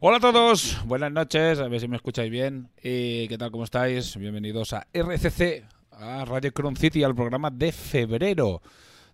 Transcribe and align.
Hola 0.00 0.18
a 0.18 0.20
todos, 0.20 0.78
buenas 0.86 1.10
noches, 1.10 1.58
a 1.58 1.66
ver 1.66 1.80
si 1.80 1.88
me 1.88 1.96
escucháis 1.96 2.30
bien. 2.30 2.68
¿Y 2.80 3.26
qué 3.26 3.36
tal? 3.36 3.50
¿Cómo 3.50 3.64
estáis? 3.64 4.16
Bienvenidos 4.16 4.72
a 4.72 4.86
RCC, 4.92 5.64
a 5.90 6.24
Radio 6.24 6.52
Cron 6.52 6.76
City, 6.76 7.02
al 7.02 7.16
programa 7.16 7.50
de 7.50 7.72
febrero. 7.72 8.62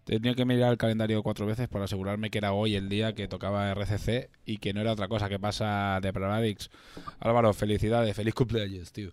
Tenía 0.05 0.35
que 0.35 0.45
mirar 0.45 0.73
el 0.73 0.77
calendario 0.77 1.23
cuatro 1.23 1.47
veces 1.47 1.69
para 1.69 1.87
asegurarme 1.87 2.29
que 2.29 2.37
era 2.37 2.53
hoy 2.53 2.75
el 2.75 2.91
día 2.91 3.15
que 3.15 3.29
tocaba 3.29 3.71
RCC 3.71 4.29
y 4.45 4.59
que 4.59 4.75
no 4.75 4.83
era 4.83 4.93
otra 4.93 5.09
cosa 5.09 5.31
que 5.31 5.39
pasa 5.39 6.01
de 6.03 6.13
Paradix. 6.13 6.69
Álvaro, 7.19 7.55
felicidades, 7.55 8.15
feliz 8.15 8.35
cumpleaños, 8.35 8.93
tío. 8.93 9.11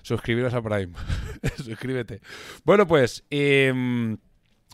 Suscribiros 0.00 0.54
a 0.54 0.62
Prime. 0.62 0.94
Suscríbete. 1.62 2.22
Bueno, 2.64 2.86
pues, 2.86 3.22
em, 3.28 4.16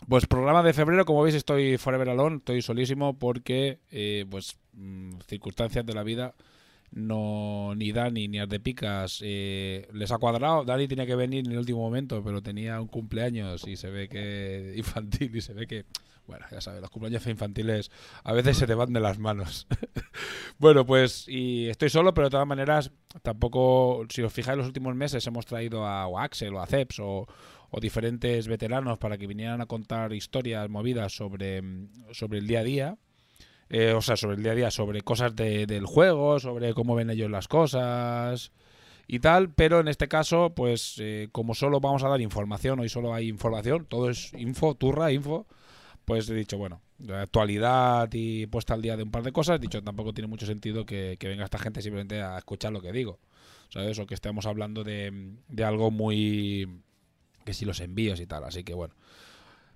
pues 0.07 0.25
programa 0.25 0.63
de 0.63 0.73
febrero, 0.73 1.05
como 1.05 1.23
veis 1.23 1.35
estoy 1.35 1.77
forever 1.77 2.09
alone, 2.09 2.37
estoy 2.37 2.61
solísimo 2.61 3.17
porque, 3.17 3.79
eh, 3.91 4.25
pues, 4.29 4.57
mm, 4.73 5.19
circunstancias 5.27 5.85
de 5.85 5.93
la 5.93 6.03
vida 6.03 6.35
no 6.91 7.73
ni 7.75 7.91
Dani 7.91 8.27
ni 8.27 8.39
de 8.39 8.59
Picas 8.59 9.19
eh, 9.23 9.87
les 9.93 10.11
ha 10.11 10.17
cuadrado. 10.17 10.63
Dani 10.63 10.87
tenía 10.87 11.05
que 11.05 11.15
venir 11.15 11.45
en 11.45 11.51
el 11.51 11.59
último 11.59 11.79
momento, 11.79 12.23
pero 12.23 12.41
tenía 12.41 12.81
un 12.81 12.87
cumpleaños 12.87 13.67
y 13.67 13.75
se 13.75 13.89
ve 13.89 14.07
que 14.07 14.73
infantil 14.77 15.35
y 15.35 15.41
se 15.41 15.53
ve 15.53 15.67
que, 15.67 15.85
bueno, 16.25 16.45
ya 16.51 16.61
sabes, 16.61 16.81
los 16.81 16.89
cumpleaños 16.89 17.25
infantiles 17.27 17.91
a 18.23 18.33
veces 18.33 18.57
se 18.57 18.67
te 18.67 18.73
van 18.73 18.93
de 18.93 18.99
las 18.99 19.19
manos. 19.19 19.67
bueno, 20.57 20.85
pues 20.85 21.27
y 21.27 21.67
estoy 21.69 21.89
solo, 21.89 22.13
pero 22.13 22.27
de 22.27 22.31
todas 22.31 22.47
maneras 22.47 22.91
tampoco, 23.21 24.05
si 24.09 24.21
os 24.21 24.33
fijáis, 24.33 24.57
los 24.57 24.67
últimos 24.67 24.95
meses 24.95 25.25
hemos 25.27 25.45
traído 25.45 25.85
a, 25.85 26.07
o 26.07 26.17
Axel 26.17 26.55
o 26.55 26.61
a 26.61 26.65
Ceps 26.65 26.99
o, 26.99 27.27
o 27.71 27.79
diferentes 27.79 28.47
veteranos 28.47 28.97
para 28.97 29.17
que 29.17 29.27
vinieran 29.27 29.61
a 29.61 29.65
contar 29.65 30.13
historias 30.13 30.69
movidas 30.69 31.13
sobre, 31.13 31.61
sobre 32.11 32.39
el 32.39 32.47
día 32.47 32.59
a 32.59 32.63
día. 32.63 32.97
Eh, 33.71 33.93
o 33.93 34.01
sea, 34.01 34.17
sobre 34.17 34.35
el 34.37 34.41
día 34.43 34.53
a 34.53 34.55
día, 34.55 34.71
sobre 34.71 35.01
cosas 35.01 35.35
de- 35.35 35.67
del 35.67 35.85
juego, 35.85 36.39
sobre 36.39 36.73
cómo 36.73 36.95
ven 36.95 37.11
ellos 37.11 37.29
las 37.29 37.47
cosas 37.47 38.51
y 39.07 39.19
tal, 39.19 39.51
pero 39.53 39.79
en 39.79 39.87
este 39.87 40.07
caso, 40.07 40.53
pues 40.55 40.95
eh, 40.99 41.29
como 41.31 41.53
solo 41.53 41.79
vamos 41.79 42.03
a 42.03 42.09
dar 42.09 42.19
información, 42.21 42.79
hoy 42.79 42.89
solo 42.89 43.13
hay 43.13 43.27
información, 43.27 43.85
todo 43.87 44.09
es 44.09 44.33
info, 44.33 44.73
turra, 44.75 45.11
info, 45.11 45.45
pues 46.05 46.27
he 46.29 46.33
dicho, 46.33 46.57
bueno, 46.57 46.81
actualidad 47.13 48.09
y 48.11 48.47
puesta 48.47 48.73
al 48.73 48.81
día 48.81 48.97
de 48.97 49.03
un 49.03 49.11
par 49.11 49.21
de 49.23 49.31
cosas, 49.31 49.57
he 49.57 49.59
dicho, 49.59 49.83
tampoco 49.83 50.13
tiene 50.13 50.27
mucho 50.27 50.47
sentido 50.47 50.85
que, 50.85 51.17
que 51.19 51.27
venga 51.27 51.43
esta 51.45 51.59
gente 51.59 51.81
simplemente 51.83 52.21
a 52.23 52.37
escuchar 52.39 52.71
lo 52.71 52.81
que 52.81 52.91
digo, 52.91 53.19
¿sabes? 53.69 53.99
O 53.99 54.07
que 54.07 54.15
estemos 54.15 54.47
hablando 54.47 54.83
de, 54.83 55.35
de 55.47 55.63
algo 55.63 55.91
muy... 55.91 56.67
si 57.53 57.65
los 57.65 57.79
envíos 57.79 58.19
y 58.19 58.25
tal, 58.27 58.43
así 58.43 58.63
que 58.63 58.73
bueno. 58.73 58.95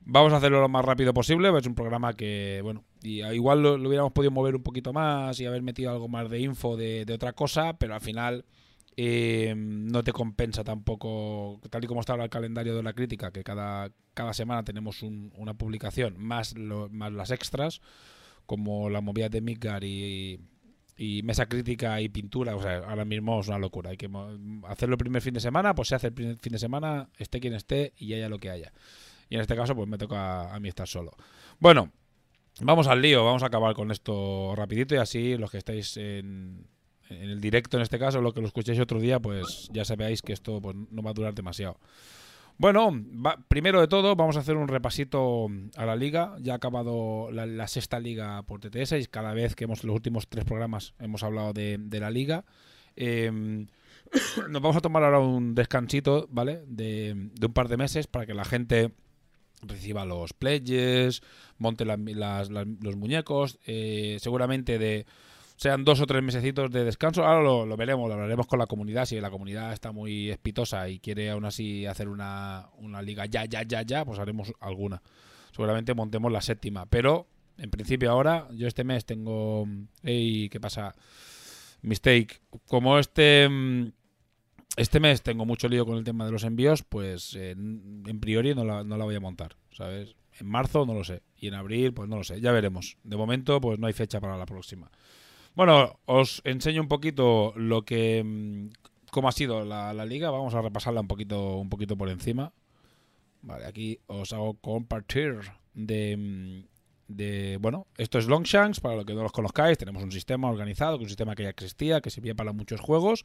Vamos 0.05 0.33
a 0.33 0.37
hacerlo 0.37 0.59
lo 0.59 0.67
más 0.67 0.83
rápido 0.83 1.13
posible. 1.13 1.49
Es 1.57 1.65
un 1.65 1.75
programa 1.75 2.13
que, 2.13 2.59
bueno, 2.61 2.83
y 3.01 3.23
igual 3.23 3.63
lo, 3.63 3.73
hubiéramos 3.75 4.11
podido 4.11 4.31
mover 4.31 4.55
un 4.55 4.63
poquito 4.63 4.91
más 4.91 5.39
y 5.39 5.45
haber 5.45 5.61
metido 5.61 5.91
algo 5.91 6.09
más 6.09 6.29
de 6.29 6.41
info 6.41 6.75
de, 6.75 7.05
otra 7.13 7.31
cosa, 7.33 7.77
pero 7.77 7.93
al 7.95 8.01
final 8.01 8.43
eh, 8.97 9.53
no 9.55 10.03
te 10.03 10.11
compensa 10.11 10.63
tampoco, 10.63 11.61
tal 11.69 11.83
y 11.83 11.87
como 11.87 12.01
está 12.01 12.13
ahora 12.13 12.25
el 12.25 12.29
calendario 12.29 12.75
de 12.75 12.83
la 12.83 12.91
crítica, 12.93 13.31
que 13.31 13.43
cada, 13.43 13.91
cada 14.13 14.33
semana 14.33 14.63
tenemos 14.63 15.03
un- 15.03 15.31
una 15.37 15.53
publicación, 15.53 16.15
más, 16.17 16.53
más 16.57 17.13
las 17.13 17.31
extras, 17.31 17.81
como 18.45 18.89
la 18.89 18.99
movida 18.99 19.29
de 19.29 19.39
Midgar 19.41 19.85
y, 19.85 20.39
y 21.03 21.23
mesa 21.23 21.47
crítica 21.47 21.99
y 22.01 22.09
pintura. 22.09 22.55
O 22.55 22.61
sea, 22.61 22.77
ahora 22.79 23.05
mismo 23.05 23.39
es 23.39 23.47
una 23.47 23.57
locura. 23.57 23.91
Hay 23.91 23.97
que 23.97 24.09
hacerlo 24.67 24.93
el 24.93 24.97
primer 24.97 25.21
fin 25.21 25.33
de 25.33 25.39
semana, 25.39 25.75
pues 25.75 25.89
se 25.89 25.95
hace 25.95 26.07
el 26.07 26.13
primer 26.13 26.37
fin 26.37 26.53
de 26.53 26.59
semana, 26.59 27.09
esté 27.17 27.39
quien 27.39 27.53
esté 27.53 27.93
y 27.97 28.13
haya 28.13 28.29
lo 28.29 28.39
que 28.39 28.49
haya. 28.49 28.71
Y 29.29 29.35
en 29.35 29.41
este 29.41 29.55
caso, 29.55 29.75
pues 29.75 29.87
me 29.87 29.97
toca 29.97 30.53
a 30.53 30.59
mí 30.59 30.69
estar 30.69 30.87
solo. 30.87 31.11
Bueno, 31.59 31.91
vamos 32.61 32.87
al 32.87 33.01
lío, 33.01 33.25
vamos 33.25 33.43
a 33.43 33.47
acabar 33.47 33.73
con 33.73 33.91
esto 33.91 34.53
rapidito 34.55 34.95
y 34.95 34.99
así 34.99 35.37
los 35.37 35.51
que 35.51 35.57
estáis 35.57 35.97
en, 35.97 36.67
en 37.09 37.29
el 37.29 37.41
directo 37.41 37.77
en 37.77 37.83
este 37.83 37.99
caso, 37.99 38.21
lo 38.21 38.33
que 38.33 38.41
lo 38.41 38.47
escuchéis 38.47 38.79
otro 38.79 38.99
día, 38.99 39.19
pues 39.19 39.69
ya 39.71 39.85
sabéis 39.85 40.21
que 40.21 40.33
esto 40.33 40.61
pues, 40.61 40.75
no 40.89 41.01
va 41.01 41.11
a 41.11 41.13
durar 41.13 41.33
demasiado. 41.33 41.79
Bueno, 42.63 42.91
primero 43.49 43.81
de 43.81 43.89
todo 43.89 44.15
vamos 44.15 44.37
a 44.37 44.39
hacer 44.39 44.55
un 44.55 44.69
repasito 44.69 45.47
a 45.75 45.85
la 45.85 45.97
liga. 45.97 46.37
Ya 46.39 46.53
ha 46.53 46.55
acabado 46.55 47.29
la, 47.29 47.67
sexta 47.67 47.99
liga 47.99 48.41
por 48.43 48.61
TTS 48.61 48.93
y 48.93 49.05
cada 49.07 49.33
vez 49.33 49.53
que 49.53 49.65
hemos 49.65 49.83
los 49.83 49.93
últimos 49.93 50.29
tres 50.29 50.45
programas 50.45 50.93
hemos 50.97 51.23
hablado 51.23 51.51
de, 51.51 51.77
la 51.99 52.09
liga. 52.09 52.45
Eh, 52.95 53.29
nos 54.49 54.61
vamos 54.61 54.77
a 54.77 54.79
tomar 54.79 55.03
ahora 55.03 55.19
un 55.19 55.55
descansito, 55.55 56.25
¿vale? 56.31 56.63
De, 56.65 57.31
un 57.45 57.53
par 57.53 57.67
de 57.67 57.75
meses 57.75 58.07
para 58.07 58.25
que 58.25 58.33
la 58.33 58.45
gente 58.45 58.93
reciba 59.61 60.05
los 60.05 60.31
pledges, 60.31 61.21
monte 61.57 61.83
la- 61.83 61.97
las- 61.97 62.49
las- 62.49 62.67
los 62.81 62.95
muñecos, 62.95 63.59
eh, 63.67 64.15
seguramente 64.21 64.79
de 64.79 65.05
sean 65.63 65.85
dos 65.85 66.01
o 66.01 66.05
tres 66.05 66.21
mesecitos 66.21 66.69
de 66.71 66.83
descanso. 66.83 67.23
Ahora 67.23 67.41
lo, 67.41 67.77
veremos, 67.77 68.09
lo 68.09 68.15
hablaremos 68.15 68.47
con 68.47 68.59
la 68.59 68.67
comunidad. 68.67 69.05
Si 69.05 69.17
la 69.21 69.31
comunidad 69.31 69.71
está 69.71 69.93
muy 69.93 70.29
espitosa 70.29 70.89
y 70.89 70.99
quiere 70.99 71.29
aún 71.29 71.45
así 71.45 71.85
hacer 71.85 72.09
una, 72.09 72.67
liga 73.01 73.25
ya, 73.27 73.45
ya, 73.45 73.63
ya, 73.63 73.81
ya, 73.81 74.03
pues 74.03 74.19
haremos 74.19 74.51
alguna. 74.59 75.01
Seguramente 75.51 75.93
montemos 75.93 76.29
la 76.33 76.41
séptima. 76.41 76.85
Pero 76.87 77.27
en 77.57 77.69
principio 77.69 78.11
ahora, 78.11 78.49
yo 78.51 78.67
este 78.67 78.83
mes 78.83 79.05
tengo... 79.05 79.65
Ey, 80.01 80.49
¿qué 80.49 80.59
pasa? 80.59 80.93
Mistake. 81.81 82.41
Como 82.67 82.99
este... 82.99 83.47
mm, 83.47 83.87
Este 84.75 84.99
mes 84.99 85.21
tengo 85.21 85.45
mucho 85.45 85.69
lío 85.69 85.85
con 85.85 85.97
el 85.97 86.03
tema 86.03 86.25
de 86.25 86.31
los 86.33 86.43
envíos, 86.43 86.83
pues 86.83 87.35
eh, 87.35 87.51
n- 87.51 88.03
en 88.09 88.19
priori 88.19 88.53
no 88.53 88.65
la, 88.65 88.83
no 88.83 88.97
la 88.97 89.05
voy 89.05 89.15
a 89.15 89.19
montar, 89.21 89.55
¿sabes? 89.71 90.15
En 90.39 90.47
marzo 90.47 90.85
no 90.85 90.93
lo 90.93 91.03
sé. 91.05 91.21
Y 91.37 91.47
en 91.47 91.53
abril, 91.53 91.93
pues 91.93 92.09
no 92.09 92.17
lo 92.17 92.23
sé. 92.25 92.41
Ya 92.41 92.51
veremos. 92.51 92.97
De 93.03 93.15
momento, 93.15 93.61
pues 93.61 93.79
no 93.79 93.87
hay 93.87 93.93
fecha 93.93 94.19
para 94.19 94.35
la 94.37 94.45
próxima. 94.45 94.89
Bueno, 95.55 95.99
os 96.05 96.41
enseño 96.45 96.81
un 96.81 96.87
poquito 96.87 97.53
lo 97.55 97.83
que 97.83 98.23
mm, 98.23 98.69
cómo 99.11 99.27
ha 99.27 99.31
sido 99.31 99.63
la, 99.63 99.93
la 99.93 100.05
liga. 100.05 100.31
Vamos 100.31 100.55
a 100.55 100.61
repasarla 100.61 101.01
un 101.01 101.07
poquito, 101.07 101.57
un 101.57 101.69
poquito 101.69 101.95
por 101.95 102.09
encima. 102.09 102.53
Vale, 103.41 103.65
aquí 103.65 103.99
os 104.07 104.33
hago 104.33 104.55
compartir 104.55 105.39
de, 105.73 106.17
mm, 106.17 107.61
bueno, 107.61 107.87
esto 107.97 108.17
es 108.17 108.27
Longshanks, 108.27 108.79
para 108.79 108.95
los 108.95 109.05
que 109.05 109.13
no 109.13 109.21
los 109.21 109.31
conozcáis, 109.31 109.77
tenemos 109.77 110.01
un 110.03 110.11
sistema 110.11 110.49
organizado, 110.49 110.97
un 110.97 111.07
sistema 111.07 111.35
que 111.35 111.43
ya 111.43 111.49
existía, 111.49 112.01
que 112.01 112.09
servía 112.09 112.35
para 112.35 112.53
muchos 112.53 112.79
juegos, 112.79 113.23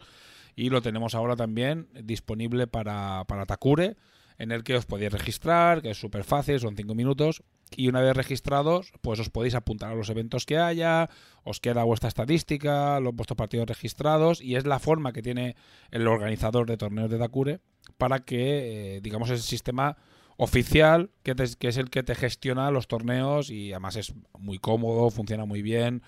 y 0.56 0.70
lo 0.70 0.82
tenemos 0.82 1.14
ahora 1.14 1.36
también 1.36 1.88
disponible 2.02 2.66
para, 2.66 3.24
para 3.26 3.46
Takure, 3.46 3.96
en 4.38 4.52
el 4.52 4.64
que 4.64 4.76
os 4.76 4.86
podéis 4.86 5.12
registrar, 5.12 5.82
que 5.82 5.90
es 5.90 5.98
súper 5.98 6.24
fácil, 6.24 6.60
son 6.60 6.76
5 6.76 6.94
minutos, 6.94 7.42
y 7.76 7.88
una 7.88 8.00
vez 8.00 8.16
registrados, 8.16 8.92
pues 9.00 9.20
os 9.20 9.30
podéis 9.30 9.54
apuntar 9.54 9.92
a 9.92 9.94
los 9.94 10.10
eventos 10.10 10.46
que 10.46 10.58
haya, 10.58 11.08
os 11.44 11.60
queda 11.60 11.84
vuestra 11.84 12.08
estadística, 12.08 13.00
los 13.00 13.14
vuestros 13.14 13.36
partidos 13.36 13.66
registrados, 13.66 14.40
y 14.40 14.56
es 14.56 14.66
la 14.66 14.78
forma 14.78 15.12
que 15.12 15.22
tiene 15.22 15.56
el 15.90 16.06
organizador 16.06 16.66
de 16.66 16.76
torneos 16.76 17.10
de 17.10 17.18
Takure 17.18 17.60
para 17.96 18.20
que, 18.20 18.96
eh, 18.96 19.00
digamos, 19.00 19.30
el 19.30 19.38
sistema 19.38 19.96
oficial, 20.36 21.10
que, 21.22 21.34
que, 21.58 21.68
es 21.68 21.76
el 21.76 21.90
que 21.90 22.02
te 22.02 22.14
gestiona 22.14 22.70
los 22.70 22.86
torneos 22.86 23.50
y 23.50 23.72
además 23.72 23.96
es 23.96 24.14
muy 24.38 24.58
cómodo, 24.58 25.10
funciona 25.10 25.44
muy 25.44 25.62
bien. 25.62 26.02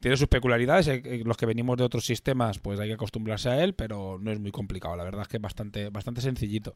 Tiene 0.00 0.16
sus 0.16 0.28
peculiaridades, 0.28 0.88
eh, 0.88 1.02
eh, 1.04 1.22
los 1.24 1.36
que 1.36 1.46
venimos 1.46 1.76
de 1.76 1.84
otros 1.84 2.04
sistemas, 2.04 2.58
pues 2.58 2.78
hay 2.78 2.88
que 2.88 2.94
acostumbrarse 2.94 3.48
a 3.48 3.62
él, 3.62 3.74
pero 3.74 4.18
no 4.20 4.30
es 4.30 4.38
muy 4.38 4.50
complicado, 4.50 4.96
la 4.96 5.04
verdad 5.04 5.22
es 5.22 5.28
que 5.28 5.36
es 5.36 5.42
bastante, 5.42 5.90
bastante 5.90 6.20
sencillito. 6.20 6.74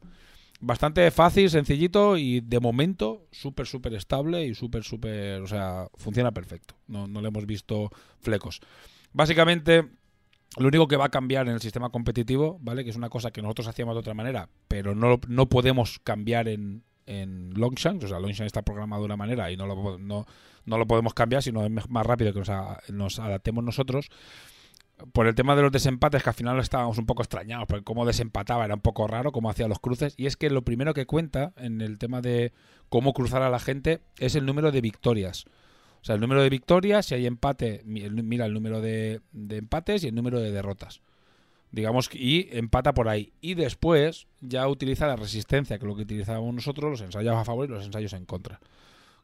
Bastante 0.61 1.11
fácil, 1.11 1.49
sencillito 1.49 2.17
y 2.17 2.39
de 2.39 2.59
momento 2.59 3.27
súper, 3.31 3.67
súper 3.67 3.93
estable 3.93 4.45
y 4.45 4.55
súper, 4.55 4.83
súper, 4.83 5.41
o 5.41 5.47
sea, 5.47 5.87
funciona 5.95 6.31
perfecto. 6.31 6.75
No, 6.87 7.07
no 7.07 7.21
le 7.21 7.27
hemos 7.27 7.45
visto 7.45 7.91
flecos. 8.21 8.61
Básicamente, 9.11 9.85
lo 10.57 10.67
único 10.67 10.87
que 10.87 10.95
va 10.95 11.05
a 11.05 11.09
cambiar 11.09 11.47
en 11.47 11.53
el 11.53 11.61
sistema 11.61 11.89
competitivo, 11.89 12.57
¿vale? 12.61 12.83
Que 12.83 12.89
es 12.89 12.95
una 12.95 13.09
cosa 13.09 13.31
que 13.31 13.41
nosotros 13.41 13.67
hacíamos 13.67 13.95
de 13.95 13.99
otra 13.99 14.13
manera, 14.13 14.49
pero 14.67 14.95
no, 14.95 15.19
no 15.27 15.49
podemos 15.49 15.99
cambiar 15.99 16.47
en, 16.47 16.83
en 17.05 17.53
Longshanks. 17.53 18.05
O 18.05 18.07
sea, 18.07 18.19
Longshanks 18.19 18.47
está 18.47 18.61
programado 18.61 19.01
de 19.01 19.07
una 19.07 19.17
manera 19.17 19.51
y 19.51 19.57
no 19.57 19.67
lo, 19.67 19.97
no, 19.97 20.25
no 20.65 20.77
lo 20.77 20.87
podemos 20.87 21.13
cambiar, 21.13 21.43
sino 21.43 21.65
es 21.65 21.89
más 21.89 22.05
rápido 22.05 22.33
que 22.33 22.39
nos, 22.39 22.49
nos 22.89 23.19
adaptemos 23.19 23.63
nosotros 23.63 24.09
por 25.11 25.27
el 25.27 25.35
tema 25.35 25.55
de 25.55 25.61
los 25.61 25.71
desempates, 25.71 26.23
que 26.23 26.29
al 26.29 26.35
final 26.35 26.59
estábamos 26.59 26.97
un 26.97 27.05
poco 27.05 27.21
extrañados, 27.21 27.67
porque 27.67 27.83
cómo 27.83 28.05
desempataba 28.05 28.65
era 28.65 28.75
un 28.75 28.81
poco 28.81 29.07
raro, 29.07 29.31
cómo 29.31 29.49
hacía 29.49 29.67
los 29.67 29.79
cruces. 29.79 30.13
Y 30.17 30.25
es 30.25 30.37
que 30.37 30.49
lo 30.49 30.63
primero 30.63 30.93
que 30.93 31.05
cuenta 31.05 31.53
en 31.57 31.81
el 31.81 31.97
tema 31.97 32.21
de 32.21 32.53
cómo 32.89 33.13
cruzar 33.13 33.41
a 33.41 33.49
la 33.49 33.59
gente 33.59 34.01
es 34.19 34.35
el 34.35 34.45
número 34.45 34.71
de 34.71 34.81
victorias. 34.81 35.45
O 36.01 36.05
sea, 36.05 36.15
el 36.15 36.21
número 36.21 36.43
de 36.43 36.49
victorias, 36.49 37.07
si 37.07 37.15
hay 37.15 37.25
empate, 37.25 37.81
mira 37.85 38.45
el 38.45 38.53
número 38.53 38.79
de, 38.79 39.21
empates 39.33 40.03
y 40.03 40.07
el 40.07 40.15
número 40.15 40.39
de 40.39 40.51
derrotas. 40.51 41.01
Digamos, 41.71 42.09
y 42.13 42.47
empata 42.51 42.93
por 42.93 43.09
ahí. 43.09 43.33
Y 43.41 43.55
después 43.55 44.27
ya 44.39 44.67
utiliza 44.67 45.07
la 45.07 45.15
resistencia, 45.15 45.77
que 45.77 45.83
es 45.83 45.87
lo 45.87 45.95
que 45.95 46.03
utilizábamos 46.03 46.53
nosotros, 46.53 46.91
los 46.91 47.01
ensayos 47.01 47.35
a 47.35 47.43
favor 47.43 47.65
y 47.65 47.71
los 47.71 47.85
ensayos 47.85 48.13
en 48.13 48.25
contra. 48.25 48.61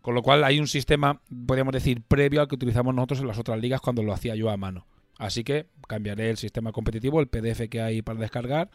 Con 0.02 0.16
lo 0.16 0.24
cual 0.24 0.44
hay 0.44 0.60
un 0.60 0.68
sistema, 0.68 1.22
podríamos 1.46 1.74
decir, 1.74 2.02
previo 2.02 2.42
al 2.42 2.48
que 2.48 2.56
utilizamos 2.56 2.94
nosotros 2.94 3.20
en 3.22 3.28
las 3.28 3.38
otras 3.38 3.60
ligas 3.60 3.80
cuando 3.80 4.02
lo 4.02 4.12
hacía 4.12 4.36
yo 4.36 4.50
a 4.50 4.58
mano. 4.58 4.88
Así 5.22 5.44
que 5.44 5.68
cambiaré 5.88 6.32
el 6.32 6.38
sistema 6.38 6.72
competitivo, 6.72 7.20
el 7.22 7.28
PDF 7.28 7.70
que 7.70 7.80
hay 7.80 8.02
para 8.02 8.20
descargar, 8.20 8.72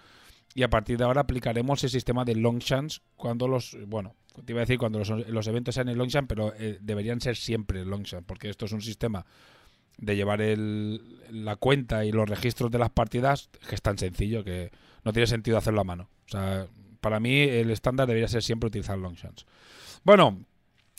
y 0.54 0.62
a 0.62 0.70
partir 0.70 0.96
de 0.96 1.02
ahora 1.02 1.22
aplicaremos 1.22 1.82
el 1.82 1.90
sistema 1.90 2.24
de 2.24 2.36
long 2.36 2.60
chance 2.60 3.00
cuando 3.16 3.48
los, 3.48 3.76
bueno, 3.88 4.14
te 4.44 4.52
iba 4.52 4.60
a 4.60 4.64
decir 4.64 4.78
cuando 4.78 5.00
los, 5.00 5.46
eventos 5.48 5.74
sean 5.74 5.88
en 5.88 5.98
long 5.98 6.08
chance, 6.08 6.28
pero 6.28 6.54
eh, 6.56 6.78
deberían 6.80 7.20
ser 7.20 7.34
siempre 7.34 7.84
long 7.84 8.04
chance, 8.04 8.24
porque 8.24 8.48
esto 8.48 8.66
es 8.66 8.70
un 8.70 8.80
sistema 8.80 9.26
de 9.98 10.14
llevar 10.14 10.38
la 10.38 11.56
cuenta 11.56 12.04
y 12.04 12.12
los 12.12 12.28
registros 12.28 12.70
de 12.70 12.78
las 12.78 12.90
partidas 12.90 13.50
que 13.68 13.74
es 13.74 13.82
tan 13.82 13.98
sencillo 13.98 14.44
que 14.44 14.70
no 15.02 15.12
tiene 15.12 15.26
sentido 15.26 15.58
hacerlo 15.58 15.80
a 15.80 15.84
mano. 15.84 16.08
O 16.26 16.28
sea, 16.28 16.68
para 17.00 17.18
mí 17.18 17.40
el 17.40 17.72
estándar 17.72 18.06
debería 18.06 18.28
ser 18.28 18.44
siempre 18.44 18.68
utilizar 18.68 18.96
long 18.96 19.16
chance. 19.16 19.44
Bueno, 20.04 20.46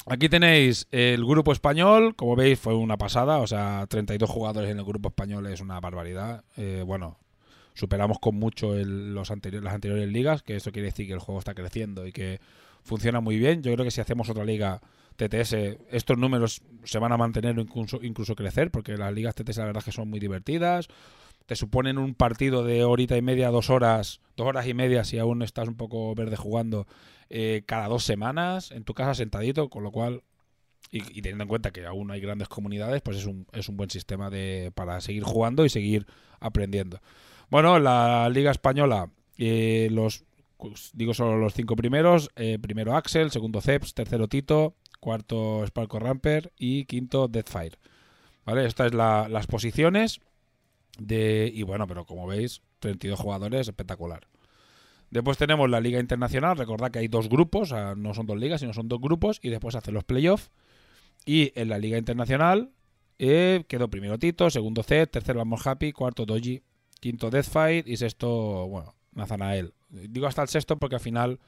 Aquí 0.06 0.30
tenéis 0.30 0.88
el 0.92 1.26
grupo 1.26 1.52
español, 1.52 2.16
como 2.16 2.36
veis 2.36 2.60
fue 2.60 2.76
una 2.76 2.98
pasada, 2.98 3.40
o 3.40 3.48
sea, 3.48 3.86
32 3.90 4.30
jugadores 4.30 4.70
en 4.70 4.78
el 4.78 4.86
grupo 4.86 5.10
español 5.10 5.48
es 5.48 5.60
una 5.60 5.80
barbaridad. 5.80 6.46
Eh, 6.56 6.84
bueno, 6.86 7.18
superamos 7.74 8.18
con 8.20 8.36
mucho 8.36 8.74
los 8.76 9.32
anteriores, 9.32 9.66
las 9.66 9.74
anteriores 9.74 10.08
ligas, 10.10 10.44
que 10.44 10.56
eso 10.56 10.72
quiere 10.72 10.88
decir 10.88 11.08
que 11.08 11.14
el 11.14 11.20
juego 11.20 11.40
está 11.40 11.54
creciendo 11.54 12.08
y 12.08 12.14
que 12.14 12.40
funciona 12.84 13.20
muy 13.20 13.38
bien. 13.38 13.62
Yo 13.62 13.74
creo 13.74 13.84
que 13.84 13.92
si 13.92 14.00
hacemos 14.00 14.30
otra 14.30 14.46
liga 14.46 14.82
TTS, 15.18 15.54
estos 15.92 16.18
números 16.18 16.62
se 16.84 17.00
van 17.00 17.12
a 17.12 17.18
mantener 17.18 17.58
o 17.58 17.62
incluso, 17.62 18.00
incluso 18.02 18.36
crecer, 18.36 18.72
porque 18.72 18.96
las 18.98 19.14
ligas 19.14 19.36
TTS 19.36 19.58
la 19.58 19.66
verdad 19.66 19.84
que 19.84 19.92
son 19.92 20.10
muy 20.10 20.20
divertidas. 20.20 20.88
Te 21.48 21.56
suponen 21.56 21.98
un 21.98 22.14
partido 22.14 22.66
de 22.66 22.84
horita 22.84 23.16
y 23.16 23.22
media, 23.22 23.50
dos 23.50 23.70
horas, 23.70 24.20
dos 24.36 24.46
horas 24.46 24.68
y 24.68 24.74
media 24.74 25.06
si 25.06 25.18
aún 25.18 25.42
estás 25.42 25.70
un 25.70 25.76
poco 25.76 26.14
verde 26.14 26.36
jugando 26.36 26.88
eh, 27.30 27.64
cada 27.66 27.88
dos 27.88 28.04
semanas 28.04 28.72
en 28.72 28.84
tu 28.84 28.94
casa 28.94 29.16
sentadito, 29.16 29.70
con 29.70 29.82
lo 29.82 29.92
cual, 29.92 30.24
y, 30.92 31.02
teniendo 31.22 31.46
en 31.46 31.48
cuenta 31.48 31.72
que 31.72 31.86
aún 31.86 32.12
hay 32.12 32.20
grandes 32.20 32.50
comunidades, 32.50 33.02
pues 33.02 33.16
es 33.16 33.26
un, 33.26 33.48
es 33.54 33.70
un 33.70 33.78
buen 33.78 33.90
sistema 33.90 34.30
de, 34.30 34.74
para 34.76 35.00
seguir 35.00 35.24
jugando 35.24 35.64
y 35.64 35.70
seguir 35.70 36.06
aprendiendo. 36.42 37.00
Bueno, 37.50 37.80
la 37.80 38.28
Liga 38.30 38.52
Española, 38.52 39.10
eh, 39.38 39.88
los 39.90 40.26
digo 40.94 41.14
solo 41.14 41.38
los 41.38 41.54
cinco 41.54 41.78
primeros, 41.78 42.30
eh, 42.36 42.60
primero 42.60 42.98
Axel, 42.98 43.32
segundo 43.32 43.62
Ceps, 43.62 43.94
tercero 43.94 44.28
Tito, 44.28 44.76
cuarto 45.00 45.66
Sparko 45.66 46.00
Ramper 46.00 46.52
y 46.58 46.84
quinto 46.86 47.30
Deathfire. 47.30 47.78
¿Vale? 48.46 48.66
Estas 48.66 48.88
es 48.88 48.94
las 48.94 49.48
posiciones 49.48 50.20
de 50.98 51.52
y 51.54 51.64
bueno, 51.64 51.88
pero 51.88 52.06
como 52.06 52.28
veis, 52.28 52.62
32 52.80 53.20
jugadores, 53.20 53.68
espectacular. 53.68 54.28
Después 55.10 55.38
tenemos 55.38 55.70
la 55.70 55.80
Liga 55.80 56.00
Internacional. 56.00 56.58
Recordad 56.58 56.92
que 56.92 57.00
hay 57.00 57.08
dos 57.08 57.30
grupos, 57.30 57.74
no 57.96 58.14
son 58.14 58.26
dos 58.26 58.38
ligas, 58.38 58.60
sino 58.60 58.74
son 58.74 58.88
dos 58.88 59.00
grupos. 59.00 59.40
Y 59.42 59.50
después 59.50 59.76
hacen 59.76 59.94
los 59.94 60.04
playoffs. 60.04 60.52
Y 61.26 61.52
en 61.60 61.70
la 61.70 61.78
Liga 61.78 61.98
Internacional 61.98 62.72
eh, 63.20 63.64
quedó 63.68 63.90
primero 63.90 64.20
Tito, 64.20 64.50
segundo 64.50 64.84
C, 64.84 65.08
tercero 65.08 65.42
Amor 65.42 65.60
Happy, 65.64 65.92
cuarto 65.92 66.26
Doji, 66.26 66.62
quinto 67.00 67.30
Deathfire 67.30 67.84
y 67.86 67.98
sexto, 67.98 68.68
bueno, 68.68 68.96
Nazanael. 69.14 69.74
Digo 69.90 70.28
hasta 70.28 70.42
el 70.42 70.50
sexto 70.50 70.78
porque 70.78 70.96
al 70.96 71.02
final, 71.02 71.40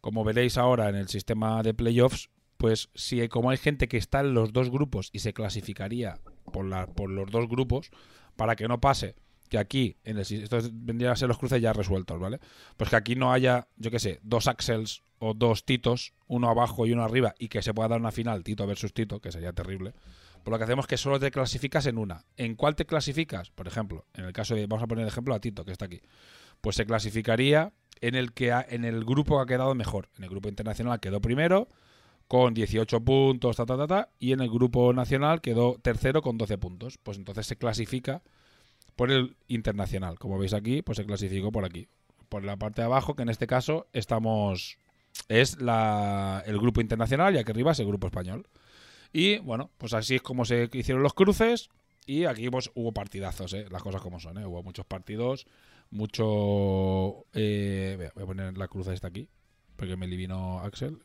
como 0.00 0.24
veréis 0.24 0.58
ahora 0.58 0.88
en 0.88 0.96
el 0.96 1.08
sistema 1.08 1.62
de 1.62 1.74
playoffs, 1.74 2.30
pues 2.56 2.90
si 2.94 3.26
como 3.28 3.50
hay 3.50 3.58
gente 3.58 3.88
que 3.88 3.96
está 3.96 4.20
en 4.20 4.34
los 4.34 4.52
dos 4.52 4.70
grupos 4.70 5.10
y 5.12 5.20
se 5.20 5.32
clasificaría 5.32 6.18
por, 6.52 6.64
la, 6.64 6.86
por 6.86 7.10
los 7.10 7.30
dos 7.30 7.48
grupos, 7.48 7.90
para 8.36 8.56
que 8.56 8.68
no 8.68 8.80
pase 8.80 9.16
que 9.48 9.58
aquí, 9.58 9.96
en 10.04 10.18
el, 10.18 10.26
vendrían 10.72 11.12
a 11.12 11.16
ser 11.16 11.28
los 11.28 11.38
cruces 11.38 11.60
ya 11.60 11.72
resueltos, 11.72 12.18
¿vale? 12.18 12.40
Pues 12.76 12.90
que 12.90 12.96
aquí 12.96 13.14
no 13.14 13.32
haya, 13.32 13.68
yo 13.76 13.90
qué 13.90 13.98
sé, 13.98 14.20
dos 14.22 14.48
Axels 14.48 15.02
o 15.18 15.34
dos 15.34 15.64
Titos, 15.64 16.14
uno 16.26 16.48
abajo 16.48 16.86
y 16.86 16.92
uno 16.92 17.04
arriba, 17.04 17.34
y 17.38 17.48
que 17.48 17.62
se 17.62 17.72
pueda 17.72 17.88
dar 17.88 18.00
una 18.00 18.10
final 18.10 18.42
Tito 18.42 18.66
versus 18.66 18.92
Tito, 18.92 19.20
que 19.20 19.30
sería 19.30 19.52
terrible. 19.52 19.92
Por 20.42 20.52
lo 20.52 20.58
que 20.58 20.64
hacemos 20.64 20.86
que 20.86 20.96
solo 20.96 21.20
te 21.20 21.30
clasificas 21.30 21.86
en 21.86 21.98
una. 21.98 22.24
¿En 22.36 22.54
cuál 22.54 22.74
te 22.74 22.84
clasificas? 22.84 23.50
Por 23.50 23.66
ejemplo, 23.66 24.06
en 24.14 24.24
el 24.24 24.32
caso 24.32 24.54
de, 24.54 24.66
vamos 24.66 24.82
a 24.82 24.86
poner 24.86 25.04
de 25.04 25.10
ejemplo 25.10 25.34
a 25.34 25.40
Tito, 25.40 25.64
que 25.64 25.72
está 25.72 25.86
aquí. 25.86 26.02
Pues 26.60 26.76
se 26.76 26.84
clasificaría 26.84 27.72
en 28.00 28.14
el, 28.14 28.32
que 28.32 28.50
en 28.50 28.84
el 28.84 29.04
grupo 29.04 29.36
que 29.36 29.42
ha 29.42 29.46
quedado 29.46 29.74
mejor. 29.74 30.10
En 30.18 30.24
el 30.24 30.30
grupo 30.30 30.48
internacional 30.48 31.00
quedó 31.00 31.20
primero, 31.20 31.68
con 32.28 32.54
18 32.54 33.00
puntos, 33.00 33.56
ta, 33.56 33.66
ta, 33.66 33.76
ta, 33.76 33.86
ta, 33.86 34.08
y 34.18 34.32
en 34.32 34.40
el 34.40 34.50
grupo 34.50 34.92
nacional 34.92 35.40
quedó 35.40 35.78
tercero 35.80 36.22
con 36.22 36.38
12 36.38 36.58
puntos. 36.58 36.98
Pues 36.98 37.18
entonces 37.18 37.46
se 37.46 37.56
clasifica 37.56 38.22
por 38.96 39.10
el 39.10 39.36
internacional. 39.48 40.18
Como 40.18 40.38
veis 40.38 40.54
aquí, 40.54 40.82
pues 40.82 40.96
se 40.96 41.06
clasificó 41.06 41.52
por 41.52 41.64
aquí. 41.64 41.88
Por 42.28 42.44
la 42.44 42.56
parte 42.56 42.82
de 42.82 42.86
abajo, 42.86 43.14
que 43.14 43.22
en 43.22 43.28
este 43.28 43.46
caso 43.46 43.86
estamos. 43.92 44.78
Es 45.28 45.60
la, 45.60 46.42
el 46.46 46.58
grupo 46.58 46.80
internacional 46.80 47.34
y 47.34 47.38
aquí 47.38 47.52
arriba 47.52 47.72
es 47.72 47.78
el 47.78 47.86
grupo 47.86 48.08
español. 48.08 48.48
Y 49.12 49.38
bueno, 49.38 49.70
pues 49.78 49.94
así 49.94 50.16
es 50.16 50.22
como 50.22 50.44
se 50.44 50.68
hicieron 50.72 51.02
los 51.02 51.14
cruces. 51.14 51.70
Y 52.06 52.24
aquí 52.24 52.50
pues 52.50 52.70
hubo 52.74 52.92
partidazos, 52.92 53.54
¿eh? 53.54 53.66
las 53.70 53.82
cosas 53.82 54.02
como 54.02 54.20
son. 54.20 54.38
¿eh? 54.38 54.46
Hubo 54.46 54.62
muchos 54.62 54.84
partidos, 54.84 55.46
mucho. 55.90 57.24
Eh, 57.32 58.10
voy 58.14 58.24
a 58.24 58.26
poner 58.26 58.58
la 58.58 58.68
cruz 58.68 58.88
esta 58.88 59.08
aquí, 59.08 59.28
porque 59.76 59.96
me 59.96 60.06
eliminó 60.06 60.60
Axel. 60.60 60.98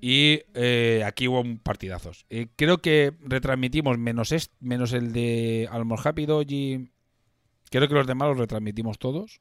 Y 0.00 0.42
eh, 0.54 1.02
aquí 1.04 1.28
hubo 1.28 1.42
partidazos. 1.62 2.26
Eh, 2.30 2.48
creo 2.56 2.78
que 2.78 3.14
retransmitimos 3.20 3.98
menos, 3.98 4.34
menos 4.60 4.92
el 4.92 5.12
de 5.12 5.68
Almor 5.70 6.00
Happy. 6.04 6.26
Creo 6.26 7.88
que 7.88 7.94
los 7.94 8.06
demás 8.06 8.28
los 8.28 8.38
retransmitimos 8.38 8.98
todos. 8.98 9.40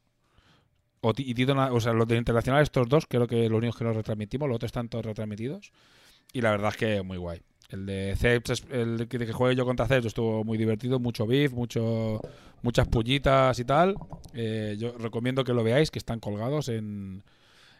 O, 1.01 1.81
sea, 1.81 1.91
los 1.91 2.07
de 2.07 2.15
Internacional, 2.15 2.63
estos 2.63 2.87
dos, 2.87 3.05
creo 3.07 3.27
que 3.27 3.49
los 3.49 3.57
únicos 3.57 3.77
que 3.77 3.83
los 3.83 3.95
retransmitimos. 3.95 4.47
Los 4.47 4.55
otros 4.55 4.69
están 4.69 4.87
todos 4.87 5.05
retransmitidos. 5.05 5.71
Y 6.31 6.41
la 6.41 6.51
verdad 6.51 6.69
es 6.69 6.77
que 6.77 7.01
muy 7.01 7.17
guay. 7.17 7.41
El 7.69 7.85
de 7.85 8.15
Ceps, 8.15 8.63
el 8.69 9.07
que, 9.09 9.33
juegue 9.33 9.55
yo 9.55 9.65
contra 9.65 9.87
Ceps, 9.87 10.05
estuvo 10.05 10.45
muy 10.45 10.57
divertido. 10.57 10.99
Mucho 10.99 11.27
beef, 11.27 11.51
mucho, 11.51 12.21
muchas 12.61 12.87
pullitas 12.87 13.59
y 13.59 13.65
tal. 13.65 13.95
Eh, 14.33 14.77
yo 14.79 14.97
recomiendo 14.97 15.43
que 15.43 15.53
lo 15.53 15.63
veáis, 15.63 15.91
que 15.91 15.99
están 15.99 16.19
colgados 16.19 16.69
en 16.69 17.23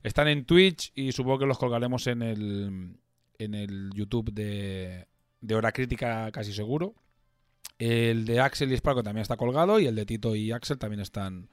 están 0.04 0.28
en 0.28 0.46
Twitch 0.46 0.92
y 0.96 1.12
supongo 1.12 1.40
que 1.40 1.46
los 1.46 1.58
colgaremos 1.58 2.08
en 2.08 2.22
el, 2.22 2.98
en 3.40 3.56
el 3.56 3.90
YouTube 3.94 4.32
de, 4.34 5.08
de 5.42 5.56
Hora 5.56 5.72
Crítica 5.72 6.32
casi 6.32 6.54
seguro. 6.54 6.96
El 7.80 8.26
de 8.26 8.40
Axel 8.40 8.72
y 8.72 8.78
Sparko 8.78 9.04
también 9.04 9.24
está 9.24 9.38
colgado 9.38 9.80
y 9.80 9.88
el 9.88 9.96
de 9.96 10.06
Tito 10.06 10.36
y 10.36 10.52
Axel 10.52 10.78
también 10.78 11.02
están 11.02 11.50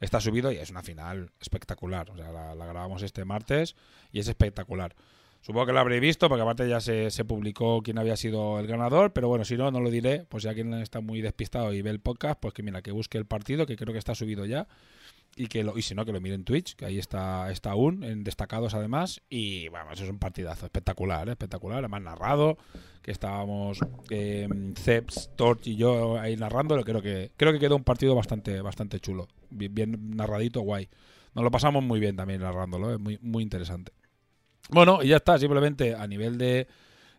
está 0.00 0.20
subido 0.20 0.50
y 0.50 0.56
es 0.56 0.70
una 0.70 0.82
final 0.82 1.30
espectacular. 1.40 2.10
O 2.10 2.16
sea, 2.16 2.32
la, 2.32 2.66
grabamos 2.66 3.02
este 3.02 3.24
martes 3.24 3.76
y 4.10 4.18
es 4.18 4.28
espectacular. 4.28 4.94
Supongo 5.42 5.66
que 5.66 5.72
lo 5.72 5.80
habréis 5.80 6.00
visto, 6.00 6.28
porque 6.28 6.42
aparte 6.42 6.68
ya 6.68 6.80
se, 6.80 7.24
publicó 7.24 7.82
quién 7.82 7.98
había 7.98 8.16
sido 8.16 8.60
el 8.60 8.68
ganador, 8.68 9.12
pero 9.12 9.26
bueno, 9.26 9.44
si 9.44 9.56
no, 9.56 9.72
no 9.72 9.80
lo 9.80 9.90
diré, 9.90 10.24
pues 10.28 10.44
si 10.44 10.48
alguien 10.48 10.72
está 10.74 11.00
muy 11.00 11.20
despistado 11.20 11.72
y 11.72 11.82
ve 11.82 11.90
el 11.90 11.98
podcast, 11.98 12.38
pues 12.40 12.54
que 12.54 12.62
mira, 12.62 12.80
que 12.80 12.92
busque 12.92 13.18
el 13.18 13.26
partido, 13.26 13.66
que 13.66 13.76
creo 13.76 13.92
que 13.92 13.98
está 13.98 14.14
subido 14.14 14.46
ya, 14.46 14.68
y 15.34 15.48
que 15.48 15.64
lo, 15.64 15.76
y 15.76 15.82
si 15.82 15.96
no, 15.96 16.04
que 16.04 16.12
lo 16.12 16.20
mire 16.20 16.36
en 16.36 16.44
Twitch, 16.44 16.76
que 16.76 16.84
ahí 16.84 16.96
está, 16.96 17.50
está 17.50 17.72
aún, 17.72 18.04
en 18.04 18.22
destacados 18.22 18.74
además, 18.74 19.20
y 19.28 19.66
eso 19.92 20.04
es 20.04 20.10
un 20.10 20.20
partidazo 20.20 20.66
espectacular, 20.66 21.28
¿eh? 21.28 21.32
espectacular, 21.32 21.80
además 21.80 22.02
narrado, 22.02 22.56
que 23.02 23.10
estábamos 23.10 23.80
eh, 24.10 24.46
Ceps, 24.76 25.30
Torch 25.34 25.66
y 25.66 25.74
yo 25.74 26.20
ahí 26.20 26.36
narrando, 26.36 26.80
creo 26.84 27.02
que, 27.02 27.32
creo 27.36 27.52
que 27.52 27.58
quedó 27.58 27.74
un 27.74 27.82
partido 27.82 28.14
bastante, 28.14 28.60
bastante 28.60 29.00
chulo, 29.00 29.26
bien, 29.50 30.16
narradito, 30.16 30.60
guay. 30.60 30.88
Nos 31.34 31.42
lo 31.42 31.50
pasamos 31.50 31.82
muy 31.82 31.98
bien 31.98 32.14
también 32.14 32.42
narrándolo, 32.42 32.92
es 32.92 33.00
muy, 33.00 33.18
muy 33.22 33.42
interesante. 33.42 33.90
Bueno, 34.70 35.00
y 35.02 35.08
ya 35.08 35.16
está, 35.16 35.38
simplemente 35.38 35.94
a 35.94 36.06
nivel 36.06 36.38
de, 36.38 36.66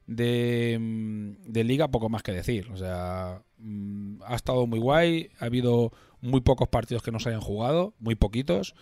de, 0.08 1.38
de, 1.46 1.64
liga 1.64 1.90
poco 1.90 2.10
más 2.10 2.24
que 2.24 2.32
decir. 2.32 2.70
O 2.72 2.78
sea, 2.78 3.44
mm, 3.58 4.22
ha 4.26 4.36
estado 4.36 4.66
muy 4.68 4.80
guay, 4.80 5.30
ha 5.40 5.46
habido 5.46 5.92
muy 6.22 6.42
pocos 6.42 6.68
partidos 6.70 7.04
que 7.04 7.12
no 7.12 7.20
se 7.20 7.30
hayan 7.30 7.42
jugado, 7.42 7.94
muy 8.00 8.16
poquitos. 8.16 8.76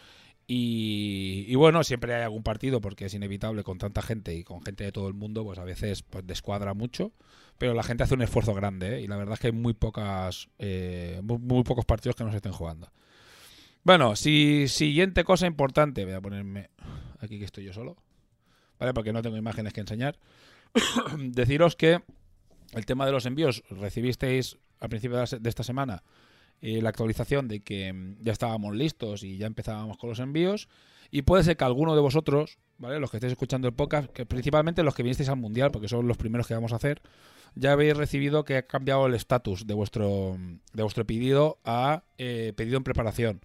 Y, 0.48 1.46
y, 1.48 1.56
bueno, 1.56 1.84
siempre 1.84 2.14
hay 2.14 2.24
algún 2.24 2.44
partido 2.44 2.82
porque 2.82 3.06
es 3.06 3.14
inevitable 3.14 3.64
con 3.64 3.78
tanta 3.78 4.02
gente 4.02 4.36
y 4.36 4.44
con 4.44 4.62
gente 4.62 4.84
de 4.84 4.92
todo 4.92 5.08
el 5.08 5.14
mundo, 5.14 5.44
pues 5.46 5.60
a 5.60 5.64
veces 5.64 6.04
pues 6.04 6.26
descuadra 6.28 6.74
mucho. 6.74 7.14
Pero 7.58 7.74
la 7.74 7.84
gente 7.84 8.04
hace 8.04 8.16
un 8.16 8.24
esfuerzo 8.24 8.54
grande 8.54 8.98
¿eh? 8.98 9.02
y 9.02 9.08
la 9.08 9.18
verdad 9.18 9.36
es 9.36 9.40
que 9.40 9.48
hay 9.48 9.54
muy 9.54 9.74
pocas 9.74 10.50
eh, 10.58 11.22
muy, 11.24 11.38
muy, 11.38 11.64
pocos 11.64 11.86
partidos 11.86 12.16
que 12.16 12.24
no 12.24 12.32
se 12.32 12.38
estén 12.38 12.52
jugando. 12.52 12.92
Bueno, 13.84 14.16
si, 14.16 14.68
siguiente 14.68 15.24
cosa 15.24 15.48
importante, 15.48 16.04
voy 16.04 16.16
a 16.16 16.22
ponerme 16.22 16.70
aquí 17.20 17.38
que 17.40 17.46
estoy 17.46 17.66
yo 17.66 17.74
solo. 17.74 17.98
¿Vale? 18.82 18.96
Porque 18.96 19.14
no 19.14 19.22
tengo 19.22 19.38
imágenes 19.38 19.74
que 19.74 19.82
enseñar. 19.82 20.18
Deciros 21.18 21.76
que 21.76 22.02
el 22.74 22.86
tema 22.86 23.06
de 23.06 23.12
los 23.12 23.28
envíos, 23.28 23.64
recibisteis 23.70 24.58
al 24.80 24.90
principio 24.90 25.18
de 25.18 25.50
esta 25.50 25.64
semana 25.64 26.04
eh, 26.62 26.82
la 26.82 26.90
actualización 26.90 27.48
de 27.48 27.60
que 27.60 27.94
mm, 27.94 28.18
ya 28.22 28.32
estábamos 28.32 28.76
listos 28.76 29.24
y 29.24 29.38
ya 29.38 29.46
empezábamos 29.46 29.98
con 29.98 30.10
los 30.10 30.20
envíos. 30.20 30.68
Y 31.12 31.22
puede 31.22 31.44
ser 31.44 31.58
que 31.58 31.64
alguno 31.64 31.94
de 31.94 32.02
vosotros, 32.02 32.58
¿vale? 32.80 33.00
Los 33.00 33.12
que 33.12 33.18
estéis 33.18 33.34
escuchando 33.34 33.68
el 33.68 33.74
podcast, 33.76 34.10
principalmente 34.28 34.82
los 34.82 34.96
que 34.96 35.04
vinisteis 35.04 35.30
al 35.30 35.38
Mundial, 35.38 35.70
porque 35.70 35.88
son 35.88 36.08
los 36.08 36.18
primeros 36.18 36.48
que 36.48 36.56
vamos 36.56 36.74
a 36.74 36.78
hacer, 36.78 37.02
ya 37.54 37.74
habéis 37.74 37.96
recibido 37.96 38.46
que 38.46 38.58
ha 38.58 38.62
cambiado 38.64 39.06
el 39.06 39.14
estatus 39.14 39.68
de 39.68 39.74
vuestro, 39.76 40.38
de 40.74 40.82
vuestro 40.82 41.06
pedido 41.06 41.60
a 41.66 42.04
eh, 42.18 42.54
pedido 42.56 42.78
en 42.78 42.84
preparación. 42.84 43.42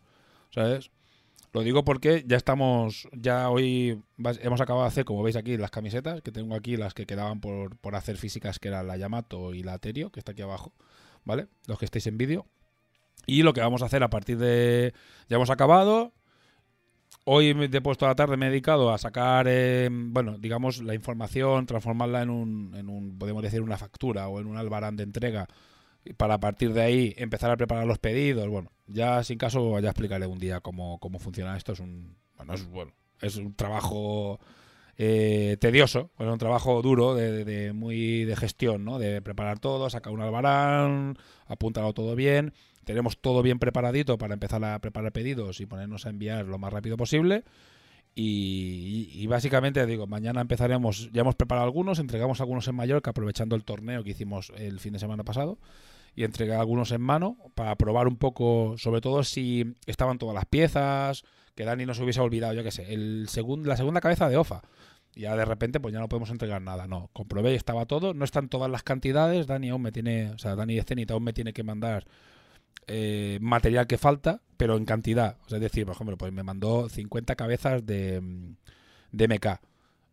¿Sabes? 0.50 0.90
Lo 1.56 1.62
digo 1.62 1.84
porque 1.84 2.22
ya 2.26 2.36
estamos, 2.36 3.08
ya 3.12 3.48
hoy 3.48 3.98
hemos 4.18 4.60
acabado 4.60 4.84
de 4.84 4.88
hacer, 4.88 5.06
como 5.06 5.22
veis 5.22 5.36
aquí, 5.36 5.56
las 5.56 5.70
camisetas, 5.70 6.20
que 6.20 6.30
tengo 6.30 6.54
aquí 6.54 6.76
las 6.76 6.92
que 6.92 7.06
quedaban 7.06 7.40
por, 7.40 7.78
por 7.78 7.94
hacer 7.94 8.18
físicas, 8.18 8.58
que 8.58 8.68
eran 8.68 8.86
la 8.86 8.98
Yamato 8.98 9.54
y 9.54 9.62
la 9.62 9.72
Aterio, 9.72 10.12
que 10.12 10.20
está 10.20 10.32
aquí 10.32 10.42
abajo, 10.42 10.75
¿vale? 11.25 11.46
Los 11.66 11.78
que 11.78 11.86
estéis 11.86 12.08
en 12.08 12.18
vídeo. 12.18 12.44
Y 13.26 13.42
lo 13.42 13.54
que 13.54 13.62
vamos 13.62 13.80
a 13.80 13.86
hacer 13.86 14.02
a 14.02 14.10
partir 14.10 14.36
de... 14.36 14.92
Ya 15.30 15.36
hemos 15.36 15.48
acabado. 15.48 16.12
Hoy 17.25 17.54
de 17.68 17.80
puesto 17.80 18.04
a 18.04 18.08
la 18.08 18.16
tarde 18.16 18.36
me 18.36 18.48
he 18.48 18.50
dedicado 18.50 18.92
a 18.92 18.98
sacar, 18.98 19.46
eh, 19.48 19.88
bueno, 19.90 20.36
digamos, 20.36 20.82
la 20.82 20.94
información, 20.94 21.64
transformarla 21.64 22.20
en 22.20 22.28
un, 22.28 22.75
en 22.76 22.90
un, 22.90 23.16
podemos 23.18 23.42
decir, 23.42 23.62
una 23.62 23.78
factura 23.78 24.28
o 24.28 24.40
en 24.40 24.46
un 24.46 24.58
albarán 24.58 24.96
de 24.98 25.04
entrega 25.04 25.48
para 26.18 26.34
a 26.34 26.38
partir 26.38 26.75
de 26.75 26.82
ahí 26.82 27.14
empezar 27.16 27.50
a 27.50 27.56
preparar 27.56 27.86
los 27.86 27.98
pedidos. 27.98 28.46
Bueno, 28.46 28.72
ya 28.86 29.22
sin 29.24 29.38
caso 29.38 29.78
ya 29.80 29.90
explicaré 29.90 30.26
un 30.26 30.38
día 30.38 30.60
cómo, 30.60 30.98
cómo 30.98 31.18
funciona 31.18 31.56
esto. 31.56 31.72
Es 31.72 31.80
un, 31.80 32.16
bueno, 32.36 32.54
es, 32.54 32.66
bueno, 32.68 32.92
es 33.20 33.36
un 33.36 33.54
trabajo 33.54 34.38
eh, 34.98 35.56
tedioso, 35.60 36.10
es 36.18 36.26
un 36.26 36.38
trabajo 36.38 36.80
duro 36.82 37.14
de, 37.14 37.44
de, 37.44 37.72
muy 37.72 38.24
de 38.24 38.36
gestión, 38.36 38.84
¿no? 38.84 38.98
De 38.98 39.20
preparar 39.22 39.58
todo, 39.58 39.90
sacar 39.90 40.12
un 40.12 40.22
albarán, 40.22 41.16
apuntarlo 41.46 41.92
todo 41.92 42.14
bien. 42.14 42.54
Tenemos 42.84 43.18
todo 43.18 43.42
bien 43.42 43.58
preparadito 43.58 44.16
para 44.16 44.34
empezar 44.34 44.64
a 44.64 44.78
preparar 44.78 45.12
pedidos 45.12 45.60
y 45.60 45.66
ponernos 45.66 46.06
a 46.06 46.10
enviar 46.10 46.46
lo 46.46 46.58
más 46.58 46.72
rápido 46.72 46.96
posible. 46.96 47.44
Y, 48.14 49.10
y, 49.12 49.26
básicamente 49.26 49.84
digo, 49.84 50.06
mañana 50.06 50.40
empezaremos, 50.40 51.10
ya 51.12 51.20
hemos 51.20 51.34
preparado 51.34 51.66
algunos, 51.66 51.98
entregamos 51.98 52.40
algunos 52.40 52.66
en 52.66 52.74
Mallorca 52.74 53.10
aprovechando 53.10 53.56
el 53.56 53.64
torneo 53.64 54.02
que 54.04 54.10
hicimos 54.12 54.52
el 54.56 54.80
fin 54.80 54.94
de 54.94 54.98
semana 54.98 55.22
pasado 55.22 55.58
y 56.16 56.25
entregué 56.25 56.54
algunos 56.54 56.90
en 56.92 57.02
mano 57.02 57.37
para 57.54 57.76
probar 57.76 58.08
un 58.08 58.16
poco, 58.16 58.75
sobre 58.78 59.02
todo 59.02 59.23
si 59.23 59.75
estaban 59.85 60.16
todas 60.18 60.35
las 60.35 60.46
piezas, 60.46 61.25
que 61.54 61.64
Dani 61.64 61.85
no 61.85 61.92
se 61.92 62.02
hubiese 62.02 62.20
olvidado, 62.20 62.54
yo 62.54 62.64
qué 62.64 62.70
sé, 62.70 62.92
el 62.92 63.26
segundo 63.28 63.68
la 63.68 63.76
segunda 63.76 64.00
cabeza 64.00 64.28
de 64.28 64.38
OFA. 64.38 64.62
Y 65.14 65.23
ya 65.23 65.37
de 65.37 65.44
repente 65.44 65.78
pues 65.78 65.92
ya 65.92 66.00
no 66.00 66.08
podemos 66.08 66.30
entregar 66.30 66.62
nada, 66.62 66.87
no. 66.87 67.11
Comprobé 67.12 67.52
y 67.52 67.56
estaba 67.56 67.85
todo, 67.85 68.14
no 68.14 68.25
están 68.25 68.49
todas 68.49 68.70
las 68.70 68.82
cantidades, 68.82 69.46
Dani 69.46 69.68
aún 69.68 69.82
me 69.82 69.92
tiene, 69.92 70.30
o 70.30 70.38
sea, 70.38 70.56
Dani 70.56 70.75
de 70.75 71.06
aún 71.11 71.23
me 71.23 71.35
tiene 71.35 71.52
que 71.52 71.62
mandar 71.62 72.06
eh, 72.87 73.38
material 73.42 73.87
que 73.87 73.99
falta, 73.99 74.40
pero 74.56 74.76
en 74.78 74.87
cantidad. 74.87 75.37
O 75.44 75.49
sea, 75.50 75.58
es 75.58 75.62
decir, 75.62 75.85
por 75.85 75.94
ejemplo, 75.94 76.16
pues 76.16 76.32
me 76.32 76.42
mandó 76.42 76.88
50 76.88 77.37
cabezas 77.37 77.85
de, 77.85 78.23
de 79.12 79.28
MK 79.28 79.61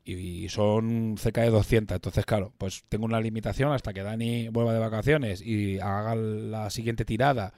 y 0.04 0.50
son 0.50 1.16
cerca 1.18 1.42
de 1.42 1.50
200. 1.50 1.96
Entonces, 1.96 2.26
claro, 2.26 2.54
pues 2.58 2.84
tengo 2.90 3.06
una 3.06 3.22
limitación 3.22 3.72
hasta 3.72 3.94
que 3.94 4.04
Dani 4.04 4.50
vuelva 4.50 4.74
de 4.74 4.80
vacaciones 4.80 5.42
y 5.42 5.80
haga 5.80 6.16
la 6.16 6.70
siguiente 6.70 7.06
tirada. 7.06 7.54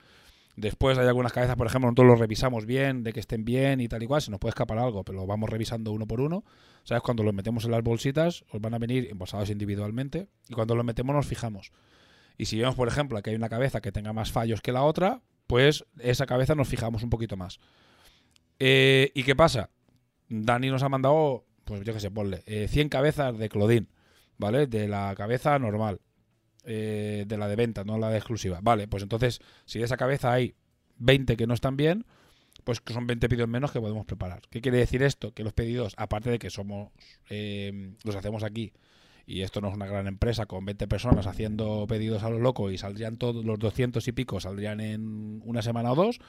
Después 0.55 0.97
hay 0.97 1.07
algunas 1.07 1.33
cabezas, 1.33 1.57
por 1.57 1.67
ejemplo, 1.67 1.87
nosotros 1.87 2.07
los 2.07 2.19
revisamos 2.19 2.65
bien, 2.65 3.03
de 3.03 3.11
que 3.11 3.19
estén 3.19 3.43
bien 3.43 3.81
y 3.81 3.89
tal 3.89 4.03
y 4.03 4.07
cual, 4.07 4.21
se 4.21 4.31
nos 4.31 4.39
puede 4.39 4.51
escapar 4.51 4.77
algo, 4.77 5.03
pero 5.03 5.17
lo 5.17 5.25
vamos 5.27 5.49
revisando 5.49 5.91
uno 5.91 6.07
por 6.07 6.21
uno. 6.21 6.45
¿Sabes? 6.83 7.01
Cuando 7.03 7.23
los 7.23 7.33
metemos 7.33 7.65
en 7.65 7.71
las 7.71 7.81
bolsitas, 7.81 8.45
os 8.51 8.61
van 8.61 8.73
a 8.75 8.79
venir 8.79 9.07
embolsados 9.09 9.49
individualmente 9.49 10.27
y 10.47 10.53
cuando 10.53 10.75
los 10.75 10.85
metemos 10.85 11.15
nos 11.15 11.25
fijamos. 11.25 11.71
Y 12.37 12.45
si 12.45 12.59
vemos, 12.59 12.75
por 12.75 12.87
ejemplo, 12.87 13.21
que 13.21 13.31
hay 13.31 13.35
una 13.35 13.49
cabeza 13.49 13.81
que 13.81 13.91
tenga 13.91 14.13
más 14.13 14.31
fallos 14.31 14.61
que 14.61 14.71
la 14.71 14.83
otra, 14.83 15.21
pues 15.47 15.85
esa 15.99 16.25
cabeza 16.25 16.53
nos 16.53 16.67
fijamos 16.67 17.01
un 17.03 17.09
poquito 17.09 17.37
más. 17.37 17.59
Eh, 18.59 19.11
¿Y 19.15 19.23
qué 19.23 19.35
pasa? 19.35 19.71
Dani 20.29 20.69
nos 20.69 20.83
ha 20.83 20.89
mandado 20.89 21.45
pues 21.65 21.83
yo 21.83 21.93
qué 21.93 21.99
sé, 21.99 22.11
ponle, 22.11 22.41
100 22.67 22.87
eh, 22.87 22.89
cabezas 22.89 23.37
de 23.37 23.49
Clodín, 23.49 23.89
¿vale? 24.37 24.67
De 24.67 24.87
la 24.87 25.13
cabeza 25.15 25.59
normal, 25.59 25.99
eh, 26.63 27.25
de 27.27 27.37
la 27.37 27.47
de 27.47 27.55
venta, 27.55 27.83
no 27.83 27.97
la 27.97 28.09
de 28.09 28.17
exclusiva. 28.17 28.59
Vale, 28.61 28.87
pues 28.87 29.03
entonces, 29.03 29.41
si 29.65 29.79
de 29.79 29.85
esa 29.85 29.97
cabeza 29.97 30.31
hay 30.31 30.55
20 30.97 31.35
que 31.35 31.47
no 31.47 31.53
están 31.53 31.75
bien, 31.75 32.05
pues 32.63 32.79
que 32.79 32.93
son 32.93 33.07
20 33.07 33.27
pedidos 33.27 33.49
menos 33.49 33.71
que 33.71 33.81
podemos 33.81 34.05
preparar. 34.05 34.41
¿Qué 34.49 34.61
quiere 34.61 34.77
decir 34.77 35.03
esto? 35.03 35.33
Que 35.33 35.43
los 35.43 35.53
pedidos, 35.53 35.93
aparte 35.97 36.29
de 36.29 36.39
que 36.39 36.49
somos, 36.49 36.91
eh, 37.29 37.93
los 38.03 38.15
hacemos 38.15 38.43
aquí, 38.43 38.71
y 39.27 39.41
esto 39.41 39.59
no 39.59 39.69
es 39.69 39.73
una 39.73 39.87
gran 39.87 40.07
empresa 40.07 40.45
con 40.45 40.65
20 40.65 40.87
personas 40.87 41.27
haciendo 41.27 41.85
pedidos 41.87 42.23
a 42.23 42.29
lo 42.29 42.39
loco 42.39 42.69
y 42.69 42.77
saldrían 42.77 43.17
todos 43.17 43.43
los 43.43 43.57
200 43.59 44.07
y 44.07 44.11
pico, 44.11 44.39
saldrían 44.39 44.79
en 44.79 45.41
una 45.43 45.61
semana 45.61 45.91
o 45.91 45.95
dos, 45.95 46.19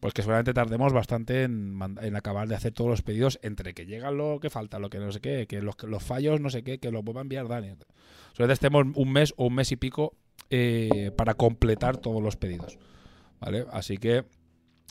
pues 0.00 0.14
que 0.14 0.22
seguramente 0.22 0.54
tardemos 0.54 0.92
bastante 0.92 1.42
en, 1.42 1.80
acabar 2.14 2.48
de 2.48 2.54
hacer 2.54 2.72
todos 2.72 2.90
los 2.90 3.02
pedidos 3.02 3.40
entre 3.42 3.74
que 3.74 3.86
llega 3.86 4.10
lo 4.10 4.38
que 4.40 4.50
falta, 4.50 4.78
lo 4.78 4.90
que 4.90 4.98
no 4.98 5.10
sé 5.10 5.20
qué, 5.20 5.46
que 5.46 5.60
los, 5.60 5.74
los 5.82 6.02
fallos 6.02 6.40
no 6.40 6.50
sé 6.50 6.62
qué, 6.62 6.78
que 6.78 6.92
lo 6.92 7.02
vuelva 7.02 7.20
a 7.20 7.22
enviar 7.22 7.48
Dani. 7.48 7.72
Solamente 8.32 8.54
estemos 8.54 8.86
un 8.94 9.12
mes 9.12 9.34
o 9.36 9.46
un 9.46 9.54
mes 9.54 9.72
y 9.72 9.76
pico 9.76 10.14
eh, 10.50 11.10
para 11.16 11.34
completar 11.34 11.96
todos 11.96 12.22
los 12.22 12.36
pedidos. 12.36 12.78
¿Vale? 13.40 13.66
Así 13.72 13.98
que 13.98 14.24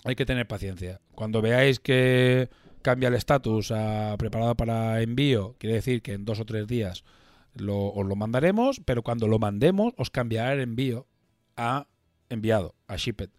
hay 0.03 0.15
que 0.15 0.25
tener 0.25 0.47
paciencia. 0.47 0.99
Cuando 1.15 1.41
veáis 1.41 1.79
que 1.79 2.49
cambia 2.81 3.07
el 3.07 3.15
estatus 3.15 3.71
a 3.71 4.15
preparado 4.17 4.55
para 4.55 5.01
envío, 5.01 5.55
quiere 5.57 5.75
decir 5.75 6.01
que 6.01 6.13
en 6.13 6.25
dos 6.25 6.39
o 6.39 6.45
tres 6.45 6.67
días 6.67 7.03
os 7.55 8.05
lo 8.05 8.15
mandaremos, 8.15 8.81
pero 8.85 9.03
cuando 9.03 9.27
lo 9.27 9.39
mandemos 9.39 9.93
os 9.97 10.09
cambiará 10.09 10.53
el 10.53 10.59
envío 10.59 11.07
a 11.55 11.87
enviado, 12.29 12.75
a 12.87 12.97
shipped 12.97 13.29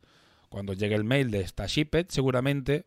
cuando 0.49 0.73
llegue 0.73 0.95
el 0.95 1.05
mail 1.05 1.31
de 1.31 1.41
esta 1.41 1.67
Shipped, 1.67 2.07
seguramente, 2.09 2.87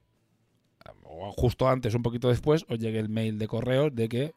o 1.04 1.32
justo 1.32 1.68
antes, 1.70 1.94
un 1.94 2.04
poquito 2.04 2.30
después, 2.30 2.66
os 2.70 2.80
llegue 2.80 3.00
el 3.00 3.10
mail 3.10 3.38
de 3.38 3.48
correos 3.48 3.94
de 3.94 4.10
que 4.10 4.34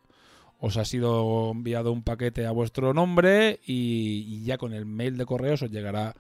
os 0.59 0.77
ha 0.77 0.85
sido 0.85 1.51
enviado 1.51 1.93
un 1.93 2.03
paquete 2.03 2.47
a 2.47 2.51
vuestro 2.51 2.95
nombre 2.95 3.61
y, 3.67 4.43
ya 4.45 4.59
con 4.59 4.73
el 4.73 4.87
mail 4.87 5.17
de 5.17 5.27
correos 5.27 5.63
os 5.63 5.71
llegará 5.71 6.15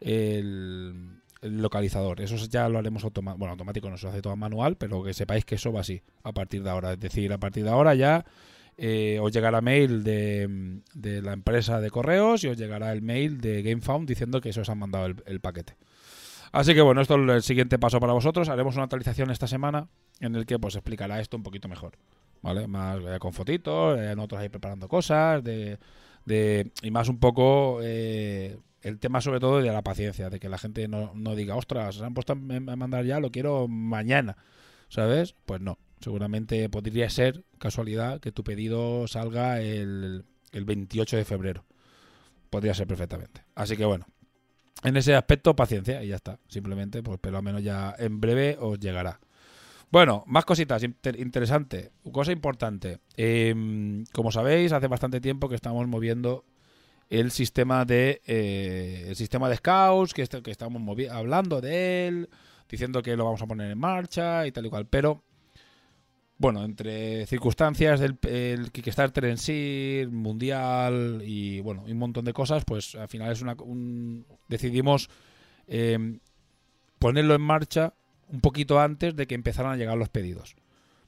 el, 0.00 1.20
localizador. 1.42 2.20
Eso 2.20 2.36
ya 2.48 2.68
lo 2.68 2.78
haremos 2.78 3.04
automático. 3.04 3.38
Bueno, 3.38 3.52
automático 3.52 3.90
no 3.90 3.96
se 3.96 4.08
hace 4.08 4.22
todo 4.22 4.36
manual, 4.36 4.76
pero 4.76 5.04
que 5.04 5.14
sepáis 5.14 5.44
que 5.44 5.56
eso 5.56 5.72
va 5.72 5.80
así 5.80 6.02
a 6.24 6.32
partir 6.32 6.62
de 6.62 6.70
ahora. 6.70 6.94
Es 6.94 7.00
decir, 7.00 7.32
a 7.32 7.38
partir 7.38 7.64
de 7.64 7.70
ahora 7.70 7.94
ya 7.94 8.24
eh, 8.76 9.18
os 9.20 9.32
llegará 9.32 9.60
mail 9.60 10.02
de, 10.02 10.82
la 11.22 11.32
empresa 11.32 11.80
de 11.80 11.90
correos 11.90 12.42
y 12.44 12.48
os 12.48 12.56
llegará 12.56 12.92
el 12.92 13.02
mail 13.02 13.40
de 13.40 13.62
GameFound 13.62 14.08
diciendo 14.08 14.40
que 14.40 14.48
eso 14.48 14.62
os 14.62 14.68
han 14.68 14.78
mandado 14.78 15.06
el 15.06 15.40
paquete. 15.40 15.76
Así 16.56 16.74
que 16.74 16.80
bueno, 16.80 17.02
esto 17.02 17.22
es 17.22 17.30
el 17.34 17.42
siguiente 17.42 17.78
paso 17.78 18.00
para 18.00 18.14
vosotros. 18.14 18.48
Haremos 18.48 18.76
una 18.76 18.84
actualización 18.84 19.30
esta 19.30 19.46
semana 19.46 19.90
en 20.20 20.36
el 20.36 20.46
que 20.46 20.58
pues 20.58 20.74
explicará 20.74 21.20
esto 21.20 21.36
un 21.36 21.42
poquito 21.42 21.68
mejor. 21.68 21.98
¿Vale? 22.40 22.66
Más 22.66 22.98
eh, 23.04 23.18
con 23.18 23.34
fotitos, 23.34 23.98
eh, 23.98 24.16
nosotros 24.16 24.40
ahí 24.40 24.48
preparando 24.48 24.88
cosas, 24.88 25.44
de, 25.44 25.78
de 26.24 26.72
y 26.80 26.90
más 26.90 27.10
un 27.10 27.18
poco 27.18 27.80
eh, 27.82 28.56
el 28.80 28.98
tema 28.98 29.20
sobre 29.20 29.38
todo 29.38 29.60
de 29.60 29.70
la 29.70 29.82
paciencia, 29.82 30.30
de 30.30 30.40
que 30.40 30.48
la 30.48 30.56
gente 30.56 30.88
no, 30.88 31.12
no 31.14 31.34
diga, 31.34 31.56
ostras, 31.56 31.96
se 31.96 32.04
han 32.06 32.14
puesto 32.14 32.32
a 32.32 32.36
mandar 32.36 33.04
ya, 33.04 33.20
lo 33.20 33.30
quiero 33.30 33.68
mañana, 33.68 34.38
¿sabes? 34.88 35.34
Pues 35.44 35.60
no. 35.60 35.76
Seguramente 36.00 36.70
podría 36.70 37.10
ser 37.10 37.44
casualidad 37.58 38.18
que 38.18 38.32
tu 38.32 38.44
pedido 38.44 39.06
salga 39.08 39.60
el, 39.60 40.24
el 40.52 40.64
28 40.64 41.18
de 41.18 41.24
febrero. 41.26 41.66
Podría 42.48 42.72
ser 42.72 42.86
perfectamente. 42.86 43.44
Así 43.54 43.76
que 43.76 43.84
bueno, 43.84 44.06
en 44.82 44.96
ese 44.96 45.14
aspecto, 45.14 45.56
paciencia 45.56 46.02
y 46.02 46.08
ya 46.08 46.16
está. 46.16 46.38
Simplemente, 46.48 47.02
pues, 47.02 47.18
pero 47.20 47.38
al 47.38 47.42
menos 47.42 47.62
ya 47.62 47.94
en 47.98 48.20
breve 48.20 48.56
os 48.60 48.78
llegará. 48.78 49.20
Bueno, 49.90 50.24
más 50.26 50.44
cositas 50.44 50.82
interesantes. 50.82 51.90
Cosa 52.12 52.32
importante. 52.32 52.98
Em, 53.16 54.04
como 54.12 54.32
sabéis, 54.32 54.72
hace 54.72 54.88
bastante 54.88 55.20
tiempo 55.20 55.48
que 55.48 55.54
estamos 55.54 55.86
moviendo 55.86 56.44
el 57.08 57.30
sistema 57.30 57.84
de 57.84 58.20
eh, 58.26 59.06
el 59.08 59.16
sistema 59.16 59.48
de 59.48 59.56
scouts, 59.56 60.12
que, 60.12 60.26
que 60.26 60.50
estamos 60.50 60.82
hablando 61.10 61.60
de 61.60 62.08
él, 62.08 62.28
diciendo 62.68 63.02
que 63.02 63.16
lo 63.16 63.24
vamos 63.24 63.42
a 63.42 63.46
poner 63.46 63.70
en 63.70 63.78
marcha 63.78 64.46
y 64.46 64.52
tal 64.52 64.66
y 64.66 64.70
cual. 64.70 64.86
Pero 64.86 65.22
bueno, 66.38 66.64
entre 66.64 67.26
circunstancias 67.26 68.00
del 68.00 68.18
el 68.22 68.70
Kickstarter 68.70 69.24
en 69.24 69.38
sí, 69.38 70.06
mundial 70.10 71.22
y 71.24 71.60
bueno, 71.60 71.84
un 71.86 71.98
montón 71.98 72.24
de 72.24 72.32
cosas, 72.32 72.64
pues 72.64 72.94
al 72.94 73.08
final 73.08 73.32
es 73.32 73.40
una, 73.40 73.56
decidimos 74.48 75.08
em, 75.66 76.20
ponerlo 76.98 77.34
en 77.34 77.40
marcha 77.40 77.94
un 78.28 78.40
poquito 78.40 78.80
antes 78.80 79.16
de 79.16 79.26
que 79.26 79.34
empezaran 79.34 79.72
a 79.72 79.76
llegar 79.76 79.96
los 79.96 80.10
pedidos, 80.10 80.56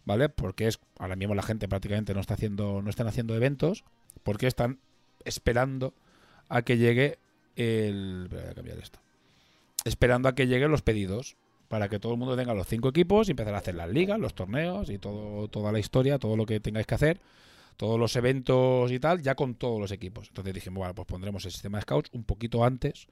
¿vale? 0.05 0.29
Porque 0.31 0.67
es 0.67 0.81
ahora 0.99 1.17
mismo 1.17 1.35
la 1.35 1.43
gente 1.43 1.69
prácticamente 1.69 2.15
no 2.15 2.21
está 2.21 2.35
haciendo, 2.35 2.81
no 2.81 2.89
están 2.89 3.07
haciendo 3.07 3.35
eventos, 3.35 3.85
porque 4.23 4.47
están 4.47 4.79
esperando 5.25 5.95
a 6.49 6.63
que 6.63 6.79
llegue 6.79 7.19
el, 7.57 8.29
voy 8.31 8.41
a 8.41 8.55
cambiar 8.55 8.79
esto, 8.79 9.01
esperando 9.85 10.29
a 10.29 10.35
que 10.35 10.47
lleguen 10.47 10.71
los 10.71 10.83
pedidos 10.83 11.37
para 11.69 11.89
que 11.89 11.99
todo 11.99 12.13
el 12.13 12.19
mundo 12.19 12.37
tenga 12.37 12.55
los 12.55 12.67
cinco 12.67 12.89
equipos 12.89 13.29
y 13.29 13.33
empezar 13.33 13.55
a 13.55 13.59
hacer 13.59 13.75
las 13.75 13.89
ligas, 13.89 14.19
los 14.19 14.35
torneos 14.35 14.91
y 14.91 14.99
todo, 14.99 15.49
toda 15.49 15.71
la 15.71 15.79
historia, 15.79 16.19
todo 16.19 16.37
lo 16.37 16.47
que 16.47 16.61
tengáis 16.61 16.87
que 16.87 16.95
hacer, 16.95 17.21
todos 17.77 17.99
los 17.99 18.17
eventos 18.17 18.91
y 18.91 18.99
tal, 18.99 19.23
ya 19.23 19.35
con 19.35 19.55
todos 19.55 19.79
los 19.81 19.93
equipos. 19.93 20.29
Entonces 20.29 20.55
dijimos, 20.55 20.79
bueno, 20.79 20.95
pues 20.95 21.07
pondremos 21.07 21.45
el 21.45 21.53
sistema 21.53 21.79
de 21.79 21.83
scouts 21.83 22.11
un 22.13 22.25
poquito 22.25 22.65
antes 22.65 23.07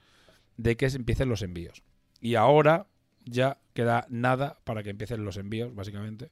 de 0.57 0.77
que 0.77 0.87
empiecen 0.87 1.29
los 1.29 1.43
envíos. 1.43 1.83
Y 2.21 2.35
ahora 2.35 2.87
ya 3.25 3.59
queda 3.75 4.07
nada 4.09 4.59
para 4.65 4.83
que 4.83 4.91
empiecen 4.91 5.25
los 5.25 5.37
envíos, 5.37 5.75
básicamente. 5.75 6.31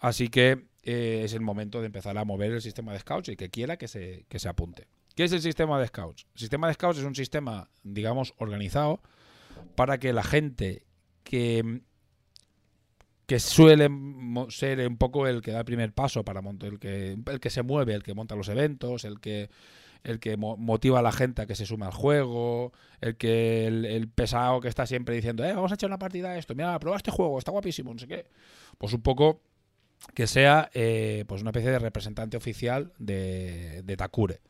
Así 0.00 0.28
que 0.28 0.66
eh, 0.82 1.22
es 1.24 1.32
el 1.32 1.40
momento 1.40 1.80
de 1.80 1.86
empezar 1.86 2.18
a 2.18 2.24
mover 2.24 2.50
el 2.50 2.60
sistema 2.60 2.92
de 2.92 2.98
scouts 2.98 3.28
y 3.28 3.36
que 3.36 3.50
quiera 3.50 3.76
que 3.76 3.86
se, 3.86 4.26
que 4.28 4.40
se 4.40 4.48
apunte. 4.48 4.88
¿Qué 5.14 5.24
es 5.24 5.32
el 5.32 5.42
sistema 5.42 5.78
de 5.78 5.86
scouts? 5.86 6.26
El 6.34 6.40
sistema 6.40 6.66
de 6.66 6.74
scouts 6.74 6.98
es 6.98 7.04
un 7.04 7.14
sistema, 7.14 7.70
digamos, 7.84 8.34
organizado 8.38 9.00
para 9.76 9.98
que 9.98 10.12
la 10.12 10.24
gente 10.24 10.84
que, 11.32 11.80
suele 13.38 13.88
ser 14.50 14.86
un 14.86 14.98
poco 14.98 15.26
el 15.26 15.40
que 15.40 15.52
da 15.52 15.60
el 15.60 15.64
primer 15.64 15.92
paso 15.92 16.24
para 16.24 16.42
montar, 16.42 16.68
el 16.68 16.78
que, 16.78 17.16
el 17.26 17.40
que 17.40 17.50
se 17.50 17.62
mueve, 17.62 17.94
el 17.94 18.02
que 18.02 18.14
monta 18.14 18.36
los 18.36 18.48
eventos, 18.48 19.04
el 19.04 19.20
que 19.20 19.48
el 20.04 20.18
que 20.18 20.36
motiva 20.36 20.98
a 20.98 21.02
la 21.02 21.12
gente 21.12 21.42
a 21.42 21.46
que 21.46 21.54
se 21.54 21.64
sume 21.64 21.86
al 21.86 21.92
juego, 21.92 22.72
el 23.00 23.16
que 23.16 23.68
el, 23.68 24.08
pesado 24.08 24.60
que 24.60 24.66
está 24.66 24.84
siempre 24.84 25.14
diciendo, 25.14 25.44
eh, 25.44 25.52
vamos 25.52 25.70
a 25.70 25.76
echar 25.76 25.88
una 25.88 25.98
partida 25.98 26.30
a 26.30 26.38
esto, 26.38 26.56
mira, 26.56 26.76
prueba 26.80 26.96
este 26.96 27.12
juego, 27.12 27.38
está 27.38 27.52
guapísimo, 27.52 27.92
no 27.92 28.00
sé 28.00 28.08
qué. 28.08 28.26
Pues 28.78 28.92
un 28.94 29.00
poco 29.00 29.42
que 30.12 30.26
sea 30.26 30.70
eh, 30.74 31.24
pues 31.28 31.40
una 31.42 31.50
especie 31.50 31.70
de 31.70 31.78
representante 31.78 32.36
oficial 32.36 32.92
de, 32.98 33.94
Takure. 33.96 34.40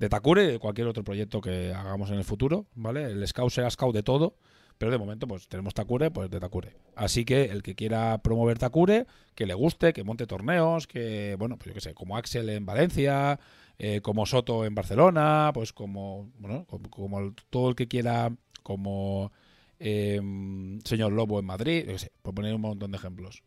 De 0.00 0.08
Takure 0.08 0.44
de 0.44 0.58
cualquier 0.58 0.88
otro 0.88 1.04
proyecto 1.04 1.40
que 1.40 1.72
hagamos 1.72 2.10
en 2.10 2.16
el 2.16 2.24
futuro, 2.24 2.66
¿vale? 2.74 3.04
El 3.04 3.26
scout 3.28 3.52
sea 3.52 3.70
scout 3.70 3.94
de 3.94 4.02
todo, 4.02 4.34
pero 4.80 4.92
de 4.92 4.96
momento, 4.96 5.28
pues 5.28 5.46
tenemos 5.46 5.74
Takure, 5.74 6.10
pues 6.10 6.30
de 6.30 6.40
Takure. 6.40 6.74
Así 6.96 7.26
que 7.26 7.44
el 7.44 7.62
que 7.62 7.74
quiera 7.74 8.16
promover 8.22 8.58
Takure, 8.58 9.06
que 9.34 9.44
le 9.44 9.52
guste, 9.52 9.92
que 9.92 10.04
monte 10.04 10.26
torneos, 10.26 10.86
que, 10.86 11.36
bueno, 11.38 11.58
pues 11.58 11.66
yo 11.66 11.74
qué 11.74 11.82
sé, 11.82 11.92
como 11.92 12.16
Axel 12.16 12.48
en 12.48 12.64
Valencia, 12.64 13.38
eh, 13.78 14.00
como 14.00 14.24
Soto 14.24 14.64
en 14.64 14.74
Barcelona, 14.74 15.50
pues 15.52 15.74
como, 15.74 16.30
bueno, 16.38 16.64
como, 16.88 17.34
todo 17.50 17.68
el 17.68 17.76
que 17.76 17.88
quiera, 17.88 18.32
como 18.62 19.32
em, 19.78 20.80
señor 20.80 21.12
Lobo 21.12 21.38
en 21.38 21.44
Madrid, 21.44 21.84
yo 21.84 21.92
qué 21.92 21.98
sé, 21.98 22.12
por 22.22 22.34
poner 22.34 22.54
un 22.54 22.62
montón 22.62 22.90
de 22.90 22.96
ejemplos. 22.96 23.42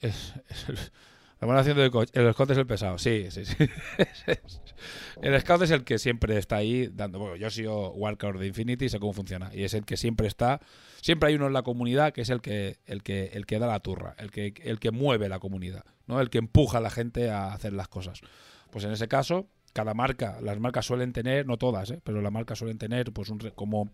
es, 0.00 0.32
Estamos 1.40 1.56
haciendo 1.56 1.80
de 1.80 1.90
coach. 1.90 2.10
El 2.12 2.30
scout 2.34 2.50
es 2.50 2.58
el 2.58 2.66
pesado, 2.66 2.98
sí, 2.98 3.30
sí, 3.30 3.46
sí. 3.46 3.56
el 5.22 5.40
scout 5.40 5.62
es 5.62 5.70
el 5.70 5.84
que 5.84 5.98
siempre 5.98 6.36
está 6.36 6.56
ahí 6.56 6.88
dando. 6.92 7.18
Bueno, 7.18 7.36
yo 7.36 7.46
he 7.46 7.50
sido 7.50 7.92
Walker 7.92 8.36
de 8.36 8.48
Infinity 8.48 8.84
y 8.84 8.88
sé 8.90 9.00
cómo 9.00 9.14
funciona. 9.14 9.50
Y 9.54 9.62
es 9.62 9.72
el 9.72 9.86
que 9.86 9.96
siempre 9.96 10.26
está. 10.26 10.60
Siempre 11.00 11.30
hay 11.30 11.36
uno 11.36 11.46
en 11.46 11.54
la 11.54 11.62
comunidad 11.62 12.12
que 12.12 12.20
es 12.20 12.28
el 12.28 12.42
que, 12.42 12.76
el 12.84 13.02
que, 13.02 13.30
el 13.32 13.46
que 13.46 13.58
da 13.58 13.66
la 13.66 13.80
turra, 13.80 14.14
el 14.18 14.30
que, 14.30 14.52
el 14.62 14.78
que 14.78 14.90
mueve 14.90 15.30
la 15.30 15.38
comunidad, 15.38 15.86
¿no? 16.06 16.20
El 16.20 16.28
que 16.28 16.36
empuja 16.36 16.76
a 16.76 16.82
la 16.82 16.90
gente 16.90 17.30
a 17.30 17.54
hacer 17.54 17.72
las 17.72 17.88
cosas. 17.88 18.20
Pues 18.70 18.84
en 18.84 18.92
ese 18.92 19.08
caso, 19.08 19.48
cada 19.72 19.94
marca, 19.94 20.42
las 20.42 20.60
marcas 20.60 20.84
suelen 20.84 21.14
tener, 21.14 21.46
no 21.46 21.56
todas, 21.56 21.90
¿eh? 21.90 22.02
pero 22.04 22.20
las 22.20 22.32
marcas 22.32 22.58
suelen 22.58 22.76
tener 22.76 23.14
pues 23.14 23.30
un, 23.30 23.38
como 23.54 23.88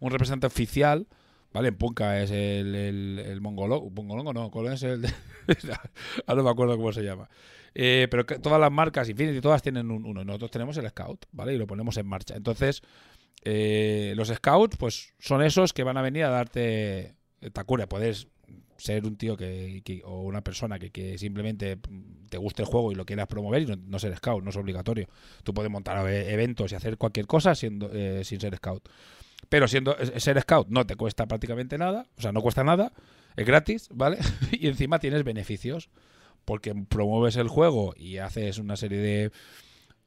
un 0.00 0.10
representante 0.10 0.46
oficial 0.46 1.06
Vale, 1.52 1.68
en 1.68 1.76
Punka 1.76 2.20
es 2.22 2.30
el, 2.30 2.74
el, 2.74 3.18
el 3.18 3.40
mongolongo. 3.40 4.32
No, 4.32 4.50
¿cuál 4.50 4.72
es 4.72 4.82
el? 4.82 5.06
Ahora 6.26 6.42
no 6.42 6.44
me 6.44 6.50
acuerdo 6.50 6.76
cómo 6.76 6.92
se 6.92 7.02
llama. 7.02 7.28
Eh, 7.74 8.08
pero 8.10 8.24
todas 8.24 8.60
las 8.60 8.72
marcas 8.72 9.08
Infinity, 9.08 9.40
todas 9.40 9.62
tienen 9.62 9.90
uno. 9.90 10.24
Nosotros 10.24 10.50
tenemos 10.50 10.76
el 10.76 10.88
Scout, 10.88 11.26
¿vale? 11.32 11.54
Y 11.54 11.58
lo 11.58 11.66
ponemos 11.66 11.96
en 11.96 12.06
marcha. 12.06 12.34
Entonces, 12.36 12.82
eh, 13.44 14.14
los 14.16 14.28
Scouts, 14.28 14.76
pues 14.76 15.14
son 15.18 15.42
esos 15.42 15.72
que 15.72 15.82
van 15.82 15.96
a 15.96 16.02
venir 16.02 16.24
a 16.24 16.30
darte 16.30 17.14
Takura. 17.52 17.86
Puedes 17.86 18.28
ser 18.78 19.06
un 19.06 19.16
tío 19.16 19.36
que, 19.36 20.02
o 20.04 20.22
una 20.22 20.42
persona 20.42 20.78
que, 20.78 21.18
simplemente 21.18 21.78
te 22.28 22.38
guste 22.38 22.62
el 22.62 22.68
juego 22.68 22.92
y 22.92 22.94
lo 22.94 23.04
quieras 23.04 23.26
promover 23.26 23.62
y 23.62 23.66
no, 23.66 23.98
ser 23.98 24.16
scout, 24.16 24.42
no 24.42 24.50
es 24.50 24.56
obligatorio. 24.56 25.08
Tú 25.42 25.54
puedes 25.54 25.70
montar 25.70 26.06
e-, 26.08 26.32
eventos 26.32 26.72
y 26.72 26.74
hacer 26.74 26.98
cualquier 26.98 27.26
cosa 27.26 27.54
siendo, 27.54 27.90
eh, 27.92 28.24
sin 28.24 28.40
ser 28.40 28.56
scout. 28.56 28.88
Pero 29.48 29.68
siendo 29.68 29.96
ser 30.18 30.40
scout 30.40 30.68
no 30.68 30.86
te 30.86 30.96
cuesta 30.96 31.26
prácticamente 31.26 31.78
nada, 31.78 32.06
o 32.16 32.22
sea, 32.22 32.32
no 32.32 32.42
cuesta 32.42 32.64
nada, 32.64 32.92
es 33.36 33.46
gratis, 33.46 33.88
¿vale? 33.92 34.18
y 34.50 34.66
encima 34.66 34.98
tienes 34.98 35.24
beneficios, 35.24 35.88
porque 36.44 36.74
promueves 36.88 37.36
el 37.36 37.48
juego 37.48 37.94
y 37.96 38.18
haces 38.18 38.58
una 38.58 38.76
serie 38.76 38.98
de... 38.98 39.32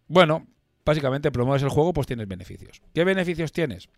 Bueno, 0.08 0.48
básicamente 0.86 1.32
promueves 1.32 1.64
el 1.64 1.70
juego, 1.70 1.94
pues 1.94 2.08
tienes 2.08 2.28
beneficios. 2.28 2.82
¿Qué 2.94 3.04
beneficios 3.04 3.52
tienes? 3.52 3.90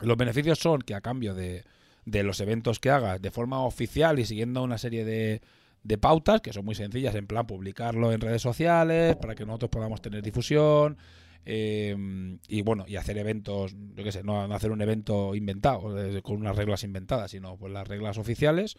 Los 0.00 0.16
beneficios 0.16 0.58
son 0.58 0.80
que 0.82 0.94
a 0.94 1.00
cambio 1.00 1.34
de, 1.34 1.64
de 2.04 2.22
los 2.22 2.40
eventos 2.40 2.78
que 2.78 2.90
hagas 2.90 3.20
de 3.20 3.30
forma 3.30 3.64
oficial 3.64 4.18
y 4.18 4.24
siguiendo 4.24 4.62
una 4.62 4.78
serie 4.78 5.04
de, 5.04 5.42
de 5.82 5.98
pautas, 5.98 6.40
que 6.40 6.52
son 6.52 6.64
muy 6.64 6.74
sencillas, 6.74 7.14
en 7.14 7.26
plan 7.26 7.46
publicarlo 7.46 8.12
en 8.12 8.20
redes 8.20 8.42
sociales, 8.42 9.16
para 9.16 9.34
que 9.34 9.46
nosotros 9.46 9.70
podamos 9.70 10.00
tener 10.02 10.22
difusión, 10.22 10.98
Em, 11.44 12.38
y 12.48 12.62
bueno, 12.62 12.84
y 12.86 12.96
hacer 12.96 13.18
eventos, 13.18 13.74
yo 13.94 14.04
qué 14.04 14.12
sé, 14.12 14.22
no, 14.22 14.42
hacer 14.54 14.70
un 14.70 14.82
evento 14.82 15.34
inventado, 15.34 15.94
con 16.22 16.36
unas 16.36 16.56
reglas 16.56 16.84
inventadas, 16.84 17.30
sino 17.30 17.56
pues 17.56 17.72
las 17.72 17.88
reglas 17.88 18.18
oficiales. 18.18 18.76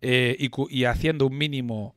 Eh, 0.00 0.48
y, 0.70 0.84
haciendo 0.84 1.26
un 1.26 1.36
mínimo, 1.36 1.94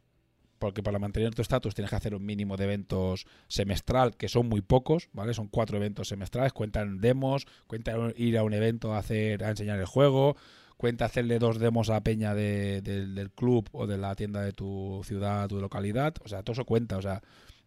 porque 0.59 0.83
para 0.83 0.99
mantener 0.99 1.33
tu 1.33 1.41
estatus 1.41 1.73
tienes 1.73 1.89
que 1.89 1.95
hacer 1.95 2.15
un 2.15 2.25
mínimo 2.25 2.57
de 2.57 2.65
eventos 2.65 3.25
semestral, 3.47 4.15
que 4.17 4.27
son 4.27 4.49
muy 4.49 4.61
pocos, 4.61 5.09
¿vale? 5.13 5.33
Son 5.33 5.47
cuatro 5.47 5.77
eventos 5.77 6.09
semestrales, 6.09 6.53
cuentan 6.53 6.99
demos, 6.99 7.47
cuenta 7.67 7.93
ir 8.17 8.37
a 8.37 8.43
un 8.43 8.53
evento 8.53 8.93
a 8.93 8.97
hacer, 8.99 9.43
a 9.43 9.49
enseñar 9.49 9.79
el 9.79 9.85
juego, 9.85 10.35
cuenta 10.77 11.05
hacerle 11.05 11.39
dos 11.39 11.59
demos 11.59 11.89
a 11.89 12.01
Peña 12.03 12.35
del 12.35 13.31
club 13.35 13.69
o 13.71 13.87
de 13.87 13.97
la 13.97 14.15
tienda 14.15 14.41
de 14.41 14.51
tu 14.51 15.01
ciudad, 15.05 15.47
tu 15.47 15.61
localidad, 15.61 16.15
o 16.23 16.27
sea, 16.27 16.43
todo 16.43 16.53
eso 16.53 16.65
cuenta, 16.65 16.97
o 16.97 17.01
sea, 17.01 17.21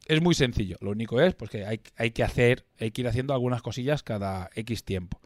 es 0.07 0.23
muy 0.23 0.35
sencillo. 0.35 0.77
Lo 0.81 0.91
único 0.91 1.21
es 1.21 1.35
pues, 1.35 1.51
que 1.51 1.67
hay, 1.67 1.81
hay, 1.97 2.11
que 2.13 2.23
hacer, 2.23 2.67
hay 2.79 2.91
que 2.91 3.03
ir 3.03 3.09
haciendo 3.09 3.35
algunas 3.35 3.63
cosillas 3.63 4.03
cada 4.03 4.51
X 4.55 4.85
tiempo. 4.85 5.21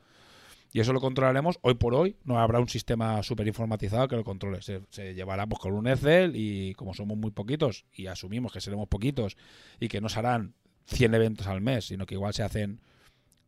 Y 0.72 0.80
eso 0.80 0.92
lo 0.92 1.00
controlaremos 1.00 1.58
hoy 1.62 1.74
por 1.74 1.94
hoy. 1.94 2.16
No 2.24 2.38
habrá 2.38 2.60
un 2.60 2.68
sistema 2.68 3.22
súper 3.22 3.46
informatizado 3.48 4.08
que 4.08 4.16
lo 4.16 4.24
controle. 4.24 4.60
Se, 4.62 5.14
llevará 5.14 5.46
pues, 5.46 5.58
con 5.60 5.72
un 5.72 5.88
Excel 5.88 6.32
y 6.34 6.74
como 6.74 6.94
somos 6.94 7.18
muy 7.18 7.32
poquitos 7.32 7.86
y 7.92 8.06
asumimos 8.06 8.52
que 8.52 8.60
seremos 8.60 8.88
poquitos 8.88 9.36
y 9.80 9.88
que 9.88 10.00
no 10.00 10.08
harán 10.14 10.54
100 10.86 11.14
eventos 11.14 11.46
al 11.48 11.60
mes, 11.60 11.86
sino 11.86 12.06
que 12.06 12.14
igual 12.14 12.34
se 12.34 12.44
hacen 12.44 12.80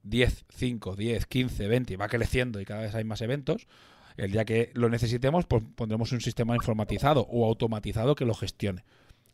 10, 0.03 0.47
5, 0.49 0.97
10, 0.97 1.27
15, 1.27 1.69
20 1.69 1.93
y 1.93 1.97
va 1.97 2.09
creciendo 2.09 2.61
y 2.61 2.65
cada 2.65 2.83
vez 2.83 2.95
hay 2.95 3.05
más 3.05 3.21
eventos. 3.21 3.69
El 4.17 4.33
día 4.33 4.45
que 4.45 4.71
lo 4.75 4.91
necesitemos, 4.91 5.47
pues 5.47 5.63
pondremos 5.77 6.13
un 6.13 6.21
sistema 6.21 6.57
informatizado 6.57 7.27
o 7.31 7.47
automatizado 7.47 8.17
que 8.17 8.27
lo 8.27 8.35
gestione 8.35 8.85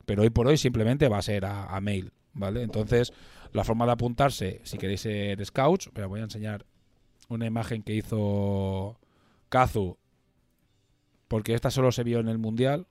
pero 0.08 0.22
hoy 0.22 0.30
por 0.30 0.46
hoy 0.46 0.56
simplemente 0.56 1.06
va 1.06 1.18
a 1.18 1.22
ser 1.22 1.44
a, 1.44 1.78
mail, 1.82 2.14
¿vale? 2.32 2.62
Entonces, 2.62 3.12
la 3.52 3.62
forma 3.62 3.84
de 3.84 3.92
apuntarse, 3.92 4.62
si 4.64 4.78
queréis 4.78 5.02
ser 5.02 5.44
scouts, 5.44 5.90
pero 5.92 6.08
voy 6.08 6.20
a 6.20 6.22
enseñar 6.22 6.64
una 7.28 7.44
imagen 7.44 7.82
que 7.82 7.92
hizo 7.92 8.98
Kazu, 9.50 9.98
porque 11.28 11.52
esta 11.52 11.70
solo 11.70 11.92
se 11.92 12.04
vio 12.04 12.20
en 12.20 12.28
el 12.28 12.38
Mundial. 12.38 12.86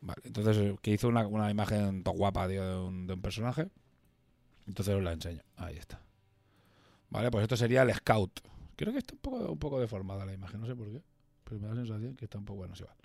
Vale, 0.00 0.22
entonces, 0.24 0.78
que 0.80 0.92
hizo 0.92 1.08
una, 1.08 1.50
imagen 1.50 2.02
guapa 2.02 2.48
de 2.48 2.58
un, 2.58 3.06
personaje. 3.20 3.68
Entonces 4.66 4.94
os 4.94 5.02
la 5.02 5.12
enseño. 5.12 5.42
Ahí 5.56 5.76
está. 5.76 6.00
Vale, 7.10 7.30
pues 7.30 7.42
esto 7.42 7.58
sería 7.58 7.82
el 7.82 7.92
Scout. 7.92 8.40
Creo 8.76 8.92
que 8.94 9.00
está 9.00 9.12
un 9.12 9.58
poco, 9.58 9.78
deformada 9.78 10.24
la 10.24 10.32
imagen, 10.32 10.58
no 10.58 10.66
sé 10.66 10.74
por 10.74 10.90
qué. 10.90 11.02
Pero 11.44 11.60
me 11.60 11.68
da 11.68 11.74
la 11.74 11.82
sensación 11.82 12.16
que 12.16 12.24
está 12.24 12.38
un 12.38 12.46
poco 12.46 12.60
bueno, 12.60 12.74
se 12.76 12.84
va. 12.84 12.94
¿Vale? 12.94 13.01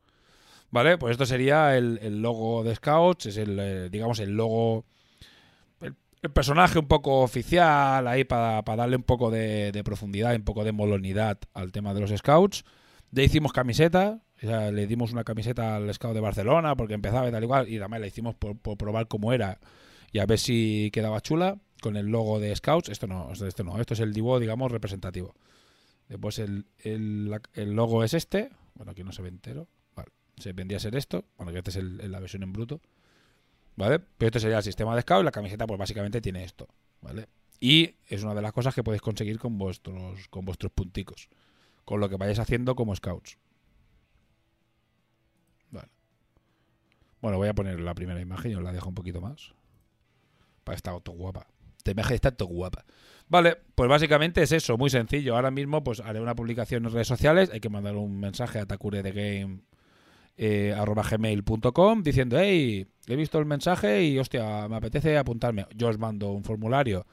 Pues 0.70 1.12
esto 1.12 1.26
sería 1.26 1.78
el, 1.78 2.22
logo 2.22 2.64
de 2.64 2.76
Scouts, 2.76 3.28
es 3.28 3.38
el, 3.38 3.58
eh, 3.60 3.90
digamos, 3.90 4.20
el 4.20 4.32
logo, 4.32 4.86
el, 5.82 5.96
personaje 6.34 6.78
un 6.78 6.88
poco 6.88 7.22
oficial 7.22 8.06
ahí 8.08 8.26
para, 8.26 8.62
darle 8.62 8.98
un 8.98 9.04
poco 9.04 9.32
de, 9.32 9.82
profundidad, 9.86 10.36
un 10.36 10.44
poco 10.44 10.64
de 10.64 10.74
molonidad 10.74 11.40
al 11.54 11.72
tema 11.72 11.94
de 11.94 12.02
los 12.02 12.12
Scouts. 12.12 12.66
Ya 13.12 13.24
hicimos 13.24 13.54
camiseta, 13.54 14.20
le 14.42 14.88
dimos 14.88 15.14
una 15.14 15.24
camiseta 15.24 15.78
al 15.78 15.92
Scout 15.94 16.14
de 16.14 16.20
Barcelona 16.20 16.76
porque 16.76 16.96
empezaba 16.96 17.30
y 17.30 17.32
tal 17.32 17.44
igual, 17.44 17.70
y 17.70 17.78
además 17.78 18.02
la 18.02 18.08
hicimos 18.08 18.36
por, 18.36 18.58
probar 18.78 19.08
cómo 19.08 19.32
era 19.32 19.60
y 20.12 20.20
a 20.20 20.26
ver 20.26 20.38
si 20.38 20.90
quedaba 20.92 21.22
chula 21.22 21.58
con 21.82 21.96
el 21.96 22.08
logo 22.08 22.40
de 22.40 22.54
Scouts. 22.54 22.90
Esto 22.90 23.08
no, 23.08 23.32
esto 23.32 23.64
no, 23.64 23.80
esto 23.80 23.94
es 23.94 24.02
el 24.02 24.14
dibujo, 24.14 24.40
digamos, 24.40 24.72
representativo. 24.72 25.34
Después 26.10 26.40
el, 26.40 26.66
el, 26.80 27.40
el 27.54 27.72
logo 27.72 28.04
es 28.04 28.14
este, 28.14 28.50
bueno, 28.76 28.92
aquí 28.92 29.04
no 29.04 29.14
se 29.14 29.22
ve 29.22 29.30
entero, 29.30 29.68
se 30.38 30.54
vendría 30.54 30.78
a 30.78 30.80
ser 30.80 30.96
esto, 30.96 31.26
bueno, 31.38 31.52
que 31.52 31.60
este 31.60 31.72
es 31.72 31.78
la 31.78 32.20
versión 32.20 32.44
en 32.44 32.54
bruto, 32.54 32.80
¿vale? 33.76 34.00
Pero 34.00 34.28
este 34.28 34.40
sería 34.40 34.58
el 34.58 34.64
sistema 34.64 34.96
de 34.96 35.02
scout 35.02 35.22
y 35.22 35.26
la 35.26 35.32
camiseta 35.32 35.66
pues 35.66 35.80
básicamente 35.80 36.22
tiene 36.22 36.44
esto, 36.44 36.68
¿vale? 37.02 37.28
Y 37.60 37.96
es 38.08 38.24
una 38.24 38.36
de 38.36 38.42
las 38.42 38.54
cosas 38.54 38.76
que 38.76 38.84
podéis 38.84 39.02
conseguir 39.02 39.40
con 39.40 39.58
vuestros, 39.58 40.28
con 40.30 40.46
vuestros 40.46 40.72
punticos, 40.72 41.28
con 41.86 42.00
lo 42.00 42.08
que 42.08 42.18
vayáis 42.18 42.40
haciendo 42.40 42.76
como 42.76 42.96
scouts. 42.96 43.38
Vale. 45.72 45.90
Bueno, 47.20 47.38
voy 47.38 47.48
a 47.48 47.56
poner 47.56 47.80
la 47.80 47.96
primera 47.96 48.22
imagen 48.22 48.52
y 48.52 48.56
os 48.56 48.64
la 48.64 48.72
dejo 48.72 48.90
un 48.90 48.96
poquito 48.96 49.22
más. 49.22 49.54
Para 50.64 50.76
estar 50.76 51.00
todo 51.02 51.16
guapa. 51.16 51.48
Te 51.82 51.92
imagen 51.92 52.16
está 52.16 52.32
todo 52.32 52.50
guapa. 52.50 52.86
Vale, 53.28 53.58
pues 53.74 53.90
básicamente 53.90 54.44
es 54.44 54.52
eso, 54.52 54.78
muy 54.78 54.92
sencillo. 54.92 55.36
Ahora 55.36 55.50
mismo 55.50 55.84
pues 55.84 56.00
haré 56.00 56.22
una 56.22 56.36
publicación 56.36 56.86
en 56.86 56.92
redes 56.92 57.08
sociales, 57.08 57.50
hay 57.52 57.60
que 57.60 57.70
mandar 57.70 57.96
un 57.96 58.20
mensaje 58.20 58.60
a 58.60 58.68
Takure 58.68 59.02
de 59.02 59.12
Game 59.12 59.62
eh, 60.38 60.74
arroba 60.78 61.04
gmail.com 61.04 62.04
diciendo, 62.04 62.38
hey, 62.40 62.88
he 63.08 63.16
visto 63.16 63.40
el 63.40 63.46
mensaje 63.46 64.04
y 64.04 64.20
hostia, 64.20 64.68
me 64.68 64.76
apetece 64.78 65.18
apuntarme. 65.18 65.66
Yo 65.76 65.88
os 65.88 65.98
mando 65.98 66.32
un 66.32 66.44
formulario 66.44 67.06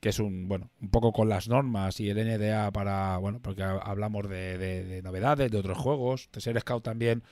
que 0.00 0.08
es 0.08 0.18
un, 0.18 0.48
bueno, 0.48 0.70
un 0.80 0.88
poco 0.88 1.12
con 1.12 1.28
las 1.28 1.48
normas 1.48 2.00
y 2.00 2.08
el 2.08 2.16
NDA 2.16 2.70
para, 2.72 3.18
bueno, 3.18 3.38
porque 3.42 3.62
hablamos 3.62 4.28
de, 4.28 5.00
novedades, 5.04 5.50
de 5.50 5.58
otros 5.58 5.76
juegos. 5.76 6.30
De 6.32 6.40
ser 6.40 6.58
scout 6.58 6.82
también 6.82 7.22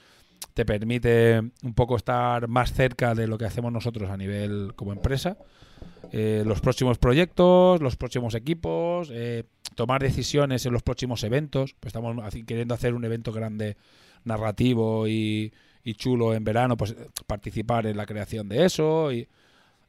te 0.53 0.67
permite 0.67 1.41
un 1.63 1.75
poco 1.75 1.97
estar 1.97 2.47
más 2.47 2.73
cerca 2.73 3.15
de 3.15 3.27
lo 3.27 3.39
que 3.39 3.47
hacemos 3.47 3.73
nosotros 3.73 4.11
a 4.11 4.19
nivel 4.19 4.75
como 4.77 4.93
empresa. 4.93 5.39
Eh, 6.13 6.43
los 6.45 6.61
próximos 6.61 6.99
proyectos, 6.99 7.81
los 7.81 7.97
próximos 7.97 8.35
equipos, 8.35 9.09
eh, 9.13 9.45
tomar 9.75 10.03
decisiones 10.03 10.67
en 10.67 10.75
los 10.75 10.83
próximos 10.83 11.25
eventos. 11.25 11.75
Pues 11.81 11.95
estamos 11.95 12.17
queriendo 12.47 12.75
hacer 12.75 12.93
un 12.93 13.05
evento 13.05 13.33
grande 13.33 13.79
narrativo 14.25 15.07
y, 15.09 15.53
chulo 15.97 16.35
en 16.35 16.45
verano, 16.45 16.77
pues 16.77 16.95
participar 17.27 17.87
en 17.87 17.97
la 17.97 18.07
creación 18.07 18.49
de 18.49 18.65
eso. 18.67 19.11
Y 19.11 19.27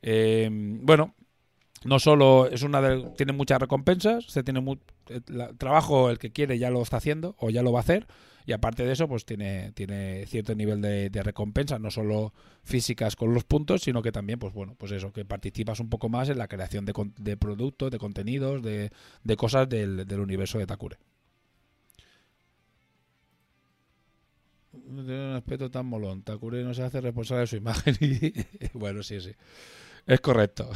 em, 0.01 0.85
bueno, 0.85 1.13
no 1.83 1.99
solo 1.99 2.47
es 2.49 2.63
una 2.63 2.81
de, 2.81 3.09
tiene 3.17 3.33
muchas 3.33 3.59
recompensas, 3.59 4.25
se 4.25 4.43
tiene 4.43 4.63
el 5.09 5.57
trabajo 5.57 6.09
el 6.09 6.17
que 6.19 6.31
quiere 6.31 6.57
ya 6.57 6.69
lo 6.69 6.81
está 6.81 6.97
haciendo 6.97 7.35
o 7.39 7.49
ya 7.49 7.63
lo 7.63 7.71
va 7.71 7.79
a 7.79 7.81
hacer 7.81 8.07
y 8.45 8.51
aparte 8.51 8.83
de 8.83 8.93
eso 8.93 9.07
pues 9.07 9.25
tiene 9.25 9.71
tiene 9.73 10.25
cierto 10.25 10.55
nivel 10.55 10.81
de, 10.81 11.11
de 11.11 11.23
recompensa 11.23 11.77
no 11.77 11.91
solo 11.91 12.33
físicas 12.63 13.15
con 13.15 13.33
los 13.33 13.43
puntos 13.43 13.81
sino 13.83 14.01
que 14.01 14.11
también 14.11 14.39
pues 14.39 14.53
bueno 14.53 14.75
pues 14.75 14.91
eso 14.91 15.11
que 15.13 15.23
participas 15.23 15.79
un 15.79 15.89
poco 15.89 16.09
más 16.09 16.29
en 16.29 16.39
la 16.39 16.47
creación 16.47 16.83
de, 16.85 16.93
de 17.17 17.37
productos 17.37 17.91
de 17.91 17.99
contenidos 17.99 18.63
de, 18.63 18.91
de 19.23 19.35
cosas 19.35 19.69
del, 19.69 20.07
del 20.07 20.19
universo 20.19 20.57
de 20.57 20.65
Takure 20.65 20.97
no 24.89 25.03
tiene 25.03 25.29
un 25.29 25.35
aspecto 25.35 25.69
tan 25.69 25.85
molón. 25.85 26.23
Takure 26.23 26.63
no 26.63 26.73
se 26.73 26.83
hace 26.83 27.01
responsable 27.01 27.41
de 27.41 27.47
su 27.47 27.55
imagen. 27.55 27.95
Bueno, 28.73 29.03
sí, 29.03 29.21
sí. 29.21 29.31
Es 30.05 30.19
correcto. 30.21 30.69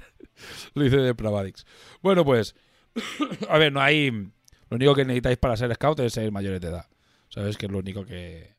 Lo 0.74 0.82
dice 0.82 0.96
de 0.96 1.14
Pravadix. 1.14 1.66
Bueno, 2.02 2.24
pues. 2.24 2.54
a 3.48 3.58
ver, 3.58 3.72
no 3.72 3.80
hay. 3.80 4.10
Lo 4.10 4.76
único 4.76 4.94
que 4.94 5.04
necesitáis 5.04 5.38
para 5.38 5.56
ser 5.56 5.74
scout 5.74 6.00
es 6.00 6.12
ser 6.12 6.30
mayores 6.32 6.60
de 6.60 6.68
edad. 6.68 6.86
¿Sabes? 7.28 7.56
Que 7.56 7.66
es 7.66 7.72
lo 7.72 7.78
único 7.78 8.04
que. 8.04 8.56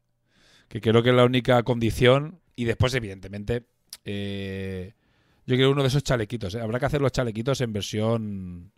Que 0.67 0.81
creo 0.81 1.01
que 1.01 1.09
es 1.09 1.15
la 1.15 1.25
única 1.25 1.63
condición. 1.63 2.39
Y 2.55 2.65
después, 2.65 2.93
evidentemente. 2.93 3.65
Eh, 4.05 4.93
yo 5.45 5.55
quiero 5.55 5.71
uno 5.71 5.81
de 5.81 5.87
esos 5.87 6.03
chalequitos. 6.03 6.55
¿eh? 6.55 6.61
Habrá 6.61 6.79
que 6.79 6.85
hacer 6.85 7.01
los 7.01 7.11
chalequitos 7.11 7.61
en 7.61 7.73
versión 7.73 8.71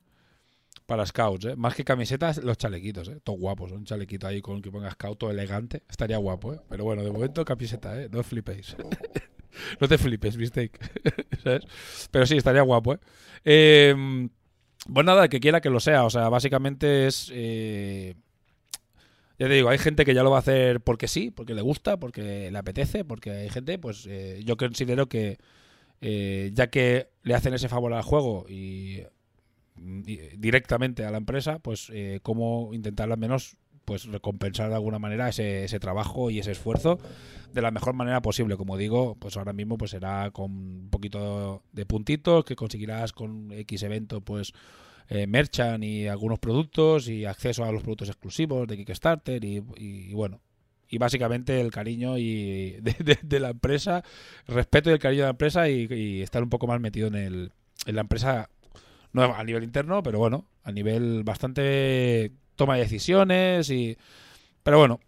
para 0.90 1.06
scouts, 1.06 1.46
¿eh? 1.46 1.56
Más 1.56 1.76
que 1.76 1.86
camisetas, 1.86 2.44
los 2.44 2.58
chalequitos, 2.58 3.08
¿eh? 3.10 3.20
Todo 3.24 3.36
guapos. 3.36 3.72
Un 3.72 3.86
chalequito 3.86 4.26
ahí 4.26 4.42
con 4.42 4.60
que 4.60 4.72
ponga 4.72 4.90
scout 4.90 5.20
todo 5.20 5.30
elegante. 5.30 5.84
Estaría 5.88 6.18
guapo, 6.18 6.56
¿eh? 6.56 6.60
Pero 6.68 6.84
bueno, 6.84 7.04
de 7.04 7.12
momento 7.12 7.46
camiseta, 7.46 8.02
¿eh? 8.02 8.10
No 8.12 8.24
flipéis. 8.24 8.76
no 9.80 9.88
te 9.88 10.00
flipes, 10.00 10.36
mistake. 10.36 10.80
¿Sabes? 11.44 11.68
Pero 12.10 12.26
sí, 12.26 12.38
estaría 12.38 12.64
guapo, 12.64 12.96
¿eh? 12.96 13.00
eh 13.46 14.30
pues 14.92 15.06
nada, 15.06 15.28
que 15.28 15.40
quiera 15.40 15.62
que 15.62 15.70
lo 15.70 15.80
sea. 15.80 16.06
O 16.06 16.10
sea, 16.10 16.28
básicamente 16.28 17.06
es... 17.06 17.30
Eh, 17.36 18.16
ya 19.38 19.48
te 19.48 19.54
digo, 19.54 19.70
hay 19.70 19.78
gente 19.78 20.06
que 20.06 20.16
ya 20.16 20.24
lo 20.24 20.32
va 20.32 20.38
a 20.38 20.40
hacer 20.40 20.82
porque 20.82 21.08
sí, 21.08 21.30
porque 21.30 21.54
le 21.54 21.62
gusta, 21.62 22.00
porque 22.00 22.50
le 22.50 22.58
apetece, 22.58 23.06
porque 23.06 23.30
hay 23.30 23.50
gente, 23.50 23.78
pues 23.78 24.08
eh, 24.10 24.42
yo 24.44 24.58
considero 24.58 25.08
que 25.08 25.38
ya 26.02 26.68
que 26.72 27.10
le 27.22 27.36
hacen 27.36 27.54
ese 27.54 27.70
favor 27.70 27.94
al 27.94 28.02
juego 28.02 28.46
y 28.50 29.04
directamente 30.38 31.06
a 31.06 31.12
la 31.12 31.18
empresa, 31.18 31.60
pues 31.60 31.90
eh, 31.94 32.20
cómo 32.22 32.74
intentar 32.74 33.12
al 33.12 33.18
menos 33.18 33.58
pues 33.86 34.06
recompensar 34.06 34.70
de 34.70 34.76
alguna 34.76 35.00
manera 35.00 35.30
ese, 35.30 35.64
ese, 35.64 35.80
trabajo 35.80 36.30
y 36.30 36.38
ese 36.38 36.52
esfuerzo 36.52 37.00
de 37.54 37.62
la 37.64 37.72
mejor 37.72 37.96
manera 37.96 38.22
posible. 38.22 38.56
Como 38.56 38.78
digo, 38.78 39.16
pues 39.16 39.36
ahora 39.36 39.52
mismo 39.52 39.80
pues 39.80 39.92
será 39.92 40.30
con 40.30 40.52
un 40.52 40.90
poquito 40.92 41.64
de 41.72 41.88
puntitos 41.88 42.46
que 42.46 42.56
conseguirás 42.56 43.14
con 43.14 43.52
X 43.52 43.82
evento 43.82 44.22
pues 44.22 44.54
eh, 45.12 45.26
merchan 45.26 45.82
y 45.82 46.08
algunos 46.08 46.38
productos 46.38 47.10
y 47.10 47.26
acceso 47.26 47.64
a 47.64 47.72
los 47.72 47.82
productos 47.82 48.10
exclusivos 48.10 48.68
de 48.68 48.78
Kickstarter 48.78 49.44
y, 49.44 50.14
bueno. 50.14 50.40
Y 50.88 51.00
básicamente 51.00 51.60
el 51.60 51.72
cariño 51.72 52.20
y 52.20 52.78
de, 53.24 53.40
la 53.40 53.50
empresa, 53.50 54.04
respeto 54.48 54.92
y 54.92 54.94
el 54.94 55.00
cariño 55.00 55.22
de 55.24 55.28
la 55.28 55.32
empresa 55.32 55.68
y, 55.68 55.88
y 55.90 56.22
estar 56.22 56.44
un 56.44 56.50
poco 56.50 56.68
más 56.68 56.80
metido 56.80 57.08
en, 57.08 57.16
el, 57.16 57.52
en 57.88 57.96
la 57.96 58.02
empresa 58.02 58.50
no 59.14 59.24
a 59.24 59.44
nivel 59.44 59.64
interno, 59.64 60.04
pero 60.04 60.20
bueno, 60.20 60.46
a 60.64 60.72
nivel 60.72 61.24
bastante 61.24 62.32
toma 62.56 62.76
de 62.76 62.82
decisiones 62.82 63.70
y... 63.70 63.98
Pero 64.64 64.78
bueno, 64.78 65.00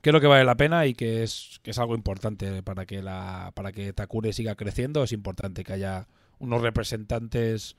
creo 0.00 0.20
que 0.20 0.26
vale 0.26 0.44
la 0.44 0.56
pena 0.56 0.86
y 0.86 0.94
que 0.94 1.22
es, 1.22 1.58
que 1.62 1.72
es 1.72 1.78
algo 1.78 1.94
importante 1.94 2.62
para 2.62 2.86
que, 2.86 3.02
la, 3.02 3.52
para 3.54 3.72
que 3.72 3.92
Takure 3.92 4.32
siga 4.32 4.54
creciendo. 4.54 5.02
Es 5.02 5.12
importante 5.12 5.64
que 5.64 5.72
haya 5.72 6.06
unos 6.38 6.62
representantes 6.62 7.76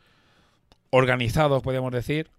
organizados, 0.89 1.61
podríamos 1.63 1.91
decir, 1.91 2.29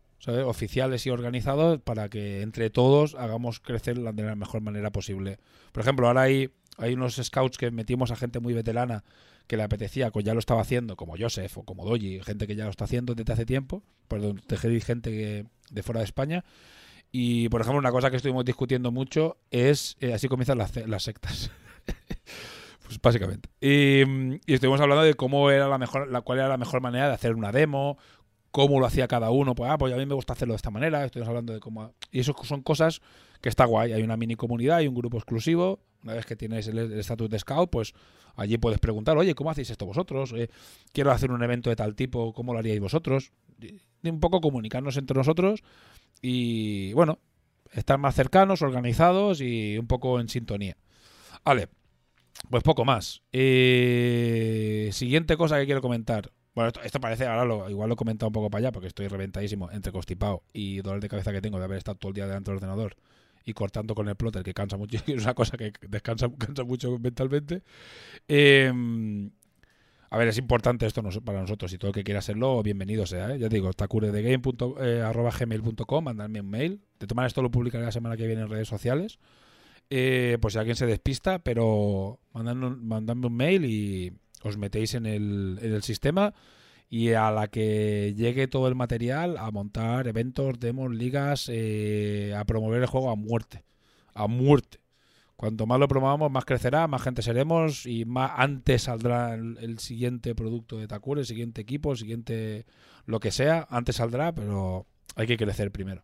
oficiales 0.44 1.06
y 1.06 1.10
organizados, 1.10 1.80
para 1.80 2.08
que 2.08 2.42
entre 2.42 2.70
todos 2.70 3.14
hagamos 3.14 3.60
crecer 3.60 3.98
de 3.98 4.22
la 4.22 4.34
mejor 4.34 4.60
manera 4.60 4.90
posible. 4.90 5.38
Por 5.72 5.82
ejemplo, 5.82 6.08
ahora 6.08 6.22
hay, 6.22 6.50
hay 6.76 6.94
unos 6.94 7.16
scouts 7.16 7.56
que 7.56 7.70
metimos 7.70 8.10
a 8.10 8.16
gente 8.16 8.40
muy 8.40 8.54
veterana 8.54 9.04
que 9.48 9.56
le 9.56 9.64
apetecía, 9.64 10.10
pues 10.10 10.24
ya 10.24 10.34
lo 10.34 10.38
estaba 10.38 10.60
haciendo, 10.60 10.94
como 10.94 11.16
Joseph 11.18 11.58
o 11.58 11.64
como 11.64 11.84
Doji, 11.84 12.20
gente 12.20 12.46
que 12.46 12.54
ya 12.54 12.64
lo 12.64 12.70
está 12.70 12.84
haciendo 12.84 13.14
desde 13.14 13.32
hace 13.32 13.46
tiempo, 13.46 13.82
perdón, 14.06 14.40
gente 14.60 15.10
que, 15.10 15.46
de 15.70 15.82
fuera 15.82 16.00
de 16.00 16.04
España. 16.04 16.44
Y, 17.10 17.48
por 17.48 17.62
ejemplo, 17.62 17.78
una 17.78 17.90
cosa 17.90 18.10
que 18.10 18.16
estuvimos 18.16 18.44
discutiendo 18.44 18.92
mucho 18.92 19.38
es, 19.50 19.96
eh, 20.00 20.12
así 20.12 20.28
comienzan 20.28 20.58
las, 20.58 21.02
sectas. 21.02 21.50
pues 22.84 23.00
básicamente. 23.00 23.48
Y, 23.60 24.02
estuvimos 24.52 24.80
hablando 24.82 25.02
de 25.02 25.14
cómo 25.14 25.50
era 25.50 25.66
la 25.66 25.78
mejor, 25.78 26.10
la, 26.10 26.20
cuál 26.20 26.38
era 26.38 26.48
la 26.48 26.58
mejor 26.58 26.82
manera 26.82 27.08
de 27.08 27.14
hacer 27.14 27.34
una 27.34 27.50
demo, 27.50 27.96
cómo 28.50 28.78
lo 28.78 28.84
hacía 28.84 29.08
cada 29.08 29.30
uno. 29.30 29.54
Pues, 29.54 29.70
ah, 29.70 29.78
pues 29.78 29.94
a 29.94 29.96
mí 29.96 30.04
me 30.04 30.14
gusta 30.14 30.34
hacerlo 30.34 30.52
de 30.52 30.56
esta 30.56 30.70
manera. 30.70 31.06
Estuvimos 31.06 31.28
hablando 31.28 31.54
de 31.54 31.60
cómo... 31.60 31.94
Y 32.12 32.20
eso 32.20 32.36
son 32.42 32.60
cosas 32.62 33.00
que 33.40 33.48
está 33.48 33.64
guay. 33.64 33.94
Hay 33.94 34.02
una 34.02 34.18
mini 34.18 34.34
comunidad, 34.34 34.76
hay 34.76 34.88
un 34.88 34.94
grupo 34.94 35.16
exclusivo. 35.16 35.80
Una 36.02 36.14
vez 36.14 36.26
que 36.26 36.36
tienes 36.36 36.68
el 36.68 36.78
estatus 36.78 37.28
de 37.28 37.38
scout, 37.38 37.70
pues 37.70 37.94
Allí 38.38 38.56
puedes 38.56 38.78
preguntar, 38.78 39.18
oye, 39.18 39.34
¿cómo 39.34 39.50
hacéis 39.50 39.70
esto 39.70 39.84
vosotros? 39.84 40.32
Eh, 40.32 40.48
quiero 40.92 41.10
hacer 41.10 41.32
un 41.32 41.42
evento 41.42 41.70
de 41.70 41.76
tal 41.76 41.96
tipo, 41.96 42.32
¿cómo 42.32 42.52
lo 42.52 42.60
haríais 42.60 42.78
vosotros? 42.78 43.32
Un 44.04 44.20
poco 44.20 44.40
comunicarnos 44.40 44.96
entre 44.96 45.16
nosotros 45.16 45.64
y, 46.22 46.92
bueno, 46.92 47.18
estar 47.72 47.98
más 47.98 48.14
cercanos, 48.14 48.62
organizados 48.62 49.40
y 49.40 49.76
un 49.76 49.88
poco 49.88 50.20
en 50.20 50.28
sintonía. 50.28 50.76
Vale, 51.44 51.68
pues 52.48 52.62
poco 52.62 52.84
más. 52.84 53.22
Eh, 53.32 54.90
siguiente 54.92 55.36
cosa 55.36 55.58
que 55.58 55.66
quiero 55.66 55.82
comentar. 55.82 56.30
Bueno, 56.54 56.70
esto, 56.84 57.00
parece, 57.00 57.26
ahora 57.26 57.44
lo, 57.44 57.68
igual 57.68 57.88
lo 57.88 57.94
he 57.94 57.96
comentado 57.96 58.28
un 58.28 58.34
poco 58.34 58.50
para 58.50 58.60
allá 58.60 58.72
porque 58.72 58.86
estoy 58.86 59.08
reventadísimo 59.08 59.68
entre 59.72 59.90
constipado 59.90 60.44
y 60.52 60.80
dolor 60.80 61.00
de 61.00 61.08
cabeza 61.08 61.32
que 61.32 61.40
tengo 61.40 61.58
de 61.58 61.64
haber 61.64 61.78
estado 61.78 61.98
todo 61.98 62.10
el 62.10 62.14
día 62.14 62.26
delante 62.28 62.52
del 62.52 62.58
ordenador 62.58 62.94
y 63.48 63.54
cortando 63.54 63.94
con 63.94 64.08
el 64.08 64.16
plotter, 64.16 64.42
que 64.42 64.54
cansa 64.54 64.76
mucho, 64.76 64.98
es 65.06 65.22
una 65.22 65.34
cosa 65.34 65.56
que 65.56 65.72
descansa, 65.88 66.28
cansa 66.38 66.64
mucho 66.64 66.98
mentalmente. 66.98 67.62
Em, 68.26 69.30
a 70.10 70.18
ver, 70.18 70.28
es 70.28 70.38
importante 70.38 70.86
esto 70.86 71.02
para 71.24 71.40
nosotros. 71.40 71.70
Si 71.70 71.78
todo 71.78 71.90
el 71.90 71.94
que 71.94 72.04
quiera 72.04 72.20
hacerlo, 72.20 72.62
bienvenido 72.62 73.06
sea. 73.06 73.34
¿eh? 73.34 73.38
Ya 73.38 73.48
digo, 73.48 73.72
tacuredegame.gmail.com, 73.72 76.02
eh, 76.02 76.04
mandarme 76.04 76.40
un 76.40 76.50
mail. 76.50 76.80
De 76.98 77.06
tomar 77.06 77.26
esto 77.26 77.42
lo 77.42 77.50
publicaré 77.50 77.84
la 77.84 77.92
semana 77.92 78.16
que 78.16 78.26
viene 78.26 78.42
en 78.42 78.48
redes 78.48 78.68
sociales. 78.68 79.18
eh, 79.90 80.38
pues 80.40 80.54
si 80.54 80.58
alguien 80.58 80.76
se 80.76 80.86
despista, 80.86 81.38
pero 81.40 82.20
mandadme 82.32 83.26
un 83.26 83.36
mail 83.36 83.64
y 83.64 84.12
os 84.42 84.56
metéis 84.56 84.94
en 84.94 85.06
el, 85.06 85.58
en 85.62 85.72
el 85.72 85.82
sistema 85.82 86.34
y 86.90 87.12
a 87.12 87.30
la 87.30 87.48
que 87.48 88.14
llegue 88.16 88.48
todo 88.48 88.68
el 88.68 88.74
material 88.74 89.36
a 89.38 89.50
montar 89.50 90.08
eventos, 90.08 90.58
demos, 90.58 90.90
ligas, 90.94 91.48
eh, 91.52 92.34
a 92.36 92.44
promover 92.44 92.82
el 92.82 92.88
juego 92.88 93.10
a 93.10 93.16
muerte. 93.16 93.64
A 94.14 94.26
muerte. 94.26 94.80
Cuanto 95.36 95.66
más 95.66 95.78
lo 95.78 95.86
promovamos, 95.86 96.32
más 96.32 96.44
crecerá, 96.44 96.88
más 96.88 97.02
gente 97.02 97.22
seremos 97.22 97.86
y 97.86 98.04
más 98.04 98.32
antes 98.36 98.82
saldrá 98.82 99.34
el, 99.34 99.78
siguiente 99.78 100.34
producto 100.34 100.78
de 100.78 100.88
Takure, 100.88 101.20
el 101.20 101.26
siguiente 101.26 101.60
equipo, 101.60 101.92
el 101.92 101.98
siguiente 101.98 102.66
lo 103.06 103.20
que 103.20 103.30
sea, 103.30 103.66
antes 103.70 103.96
saldrá, 103.96 104.34
pero 104.34 104.86
hay 105.14 105.26
que 105.28 105.36
crecer 105.36 105.70
primero. 105.70 106.02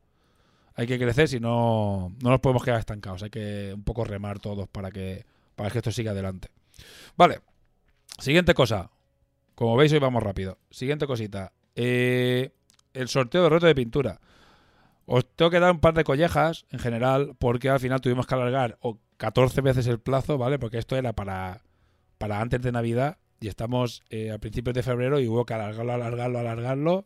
Hay 0.76 0.86
que 0.86 0.98
crecer, 0.98 1.28
si 1.28 1.40
no, 1.40 2.14
no 2.22 2.30
nos 2.30 2.40
podemos 2.40 2.62
quedar 2.62 2.78
estancados. 2.78 3.22
Hay 3.22 3.30
que 3.30 3.72
un 3.74 3.84
poco 3.84 4.04
remar 4.04 4.38
todos 4.38 4.68
para 4.68 4.90
que, 4.90 5.24
para 5.56 5.70
que 5.70 5.78
esto 5.78 5.90
siga 5.90 6.12
adelante. 6.12 6.48
Vale. 7.16 7.40
Siguiente 8.18 8.54
cosa. 8.54 8.90
Como 9.54 9.76
veis, 9.76 9.92
hoy 9.92 9.98
vamos 10.00 10.22
rápido. 10.22 10.58
Siguiente 10.70 11.06
cosita. 11.06 11.52
Eh, 11.76 12.50
el 12.92 13.08
sorteo 13.08 13.44
de 13.44 13.48
reto 13.50 13.66
de 13.66 13.74
pintura. 13.74 14.20
Os 15.06 15.26
tengo 15.36 15.50
que 15.50 15.60
dar 15.60 15.72
un 15.72 15.80
par 15.80 15.94
de 15.94 16.04
collejas 16.04 16.64
en 16.70 16.78
general, 16.78 17.34
porque 17.38 17.68
al 17.68 17.80
final 17.80 18.00
tuvimos 18.00 18.26
que 18.26 18.34
alargar 18.34 18.78
o 18.80 18.98
14 19.18 19.60
veces 19.60 19.86
el 19.86 20.00
plazo, 20.00 20.38
¿vale? 20.38 20.58
Porque 20.58 20.78
esto 20.78 20.96
era 20.96 21.12
para, 21.12 21.62
para 22.18 22.40
antes 22.40 22.62
de 22.62 22.72
Navidad 22.72 23.18
y 23.40 23.48
estamos 23.48 24.02
eh, 24.10 24.30
a 24.32 24.38
principios 24.38 24.74
de 24.74 24.82
febrero 24.82 25.20
y 25.20 25.28
hubo 25.28 25.44
que 25.44 25.54
alargarlo, 25.54 25.92
alargarlo, 25.92 26.38
alargarlo. 26.38 27.04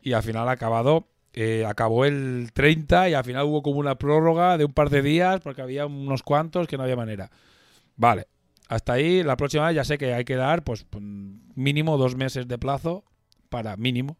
Y 0.00 0.12
al 0.12 0.22
final 0.22 0.48
acabado. 0.48 1.08
eh, 1.32 1.64
acabó 1.66 2.04
el 2.04 2.50
30 2.54 3.08
y 3.10 3.14
al 3.14 3.24
final 3.24 3.44
hubo 3.46 3.62
como 3.62 3.78
una 3.80 3.96
prórroga 3.98 4.56
de 4.56 4.64
un 4.64 4.72
par 4.72 4.88
de 4.90 5.02
días 5.02 5.40
porque 5.40 5.62
había 5.62 5.86
unos 5.86 6.22
cuantos 6.22 6.68
que 6.68 6.76
no 6.76 6.84
había 6.84 6.96
manera. 6.96 7.30
Vale, 7.96 8.28
hasta 8.68 8.94
ahí, 8.94 9.22
la 9.22 9.36
próxima 9.36 9.66
vez 9.66 9.76
ya 9.76 9.84
sé 9.84 9.98
que 9.98 10.14
hay 10.14 10.24
que 10.24 10.36
dar, 10.36 10.64
pues, 10.64 10.86
mínimo 11.54 11.98
dos 11.98 12.16
meses 12.16 12.48
de 12.48 12.58
plazo 12.58 13.04
para 13.48 13.76
mínimo. 13.76 14.16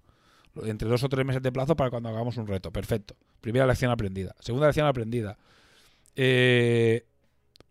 Entre 0.62 0.88
dos 0.88 1.02
o 1.02 1.08
tres 1.08 1.26
meses 1.26 1.42
de 1.42 1.50
plazo 1.50 1.74
para 1.74 1.90
cuando 1.90 2.08
hagamos 2.08 2.36
un 2.36 2.46
reto. 2.46 2.70
Perfecto. 2.70 3.16
Primera 3.40 3.66
lección 3.66 3.90
aprendida. 3.90 4.36
Segunda 4.38 4.68
lección 4.68 4.86
aprendida. 4.86 5.36
Eh, 6.14 7.06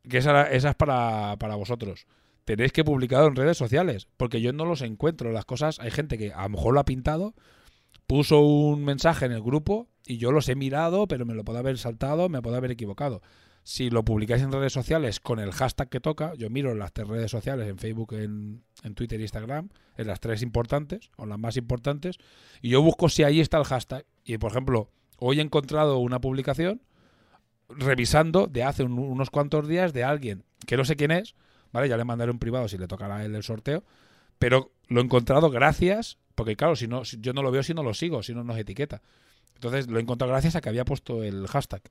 que 0.09 0.17
esa, 0.17 0.51
esa 0.51 0.69
es 0.71 0.75
para, 0.75 1.37
para 1.39 1.55
vosotros. 1.55 2.07
Tenéis 2.43 2.73
que 2.73 2.83
publicarlo 2.83 3.27
en 3.27 3.35
redes 3.37 3.57
sociales. 3.57 4.09
Porque 4.17 4.41
yo 4.41 4.51
no 4.51 4.65
los 4.65 4.81
encuentro. 4.81 5.31
Las 5.31 5.45
cosas. 5.45 5.79
Hay 5.79 5.91
gente 5.91 6.17
que 6.17 6.33
a 6.33 6.43
lo 6.43 6.49
mejor 6.49 6.73
lo 6.73 6.81
ha 6.81 6.85
pintado. 6.85 7.33
Puso 8.05 8.41
un 8.41 8.83
mensaje 8.83 9.25
en 9.25 9.31
el 9.31 9.41
grupo. 9.41 9.87
Y 10.05 10.17
yo 10.17 10.33
los 10.33 10.49
he 10.49 10.55
mirado. 10.55 11.07
Pero 11.07 11.25
me 11.25 11.35
lo 11.35 11.45
puedo 11.45 11.59
haber 11.59 11.77
saltado. 11.77 12.27
Me 12.27 12.41
puedo 12.41 12.57
haber 12.57 12.71
equivocado 12.71 13.21
si 13.63 13.89
lo 13.89 14.03
publicáis 14.03 14.41
en 14.43 14.51
redes 14.51 14.73
sociales 14.73 15.19
con 15.19 15.39
el 15.39 15.51
hashtag 15.51 15.89
que 15.89 15.99
toca, 15.99 16.33
yo 16.35 16.49
miro 16.49 16.71
en 16.71 16.79
las 16.79 16.91
tres 16.93 17.07
redes 17.07 17.31
sociales, 17.31 17.67
en 17.69 17.77
Facebook, 17.77 18.13
en, 18.13 18.63
en 18.83 18.93
Twitter 18.95 19.19
Instagram, 19.21 19.69
en 19.97 20.07
las 20.07 20.19
tres 20.19 20.41
importantes, 20.41 21.09
o 21.15 21.25
las 21.25 21.39
más 21.39 21.55
importantes, 21.57 22.17
y 22.61 22.69
yo 22.69 22.81
busco 22.81 23.07
si 23.09 23.23
ahí 23.23 23.39
está 23.39 23.57
el 23.57 23.63
hashtag. 23.63 24.05
Y, 24.25 24.37
por 24.37 24.51
ejemplo, 24.51 24.89
hoy 25.17 25.39
he 25.39 25.41
encontrado 25.41 25.97
una 25.99 26.19
publicación 26.19 26.81
revisando 27.69 28.47
de 28.47 28.63
hace 28.63 28.83
un- 28.83 28.99
unos 28.99 29.29
cuantos 29.29 29.67
días 29.67 29.93
de 29.93 30.03
alguien 30.03 30.43
que 30.67 30.77
no 30.77 30.85
sé 30.85 30.95
quién 30.95 31.11
es, 31.11 31.35
¿vale? 31.71 31.89
Ya 31.89 31.97
le 31.97 32.03
mandaré 32.03 32.31
un 32.31 32.39
privado 32.39 32.67
si 32.67 32.77
le 32.77 32.87
tocará 32.87 33.17
a 33.17 33.25
él 33.25 33.33
el 33.35 33.43
sorteo, 33.43 33.83
pero 34.39 34.71
lo 34.87 34.99
he 34.99 35.03
encontrado 35.03 35.49
gracias, 35.49 36.17
porque 36.35 36.55
claro, 36.55 36.75
si 36.75 36.87
no, 36.87 37.03
yo 37.03 37.33
no 37.33 37.41
lo 37.41 37.51
veo 37.51 37.63
si 37.63 37.73
no 37.73 37.83
lo 37.83 37.93
sigo, 37.93 38.23
si 38.23 38.33
no 38.33 38.43
nos 38.43 38.57
etiqueta. 38.57 39.01
Entonces 39.55 39.87
lo 39.87 39.97
he 39.99 40.01
encontrado 40.01 40.31
gracias 40.31 40.55
a 40.55 40.61
que 40.61 40.69
había 40.69 40.85
puesto 40.85 41.23
el 41.23 41.47
hashtag. 41.47 41.81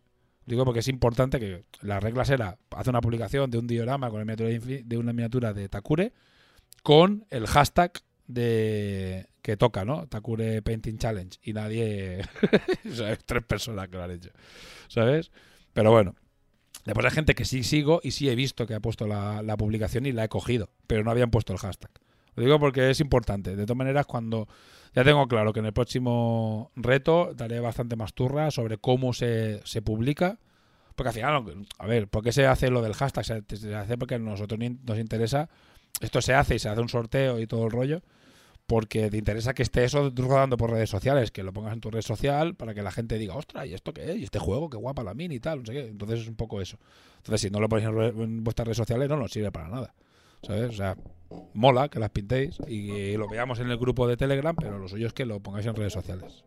Digo 0.47 0.65
porque 0.65 0.81
es 0.81 0.89
importante 0.89 1.39
que 1.39 1.65
las 1.83 2.03
reglas 2.03 2.31
era 2.31 2.59
hacer 2.71 2.91
una 2.91 3.01
publicación 3.01 3.51
de 3.51 3.59
un 3.59 3.67
diorama 3.67 4.11
con 4.11 4.21
el 4.21 4.27
miniatura 4.27 4.49
de, 4.49 4.83
de 4.85 4.99
una 4.99 5.13
miniatura 5.13 5.53
de 5.53 5.69
Takure 5.69 6.13
con 6.83 7.25
el 7.31 7.47
hashtag 7.47 7.93
de 8.27 9.29
que 9.43 9.57
toca, 9.57 9.85
¿no? 9.85 10.07
Takure 10.07 10.63
Painting 10.63 10.99
Challenge 10.99 11.39
y 11.43 11.53
nadie, 11.53 12.23
¿sabes? 12.93 13.19
tres 13.25 13.45
personas 13.45 13.89
que 13.89 13.97
lo 13.97 14.05
han 14.05 14.13
hecho, 14.13 14.31
¿sabes? 14.89 15.31
Pero 15.73 15.91
bueno, 15.91 16.15
después 16.85 17.05
hay 17.07 17.13
gente 17.13 17.35
que 17.35 17.45
sí 17.45 17.63
sigo 17.63 18.01
y 18.03 18.13
sí 18.13 18.29
he 18.29 18.35
visto 18.35 18.67
que 18.67 18.75
ha 18.75 18.81
puesto 18.81 19.07
la, 19.07 19.43
la 19.43 19.57
publicación 19.57 20.07
y 20.07 20.13
la 20.13 20.25
he 20.25 20.29
cogido, 20.29 20.71
pero 20.87 21.03
no 21.03 21.11
habían 21.11 21.31
puesto 21.31 21.53
el 21.53 21.59
hashtag. 21.59 21.91
Lo 22.35 22.45
digo 22.45 22.59
porque 22.59 22.91
es 22.91 23.01
importante. 23.01 23.57
De 23.57 23.65
todas 23.65 23.77
maneras, 23.77 24.07
cuando 24.07 24.49
ya 24.95 25.05
tengo 25.05 25.27
claro 25.27 25.53
que 25.53 25.61
en 25.61 25.67
el 25.67 25.73
próximo 25.73 26.71
reto 26.77 27.33
daré 27.35 27.61
bastante 27.61 27.97
más 27.97 28.13
turra 28.15 28.51
sobre 28.51 28.79
cómo 28.79 29.13
se, 29.13 29.61
se 29.65 29.83
publica. 29.83 30.39
Porque 30.95 31.09
al 31.09 31.15
final, 31.15 31.67
a 31.79 31.87
ver, 31.87 32.09
¿por 32.09 32.23
qué 32.23 32.33
se 32.33 32.47
hace 32.47 32.69
lo 32.71 32.83
del 32.83 32.95
hashtag? 32.95 33.25
Se, 33.25 33.75
hace 33.75 33.99
porque 33.99 34.17
a 34.17 34.19
nosotros 34.19 34.61
nos 34.61 34.99
interesa. 34.99 35.49
Esto 36.01 36.21
se 36.21 36.35
hace 36.35 36.57
y 36.57 36.59
se 36.59 36.69
hace 36.69 36.81
un 36.81 36.89
sorteo 36.89 37.39
y 37.39 37.47
todo 37.47 37.65
el 37.65 37.71
rollo. 37.71 38.03
Porque 38.67 39.11
te 39.11 39.17
interesa 39.17 39.55
que 39.55 39.63
esté 39.63 39.85
eso 39.85 40.13
rodando 40.15 40.57
por 40.57 40.71
redes 40.71 40.89
sociales, 40.89 41.31
que 41.31 41.43
lo 41.43 41.53
pongas 41.53 41.73
en 41.73 41.81
tu 41.81 41.91
red 41.91 42.03
social 42.03 42.55
para 42.55 42.75
que 42.75 42.83
la 42.83 42.93
gente 42.93 43.19
diga, 43.19 43.35
ostras, 43.35 43.67
¿y 43.67 43.75
esto 43.75 43.93
qué 43.93 44.13
es? 44.13 44.19
¿Y 44.19 44.25
este 44.25 44.39
juego? 44.39 44.71
Qué 44.71 44.77
guapa 44.77 45.03
la 45.03 45.15
mini 45.15 45.37
y 45.37 45.41
tal, 45.41 45.61
no 45.61 45.67
sé 45.67 45.73
qué. 45.73 45.89
Entonces 45.89 46.21
es 46.21 46.29
un 46.29 46.37
poco 46.37 46.61
eso. 46.61 46.79
Entonces, 47.17 47.41
si 47.41 47.51
no 47.51 47.61
lo 47.61 47.69
ponéis 47.69 47.89
en 47.89 48.45
vuestras 48.45 48.67
redes 48.67 48.77
sociales, 48.77 49.09
no 49.09 49.17
nos 49.17 49.33
sirve 49.33 49.51
para 49.51 49.69
nada. 49.69 49.95
¿Sabes? 50.43 50.71
O 50.71 50.73
sea, 50.73 50.97
mola 51.55 51.89
que 51.89 51.99
las 51.99 52.11
pintéis 52.11 52.59
y 52.67 53.17
lo 53.17 53.29
veamos 53.29 53.59
en 53.61 53.71
el 53.71 53.79
grupo 53.79 54.07
de 54.09 54.17
Telegram, 54.17 54.55
pero 54.55 54.79
lo 54.79 54.89
suyo 54.89 55.07
es 55.07 55.13
que 55.13 55.25
lo 55.25 55.41
pongáis 55.41 55.67
en 55.67 55.75
redes 55.75 55.93
sociales. 55.93 56.45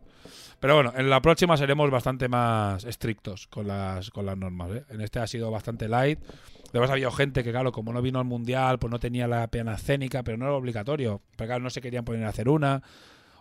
Pero 0.60 0.74
bueno, 0.74 0.92
en 0.96 1.10
la 1.10 1.20
próxima 1.20 1.56
seremos 1.56 1.90
bastante 1.90 2.28
más 2.28 2.84
estrictos 2.84 3.46
con 3.48 3.68
las, 3.68 4.10
con 4.10 4.24
las 4.26 4.36
normas. 4.38 4.70
¿eh? 4.72 4.84
En 4.90 5.00
este 5.02 5.18
ha 5.18 5.26
sido 5.26 5.50
bastante 5.50 5.86
light. 5.88 6.18
Además, 6.70 6.90
había 6.90 7.10
gente 7.10 7.44
que, 7.44 7.50
claro, 7.50 7.72
como 7.72 7.92
no 7.92 8.00
vino 8.02 8.18
al 8.18 8.24
mundial, 8.24 8.78
pues 8.78 8.90
no 8.90 8.98
tenía 8.98 9.28
la 9.28 9.46
pena 9.48 9.74
escénica, 9.74 10.22
pero 10.22 10.38
no 10.38 10.46
era 10.46 10.54
obligatorio. 10.54 11.20
Pero 11.36 11.48
claro, 11.48 11.62
no 11.62 11.70
se 11.70 11.80
querían 11.80 12.04
poner 12.04 12.24
a 12.24 12.30
hacer 12.30 12.48
una. 12.48 12.82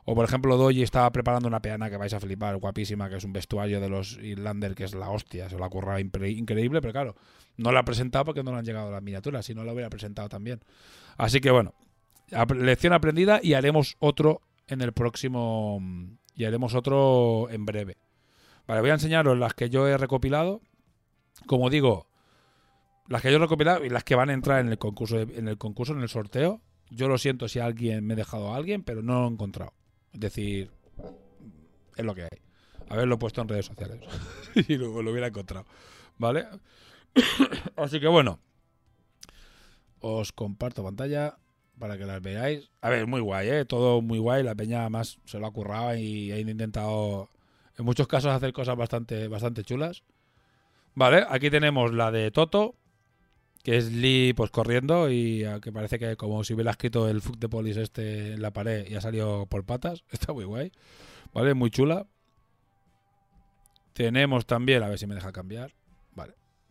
O 0.04 0.14
por 0.14 0.26
ejemplo, 0.26 0.58
Doji 0.58 0.84
estaba 0.84 1.10
preparando 1.12 1.48
una 1.48 1.62
peana 1.62 1.90
que 1.90 1.98
vais 1.98 2.14
a 2.14 2.20
flipar, 2.20 2.58
guapísima, 2.58 3.10
que 3.10 3.16
es 3.16 3.24
un 3.24 3.34
vestuario 3.34 3.80
de 3.82 3.90
los 3.90 4.20
Irlander, 4.22 4.76
que 4.76 4.84
es 4.84 4.94
la 4.94 5.10
hostia, 5.10 5.50
se 5.50 5.58
la 5.58 5.68
impre- 5.68 6.38
increíble, 6.38 6.80
pero 6.82 6.92
claro, 6.92 7.16
no 7.58 7.72
la 7.72 7.80
ha 7.80 7.86
presentado 7.86 8.26
porque 8.26 8.44
no 8.44 8.52
le 8.52 8.60
han 8.60 8.66
llegado 8.66 8.92
las 8.92 9.02
miniaturas, 9.02 9.46
si 9.46 9.54
no 9.54 9.64
la 9.64 9.74
hubiera 9.74 9.90
presentado 9.90 10.30
también. 10.30 10.62
Así 11.18 11.40
que 11.42 11.52
bueno, 11.52 11.74
lección 12.56 12.94
aprendida 12.94 13.40
y 13.42 13.54
haremos 13.54 13.96
otro 14.00 14.42
en 14.68 14.82
el 14.82 14.94
próximo 14.94 15.82
y 16.36 16.46
haremos 16.46 16.74
otro 16.74 17.48
en 17.50 17.66
breve. 17.66 17.98
Vale, 18.68 18.82
voy 18.82 18.90
a 18.90 18.94
enseñaros 18.94 19.38
las 19.38 19.54
que 19.54 19.70
yo 19.70 19.88
he 19.88 19.98
recopilado. 19.98 20.62
Como 21.46 21.70
digo, 21.70 22.08
las 23.08 23.22
que 23.22 23.30
yo 23.30 23.38
he 23.38 23.40
recopilado 23.40 23.86
y 23.86 23.90
las 23.90 24.04
que 24.04 24.16
van 24.16 24.30
a 24.30 24.34
entrar 24.34 24.60
en 24.60 24.70
el 24.70 24.78
concurso, 24.78 25.20
en 25.20 25.48
el 25.48 25.58
concurso, 25.58 25.94
en 25.94 26.02
el 26.02 26.10
sorteo. 26.10 26.62
Yo 26.90 27.08
lo 27.08 27.18
siento 27.18 27.48
si 27.48 27.60
alguien 27.60 28.06
me 28.06 28.14
he 28.14 28.18
dejado 28.18 28.54
a 28.54 28.58
alguien, 28.58 28.84
pero 28.84 29.02
no 29.02 29.22
lo 29.22 29.28
he 29.28 29.32
encontrado. 29.32 29.74
Es 30.14 30.20
decir, 30.20 30.72
es 31.96 32.06
lo 32.06 32.16
que 32.16 32.24
hay. 32.24 32.40
Haberlo 32.90 33.18
puesto 33.18 33.42
en 33.42 33.48
redes 33.48 33.66
sociales. 33.66 34.00
y 34.56 34.76
luego 34.76 35.02
lo 35.02 35.12
hubiera 35.12 35.28
encontrado. 35.28 35.66
¿Vale? 36.18 36.46
Así 37.76 38.00
que 38.00 38.08
bueno. 38.08 38.40
Os 40.00 40.32
comparto 40.32 40.84
pantalla 40.84 41.38
para 41.80 41.98
que 41.98 42.06
las 42.06 42.22
veáis. 42.22 42.70
A 42.82 42.90
ver, 42.90 43.08
muy 43.08 43.22
guay, 43.22 43.50
¿eh? 43.50 43.66
Todo 43.66 44.02
muy 44.02 44.20
guay. 44.20 44.44
La 44.44 44.56
peña 44.56 44.88
más 44.90 45.20
se 45.26 45.40
lo 45.40 45.48
ha 45.48 45.52
currado 45.52 45.96
y 45.96 46.32
han 46.32 46.50
intentado, 46.50 47.30
en 47.78 47.86
muchos 47.86 48.08
casos, 48.08 48.32
hacer 48.32 48.54
cosas 48.54 48.78
bastante, 48.78 49.28
bastante 49.28 49.64
chulas. 49.64 50.04
Vale, 50.94 51.26
aquí 51.30 51.50
tenemos 51.50 51.94
la 51.94 52.12
de 52.12 52.32
Toto, 52.32 52.76
que 53.64 53.78
es 53.78 53.92
Lee 53.92 54.34
pues 54.34 54.52
corriendo 54.52 55.10
y 55.12 55.44
que 55.62 55.72
parece 55.72 56.00
que 56.00 56.16
como 56.16 56.44
si 56.44 56.54
hubiera 56.54 56.72
escrito 56.72 57.10
el 57.10 57.22
fuck 57.22 57.38
de 57.38 57.50
polis 57.50 57.78
este 57.78 58.34
en 58.34 58.42
la 58.42 58.52
pared 58.52 58.88
y 58.88 58.96
ha 58.96 59.02
salido 59.02 59.46
por 59.48 59.66
patas. 59.66 60.04
Está 60.12 60.34
muy 60.34 60.46
guay. 60.46 60.72
Vale, 61.34 61.54
muy 61.54 61.70
chula. 61.70 62.08
Tenemos 63.94 64.46
también, 64.46 64.84
a 64.84 64.90
ver 64.90 65.00
si 65.00 65.08
me 65.08 65.16
deja 65.16 65.32
cambiar. 65.32 65.74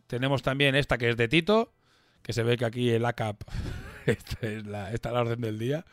Tenemos 0.07 0.41
también 0.43 0.75
esta 0.75 0.97
que 0.97 1.09
es 1.09 1.17
de 1.17 1.27
Tito, 1.27 1.73
que 2.21 2.33
se 2.33 2.43
ve 2.43 2.57
que 2.57 2.65
aquí 2.65 2.89
el 2.89 3.05
ACAP 3.05 3.41
esta 4.05 4.47
es 4.47 4.65
la, 4.65 4.91
esta 4.93 5.09
es 5.09 5.13
la 5.13 5.21
orden 5.21 5.41
del 5.41 5.57
día. 5.59 5.85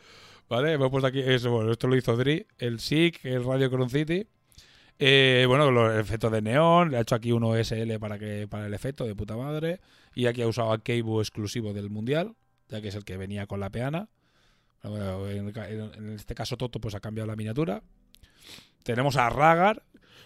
¿Vale? 0.49 0.73
Hemos 0.73 0.89
puesto 0.91 1.07
aquí 1.07 1.19
eso, 1.21 1.49
bueno, 1.51 1.71
esto 1.71 1.87
lo 1.87 1.95
hizo 1.95 2.15
Dri, 2.17 2.45
el 2.59 2.79
SIC, 2.79 3.25
el 3.25 3.43
Radio 3.43 3.71
Crown 3.71 3.89
City. 3.89 4.27
Eh, 4.99 5.45
bueno, 5.47 5.71
los 5.71 5.95
efectos 5.95 6.31
de 6.31 6.41
neón, 6.41 6.91
le 6.91 6.97
ha 6.97 7.01
hecho 7.01 7.15
aquí 7.15 7.31
uno 7.31 7.55
SL 7.55 7.97
para 7.99 8.19
que 8.19 8.47
para 8.47 8.67
el 8.67 8.73
efecto 8.73 9.05
de 9.05 9.15
puta 9.15 9.35
madre. 9.35 9.79
Y 10.13 10.27
aquí 10.27 10.41
ha 10.43 10.47
usado 10.47 10.71
a 10.71 10.83
Cable 10.83 11.19
exclusivo 11.19 11.73
del 11.73 11.89
mundial, 11.89 12.35
ya 12.69 12.81
que 12.81 12.89
es 12.89 12.95
el 12.95 13.03
que 13.05 13.17
venía 13.17 13.47
con 13.47 13.59
la 13.61 13.69
peana. 13.71 14.09
En- 14.83 15.53
en 15.97 16.09
este 16.13 16.35
caso 16.35 16.57
Toto 16.57 16.79
pues 16.79 16.93
ha 16.93 16.99
cambiado 16.99 17.27
la 17.27 17.35
miniatura. 17.35 17.81
Tenemos 18.83 19.15
a 19.17 19.29
Ragar, 19.29 19.83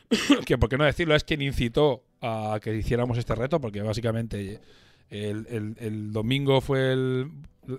que 0.45 0.57
por 0.57 0.69
qué 0.69 0.77
no 0.77 0.83
decirlo, 0.83 1.15
es 1.15 1.23
quien 1.23 1.41
incitó 1.41 2.03
a 2.21 2.59
que 2.61 2.75
hiciéramos 2.75 3.17
este 3.17 3.35
reto, 3.35 3.61
porque 3.61 3.81
básicamente 3.81 4.59
el, 5.09 6.11
domingo 6.11 6.61
fue 6.61 7.27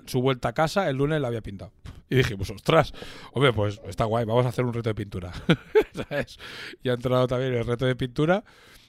su 0.07 0.21
vuelta 0.21 0.51
a 0.51 0.53
casa, 0.53 0.89
el 0.89 0.97
lunes 0.97 1.21
la 1.21 1.29
había 1.29 1.41
pintado. 1.41 1.73
Y 2.11 2.17
dije, 2.17 2.37
pues 2.37 2.51
ostras, 2.51 2.93
hombre, 3.33 3.53
pues 3.53 3.81
está 3.87 4.05
guay, 4.05 4.25
vamos 4.25 4.47
a 4.47 4.49
hacer 4.49 4.65
un 4.65 4.73
reto 4.73 4.89
de 4.89 4.95
pintura. 4.95 5.33
¿Sabes? 5.93 6.39
Y 6.83 6.89
ha 6.89 6.95
entrado 6.95 7.27
también 7.27 7.53
el 7.53 7.67
reto 7.67 7.85
de 7.85 7.97
pintura. 7.97 8.45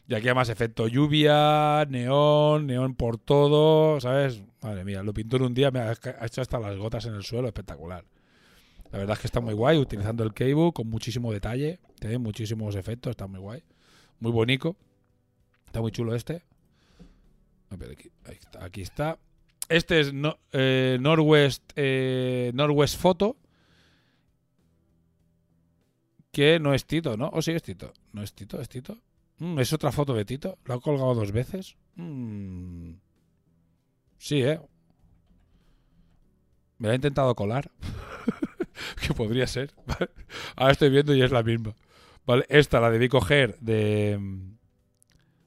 Y 0.08 0.16
aquí 0.16 0.28
además 0.28 0.50
efecto 0.50 0.88
lluvia, 0.88 1.86
neón, 1.88 2.66
neón 2.66 2.96
por 2.96 3.18
todo, 3.20 4.00
¿sabes? 4.00 4.42
Madre 4.62 4.84
mía, 4.84 5.04
lo 5.04 5.14
pintó 5.14 5.38
en 5.38 5.44
un 5.44 5.54
día, 5.54 5.70
me 5.70 5.82
ha 5.82 5.92
hecho 5.92 6.42
hasta 6.42 6.60
las 6.60 6.78
gotas 6.78 7.06
en 7.06 7.14
el 7.14 7.24
suelo, 7.24 7.48
espectacular. 7.48 8.06
La 8.92 9.00
verdad 9.00 9.16
es 9.16 9.20
que 9.20 9.28
está 9.28 9.40
muy 9.40 9.54
guay, 9.54 9.78
utilizando 9.78 10.24
el 10.24 10.34
cable 10.34 10.72
con 10.74 10.90
muchísimo 10.90 11.32
detalle, 11.32 11.80
tiene 12.00 12.18
muchísimos 12.18 12.76
efectos, 12.76 13.12
está 13.12 13.28
muy 13.28 13.40
guay. 13.40 13.64
Muy 14.20 14.32
bonito. 14.32 14.76
Está 15.66 15.82
muy 15.82 15.92
chulo 15.92 16.16
este. 16.16 16.44
Aquí, 17.70 18.12
está, 18.26 18.66
aquí 18.66 18.82
está. 18.82 19.20
Este 19.70 20.00
es 20.00 20.14
no, 20.14 20.40
eh, 20.52 20.98
Northwest, 21.00 21.62
eh, 21.76 22.52
Northwest 22.56 23.00
Photo. 23.00 23.38
Que 26.32 26.60
no 26.60 26.74
es 26.74 26.86
Tito, 26.86 27.18
¿no? 27.18 27.30
¿O 27.34 27.42
sí 27.42 27.52
es 27.52 27.62
Tito? 27.62 27.94
¿No 28.14 28.24
es 28.24 28.34
Tito? 28.34 28.60
¿Es 28.60 28.70
Tito? 28.70 28.98
Mm, 29.38 29.60
¿Es 29.60 29.72
otra 29.74 29.92
foto 29.92 30.14
de 30.14 30.26
Tito? 30.26 30.58
¿Lo 30.66 30.74
ha 30.74 30.82
colgado 30.82 31.14
dos 31.14 31.32
veces? 31.32 31.76
Mm. 31.96 32.94
Sí, 34.18 34.42
¿eh? 34.42 34.60
Me 36.80 36.88
la 36.88 36.94
ha 36.94 36.96
intentado 36.96 37.36
colar. 37.36 37.72
que 39.02 39.14
podría 39.14 39.48
ser. 39.48 39.74
Ahora 40.56 40.72
estoy 40.72 40.90
viendo 40.90 41.14
y 41.14 41.22
es 41.22 41.32
la 41.32 41.44
misma. 41.44 41.76
Vale, 42.26 42.46
esta 42.50 42.80
la 42.80 42.92
debí 42.92 43.10
coger 43.10 43.58
de... 43.60 44.20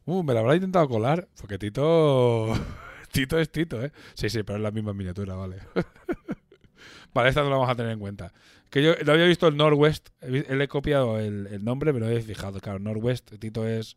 Uh, 0.05 0.23
me 0.25 0.35
la 0.35 0.41
habrá 0.41 0.57
intentado 0.57 0.89
colar. 0.89 1.29
Porque 1.41 1.59
Tito... 1.59 2.53
Tito 3.13 3.39
es 3.39 3.53
Tito, 3.53 3.83
¿eh? 3.85 3.93
Sí, 4.15 4.31
sí, 4.31 4.43
pero 4.43 4.57
es 4.57 4.63
la 4.63 4.71
misma 4.71 4.95
miniatura, 4.95 5.35
vale. 5.35 5.59
vale, 7.15 7.29
esta 7.29 7.43
no 7.43 7.51
la 7.51 7.57
vamos 7.57 7.71
a 7.71 7.75
tener 7.75 7.93
en 7.93 8.01
cuenta. 8.01 8.33
Que 8.71 8.83
yo 8.83 8.95
no 9.05 9.13
había 9.13 9.27
visto 9.27 9.47
el 9.47 9.57
Northwest. 9.57 10.09
Le 10.23 10.65
he 10.65 10.69
copiado 10.69 11.21
el, 11.21 11.63
nombre, 11.63 11.93
pero 11.93 12.07
no 12.07 12.11
he 12.11 12.23
fijado. 12.23 12.59
Claro, 12.59 12.79
Northwest, 12.79 13.31
Tito 13.39 13.69
es. 13.69 13.97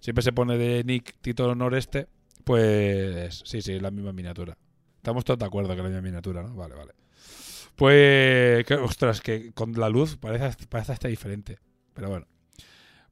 Siempre 0.00 0.22
se 0.22 0.32
pone 0.32 0.56
de 0.56 0.82
Nick 0.82 1.14
Tito 1.20 1.54
Noreste. 1.54 2.08
Pues 2.44 3.42
sí, 3.44 3.60
sí, 3.60 3.74
es 3.74 3.82
la 3.82 3.90
misma 3.90 4.14
miniatura. 4.14 4.56
Estamos 4.96 5.24
todos 5.24 5.38
de 5.38 5.44
acuerdo 5.44 5.68
que 5.68 5.76
es 5.76 5.82
la 5.82 5.88
misma 5.88 6.00
miniatura, 6.00 6.42
¿no? 6.42 6.54
Vale, 6.54 6.74
vale. 6.74 6.92
Pues. 7.78 8.66
Que, 8.66 8.74
ostras, 8.74 9.20
que 9.20 9.52
con 9.52 9.72
la 9.74 9.88
luz 9.88 10.16
parece, 10.16 10.66
parece 10.66 10.92
hasta 10.92 11.06
diferente. 11.06 11.58
Pero 11.94 12.08
bueno. 12.08 12.26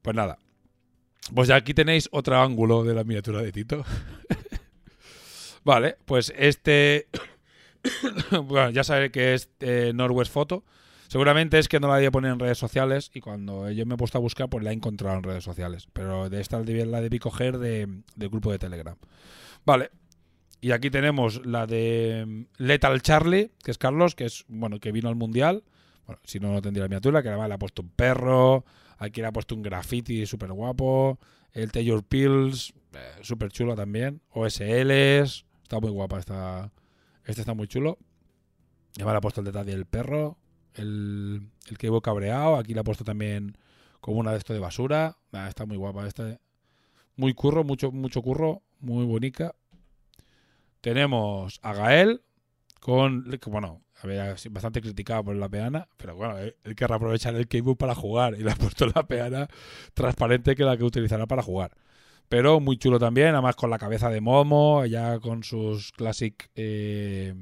Pues 0.02 0.16
nada. 0.16 0.38
Pues 1.32 1.46
ya 1.48 1.54
aquí 1.54 1.72
tenéis 1.72 2.08
otro 2.10 2.36
ángulo 2.36 2.82
de 2.82 2.92
la 2.92 3.04
miniatura 3.04 3.42
de 3.42 3.52
Tito. 3.52 3.84
vale, 5.64 5.96
pues 6.04 6.32
este. 6.36 7.06
bueno, 8.44 8.70
ya 8.70 8.82
sabéis 8.82 9.12
que 9.12 9.34
es 9.34 9.50
eh, 9.60 9.92
Northwest 9.94 10.32
Photo. 10.32 10.64
Seguramente 11.06 11.60
es 11.60 11.68
que 11.68 11.78
no 11.78 11.86
la 11.86 11.94
había 11.94 12.10
poner 12.10 12.32
en 12.32 12.40
redes 12.40 12.58
sociales 12.58 13.12
y 13.14 13.20
cuando 13.20 13.70
yo 13.70 13.86
me 13.86 13.94
he 13.94 13.96
puesto 13.96 14.18
a 14.18 14.20
buscar, 14.20 14.48
pues 14.48 14.64
la 14.64 14.70
he 14.70 14.74
encontrado 14.74 15.16
en 15.16 15.22
redes 15.22 15.44
sociales. 15.44 15.86
Pero 15.92 16.28
de 16.28 16.40
esta 16.40 16.58
la 16.58 17.00
debí 17.00 17.20
coger 17.20 17.58
de, 17.58 17.86
del 18.16 18.28
grupo 18.28 18.50
de 18.50 18.58
Telegram. 18.58 18.96
Vale. 19.64 19.92
Y 20.60 20.72
aquí 20.72 20.90
tenemos 20.90 21.44
la 21.44 21.66
de 21.66 22.24
mm, 22.26 22.62
Lethal 22.62 23.02
Charlie, 23.02 23.52
que 23.62 23.70
es 23.70 23.78
Carlos, 23.78 24.14
que 24.14 24.24
es, 24.24 24.44
bueno, 24.48 24.80
que 24.80 24.92
vino 24.92 25.08
al 25.08 25.16
Mundial. 25.16 25.64
Bueno, 26.06 26.20
si 26.24 26.40
no, 26.40 26.52
no 26.52 26.62
tendría 26.62 26.84
la 26.84 26.88
miniatura, 26.88 27.22
que 27.22 27.28
además 27.28 27.48
le 27.48 27.54
ha 27.54 27.58
puesto 27.58 27.82
un 27.82 27.90
perro. 27.90 28.64
Aquí 28.98 29.20
le 29.20 29.26
ha 29.26 29.32
puesto 29.32 29.54
un 29.54 29.62
graffiti 29.62 30.26
súper 30.26 30.52
guapo. 30.52 31.18
El 31.52 31.72
Taylor 31.72 32.02
Pills, 32.04 32.74
eh, 32.92 33.22
súper 33.22 33.50
chulo 33.50 33.74
también. 33.74 34.20
OSLs, 34.30 35.44
está 35.62 35.80
muy 35.80 35.90
guapa. 35.90 36.18
Está, 36.18 36.72
este 37.24 37.42
está 37.42 37.54
muy 37.54 37.68
chulo. 37.68 37.98
Además 38.96 39.14
le 39.14 39.18
ha 39.18 39.20
puesto 39.20 39.40
el 39.40 39.46
detalle 39.46 39.72
del 39.72 39.86
perro 39.86 40.38
el, 40.76 41.48
el 41.68 41.78
que 41.78 41.90
cabreado. 42.02 42.56
Aquí 42.56 42.74
le 42.74 42.80
ha 42.80 42.84
puesto 42.84 43.04
también 43.04 43.56
como 44.00 44.20
una 44.20 44.32
de 44.32 44.38
esto 44.38 44.52
de 44.52 44.60
basura. 44.60 45.16
está 45.48 45.66
muy 45.66 45.76
guapa 45.76 46.06
esta. 46.06 46.38
Muy 47.16 47.34
curro, 47.34 47.64
mucho, 47.64 47.90
mucho 47.92 48.22
curro, 48.22 48.62
muy 48.78 49.04
bonita. 49.04 49.54
Tenemos 50.86 51.58
a 51.62 51.72
Gael 51.72 52.22
con, 52.80 53.24
bueno, 53.46 53.82
bastante 54.50 54.80
criticado 54.80 55.24
por 55.24 55.36
la 55.36 55.48
peana, 55.48 55.88
pero 55.96 56.14
bueno, 56.14 56.38
él, 56.38 56.54
querrá 56.76 56.96
aprovechar 56.96 57.34
el 57.34 57.48
Keybook 57.48 57.78
para 57.78 57.94
jugar 57.94 58.34
y 58.38 58.42
le 58.44 58.52
ha 58.52 58.54
puesto 58.54 58.86
la 58.86 59.06
peana 59.06 59.48
transparente 59.94 60.54
que 60.54 60.64
la 60.64 60.76
que 60.76 60.84
utilizará 60.84 61.26
para 61.26 61.42
jugar. 61.42 61.72
Pero 62.28 62.60
muy 62.60 62.76
chulo 62.76 62.98
también, 62.98 63.28
además 63.28 63.56
con 63.56 63.70
la 63.70 63.78
cabeza 63.78 64.10
de 64.10 64.20
Momo, 64.20 64.84
ya 64.84 65.18
con 65.20 65.42
sus 65.44 65.92
classic 65.92 66.50
eh, 66.54 67.34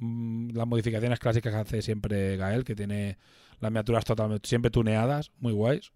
Mm, 0.00 0.50
las 0.54 0.66
modificaciones 0.66 1.18
clásicas 1.18 1.52
que 1.52 1.60
hace 1.60 1.82
siempre 1.82 2.36
Gael, 2.38 2.64
que 2.64 2.74
tiene 2.74 3.18
las 3.60 3.70
miniaturas 3.70 4.04
totalmente 4.04 4.48
siempre 4.48 4.70
tuneadas, 4.70 5.30
muy 5.38 5.52
guays. 5.52 5.92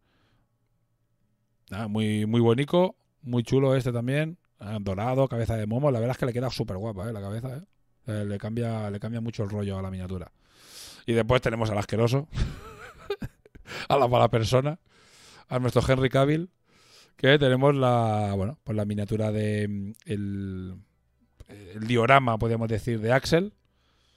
muy, 1.89 2.27
muy 2.27 2.41
bonito, 2.41 2.97
muy 3.23 3.43
chulo 3.43 3.75
este 3.75 3.93
también. 3.93 4.39
Ah, 4.59 4.79
dorado, 4.81 5.29
cabeza 5.29 5.57
de 5.57 5.67
momo. 5.67 5.91
La 5.91 6.01
verdad 6.01 6.13
es 6.13 6.19
que 6.19 6.27
le 6.27 6.33
queda 6.33 6.51
súper 6.51 6.77
guapa, 6.77 7.09
¿eh? 7.09 7.13
La 7.13 7.21
cabeza, 7.21 7.57
¿eh? 7.57 7.63
¿eh? 8.07 8.25
le, 8.25 8.39
cambia, 8.39 8.91
le 8.91 9.01
cambia 9.01 9.21
mucho 9.21 9.43
el 9.45 9.51
rollo 9.51 9.79
a 9.79 9.83
la 9.83 9.91
miniatura. 9.91 10.31
Y 11.07 11.13
después 11.13 11.43
tenemos 11.43 11.71
al 11.71 11.79
asqueroso, 11.79 12.29
a 13.89 13.97
la 13.99 14.09
mala 14.09 14.31
persona, 14.31 14.79
a 15.49 15.59
nuestro 15.59 15.83
Henry 15.87 16.09
Cavill, 16.09 16.51
que 17.17 17.39
tenemos 17.39 17.75
la, 17.75 18.33
bueno, 18.35 18.59
pues 18.65 18.77
la 18.77 18.85
miniatura 18.85 19.33
de 19.33 19.69
mm, 19.69 19.93
el, 20.07 20.75
diorama, 21.81 22.39
podríamos 22.39 22.69
decir, 22.69 23.01
de 23.01 23.13
Axel, 23.13 23.53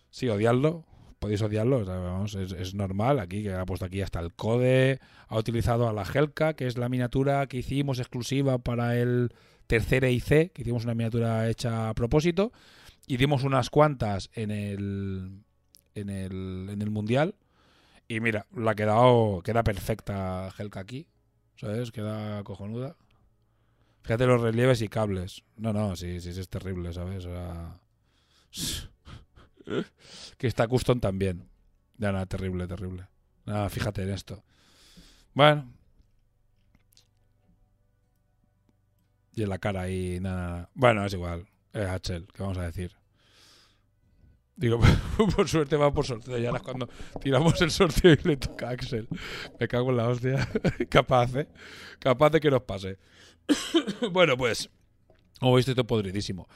Sí, 0.09 0.29
odiarlo. 0.29 0.85
Podéis 1.19 1.41
odiarlo, 1.41 1.83
es, 2.25 2.73
normal. 2.75 3.19
Aquí, 3.19 3.43
que 3.43 3.53
ha 3.53 3.65
puesto 3.65 3.85
aquí 3.85 4.01
hasta 4.01 4.19
el 4.19 4.33
code. 4.33 4.99
Ha 5.27 5.37
utilizado 5.37 5.89
a 5.89 5.93
la 5.93 6.03
Helka, 6.03 6.53
que 6.53 6.67
es 6.67 6.77
la 6.77 6.89
miniatura 6.89 7.45
que 7.47 7.57
hicimos 7.57 7.99
exclusiva 7.99 8.59
para 8.59 8.97
el 8.97 9.33
tercer 9.67 10.05
EIC, 10.05 10.51
que 10.51 10.61
hicimos 10.61 10.85
una 10.85 10.95
miniatura 10.95 11.49
hecha 11.49 11.89
a 11.89 11.93
propósito. 11.93 12.51
Y 13.05 13.17
dimos 13.17 13.43
unas 13.43 13.69
cuantas 13.69 14.29
en 14.33 14.51
el, 14.51 15.43
en 15.95 16.09
el, 16.09 16.67
en 16.71 16.81
el 16.81 16.89
Mundial. 16.89 17.35
Y 18.07 18.19
mira, 18.19 18.45
la 18.55 18.71
ha 18.71 18.75
quedado, 18.75 19.41
queda 19.43 19.63
perfecta 19.63 20.49
Helka 20.57 20.79
aquí. 20.79 21.07
¿Sabes? 21.55 21.91
Queda 21.91 22.43
cojonuda. 22.43 22.95
Fíjate 24.03 24.25
los 24.25 24.41
relieves 24.41 24.81
y 24.81 24.87
cables. 24.87 25.43
No, 25.57 25.73
no, 25.73 25.95
sí, 25.95 26.21
sí, 26.21 26.29
es 26.29 26.49
terrible, 26.49 26.93
¿sabes? 26.93 27.25
O 27.25 27.29
sea 27.29 27.79
que 30.37 30.47
está 30.47 30.67
custom 30.67 30.99
también. 30.99 31.49
Ya 31.97 32.11
nada, 32.11 32.25
terrible, 32.25 32.67
terrible. 32.67 33.07
Nada, 33.45 33.69
fíjate 33.69 34.03
en 34.03 34.09
esto. 34.11 34.43
Bueno. 35.33 35.76
Y 39.37 39.43
en 39.43 39.49
la 39.49 39.59
cara 39.59 39.81
ahí, 39.81 40.19
nada, 40.19 40.67
Bueno, 40.73 41.05
es 41.05 41.13
igual. 41.13 41.45
Es 41.71 41.85
Hachel, 41.85 42.27
¿qué 42.33 42.41
vamos 42.41 42.57
a 42.57 42.63
decir? 42.63 42.91
Digo, 44.55 44.79
por 45.35 45.47
suerte 45.47 45.75
va 45.75 45.93
por 45.93 46.07
sorteo. 46.07 46.39
Ya 46.39 46.49
es 46.49 46.61
cuando 46.63 46.89
tiramos 47.21 47.61
el 47.61 47.69
sorteo 47.69 48.13
y 48.13 48.27
le 48.27 48.37
toca 48.37 48.69
a 48.69 48.71
Axel. 48.71 49.07
Me 49.59 49.67
cago 49.67 49.91
en 49.91 49.97
la 49.97 50.09
hostia. 50.09 50.49
Capaz, 50.89 51.35
¿eh? 51.35 51.47
Capaz 51.99 52.31
de 52.31 52.39
que 52.39 52.49
nos 52.49 52.63
pase. 52.63 52.97
bueno, 54.11 54.35
pues. 54.35 54.71
Como 55.39 55.53
veis, 55.53 55.67
estoy 55.67 55.83
podridísimo. 55.83 56.47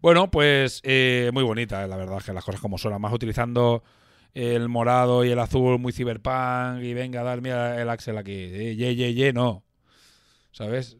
Bueno, 0.00 0.30
pues 0.30 0.80
eh, 0.84 1.32
muy 1.34 1.42
bonita, 1.42 1.84
la 1.88 1.96
verdad, 1.96 2.22
que 2.24 2.32
las 2.32 2.44
cosas 2.44 2.60
como 2.60 2.78
son. 2.78 3.00
Más 3.00 3.12
utilizando 3.12 3.82
el 4.32 4.68
morado 4.68 5.24
y 5.24 5.32
el 5.32 5.40
azul 5.40 5.80
muy 5.80 5.92
cyberpunk 5.92 6.84
y 6.84 6.94
venga, 6.94 7.24
dar, 7.24 7.40
mira 7.40 7.82
el 7.82 7.88
Axel 7.88 8.16
aquí. 8.16 8.30
Eh, 8.32 8.76
ye, 8.76 8.94
ye, 8.94 9.12
ye, 9.12 9.32
no. 9.32 9.64
¿Sabes? 10.52 10.98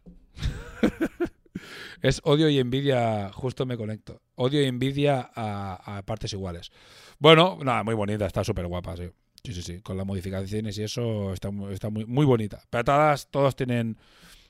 es 2.03 2.21
odio 2.25 2.49
y 2.49 2.59
envidia, 2.59 3.31
justo 3.33 3.67
me 3.67 3.77
conecto. 3.77 4.23
Odio 4.35 4.63
y 4.63 4.67
envidia 4.67 5.31
a, 5.35 6.03
partes 6.05 6.33
iguales. 6.33 6.71
Bueno, 7.19 7.59
nada, 7.63 7.83
muy 7.83 7.95
bonita, 7.95 8.27
está 8.27 8.45
súper 8.45 8.67
guapa, 8.67 8.97
sí. 8.97 9.11
Sí, 9.45 9.55
sí, 9.55 9.63
sí. 9.63 9.81
Con 9.81 9.97
las 9.97 10.07
modificaciones 10.07 10.77
y 10.79 10.83
eso 10.83 11.33
está, 11.33 11.51
está 11.71 11.91
muy, 11.91 12.05
muy 12.05 12.27
bonita. 12.27 12.63
Pero 12.71 12.85
todas, 12.85 13.29
todos 13.31 13.57
tienen 13.57 13.97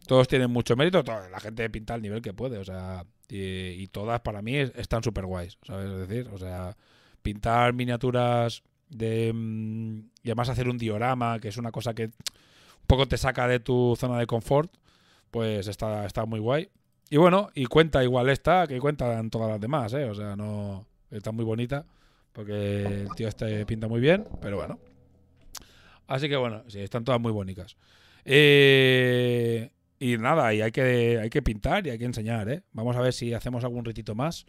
todos 0.09 0.27
tienen 0.27 0.51
mucho 0.51 0.75
mérito, 0.75 1.03
la 1.03 1.39
gente 1.39 1.69
pinta 1.69 1.93
al 1.95 2.01
nivel 2.01 2.23
que 2.23 2.33
puede, 2.33 2.57
o 2.57 2.65
sea, 2.65 3.05
y, 3.29 3.87
todas 3.89 4.21
para 4.21 4.41
mí 4.41 4.57
están 4.57 5.03
súper 5.03 5.27
guays, 5.27 5.59
¿sabes? 5.63 5.91
Es 5.91 6.09
decir, 6.09 6.29
o 6.33 6.39
sea, 6.39 6.77
pintar 7.23 7.75
miniaturas 7.75 8.63
de 8.89 9.33
mm, 9.35 9.99
y 10.23 10.29
además 10.31 10.49
hacer 10.49 10.69
un 10.69 10.79
diorama, 10.79 11.39
que 11.41 11.49
es 11.49 11.59
una 11.59 11.71
cosa 11.73 11.95
que 11.95 12.05
un 12.05 12.87
poco 12.87 13.07
te 13.07 13.19
saca 13.19 13.47
de 13.47 13.61
tu 13.61 13.97
zona 13.99 14.19
de 14.19 14.27
confort, 14.27 14.73
pues 15.31 15.67
está, 15.67 16.07
está 16.07 16.25
muy 16.27 16.41
guay. 16.41 16.69
Y 17.11 17.17
bueno, 17.17 17.51
y 17.55 17.67
cuenta 17.67 18.03
igual 18.03 18.29
esta, 18.29 18.67
que 18.67 18.79
cuentan 18.79 19.31
todas 19.31 19.51
las 19.51 19.61
demás, 19.61 19.93
¿eh? 19.95 20.05
O 20.05 20.15
sea, 20.15 20.37
no 20.37 20.87
está 21.11 21.33
muy 21.33 21.45
bonita, 21.45 21.87
porque 22.33 22.83
el 22.85 23.09
tío 23.15 23.29
este 23.29 23.65
pinta 23.65 23.89
muy 23.89 24.01
bien, 24.01 24.27
pero 24.41 24.57
bueno. 24.57 24.79
Así 26.07 26.29
que 26.29 26.37
bueno, 26.37 26.65
sí, 26.69 26.81
están 26.81 27.05
todas 27.05 27.21
muy 27.21 27.33
bonitas. 27.33 27.77
Eh, 28.25 29.71
y 29.99 30.17
nada, 30.19 30.53
y 30.55 30.61
hay 30.61 30.71
que, 30.71 31.19
hay 31.21 31.31
que 31.31 31.43
pintar 31.43 31.87
y 31.87 31.91
hay 31.91 31.99
que 31.99 32.05
enseñar, 32.05 32.49
¿eh? 32.49 32.63
Vamos 32.73 32.97
a 32.97 33.01
ver 33.01 33.13
si 33.13 33.33
hacemos 33.35 33.65
algún 33.65 33.85
ritito 33.85 34.15
más. 34.15 34.47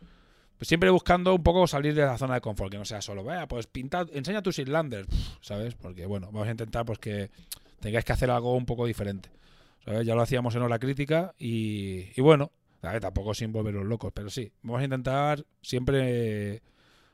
Pues 0.58 0.68
siempre 0.68 0.90
buscando 0.90 1.34
un 1.34 1.42
poco 1.42 1.66
salir 1.68 1.96
de 1.96 2.02
la 2.02 2.18
zona 2.18 2.36
de 2.36 2.42
confort, 2.42 2.70
que 2.70 2.78
no 2.78 2.84
sea 2.84 3.02
solo, 3.02 3.24
vea, 3.24 3.48
pues 3.48 3.68
pinta, 3.68 4.06
enseña 4.12 4.42
tus 4.42 4.60
Islanders, 4.60 5.08
¿sabes? 5.40 5.76
Porque, 5.76 6.06
bueno, 6.06 6.28
vamos 6.34 6.50
a 6.50 6.52
intentar 6.52 6.86
pues 6.86 7.00
que 7.00 7.32
tengáis 7.80 8.04
que 8.04 8.12
hacer 8.12 8.30
algo 8.30 8.54
un 8.56 8.66
poco 8.66 8.86
diferente. 8.86 9.30
Ya 9.86 10.16
lo 10.16 10.22
hacíamos 10.22 10.56
en 10.56 10.62
hora 10.62 10.78
crítica 10.78 11.34
y, 11.38 12.12
y 12.16 12.22
bueno, 12.22 12.52
tampoco 12.80 13.34
sin 13.34 13.52
volveros 13.52 13.86
locos, 13.86 14.12
pero 14.14 14.30
sí, 14.30 14.52
vamos 14.62 14.82
a 14.82 14.84
intentar 14.86 15.46
siempre, 15.62 16.62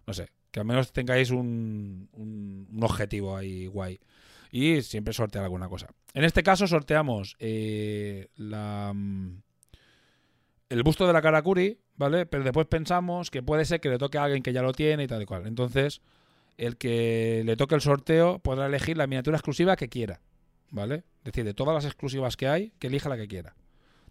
no 0.05 0.13
sé, 0.13 0.29
que 0.51 0.59
al 0.59 0.65
menos 0.65 0.91
tengáis 0.91 1.31
un, 1.31 2.09
un, 2.13 2.83
objetivo 2.83 3.35
ahí 3.35 3.67
guay. 3.67 3.99
Y 4.51 4.81
siempre 4.83 5.13
sortear 5.13 5.43
alguna 5.43 5.67
cosa. 5.67 5.87
En 6.13 6.23
este 6.23 6.43
caso 6.43 6.65
sorteamos 6.65 7.35
eh, 7.39 8.29
mm, 8.37 9.31
el 10.69 10.83
busto 10.83 11.07
de 11.07 11.13
la 11.13 11.21
Karakuri, 11.21 11.79
¿vale? 11.97 12.25
Pero 12.25 12.43
después 12.43 12.67
pensamos 12.67 13.31
que 13.31 13.43
puede 13.43 13.65
ser 13.65 13.81
que 13.81 13.89
le 13.89 13.97
toque 13.97 14.17
a 14.17 14.23
alguien 14.23 14.43
que 14.43 14.53
ya 14.53 14.61
lo 14.61 14.71
tiene 14.71 15.03
y 15.03 15.07
tal 15.07 15.21
y 15.21 15.25
cual. 15.25 15.45
Entonces, 15.45 16.01
el 16.57 16.77
que 16.77 17.41
le 17.45 17.57
toque 17.57 17.75
el 17.75 17.81
sorteo 17.81 18.39
podrá 18.39 18.67
elegir 18.67 18.97
la 18.97 19.07
miniatura 19.07 19.37
exclusiva 19.37 19.75
que 19.75 19.89
quiera, 19.89 20.21
¿vale? 20.69 21.03
Es 21.19 21.25
decir, 21.25 21.43
de 21.45 21.53
todas 21.53 21.73
las 21.73 21.85
exclusivas 21.85 22.37
que 22.37 22.47
hay, 22.47 22.71
que 22.79 22.87
elija 22.87 23.09
la 23.09 23.17
que 23.17 23.27
quiera. 23.27 23.55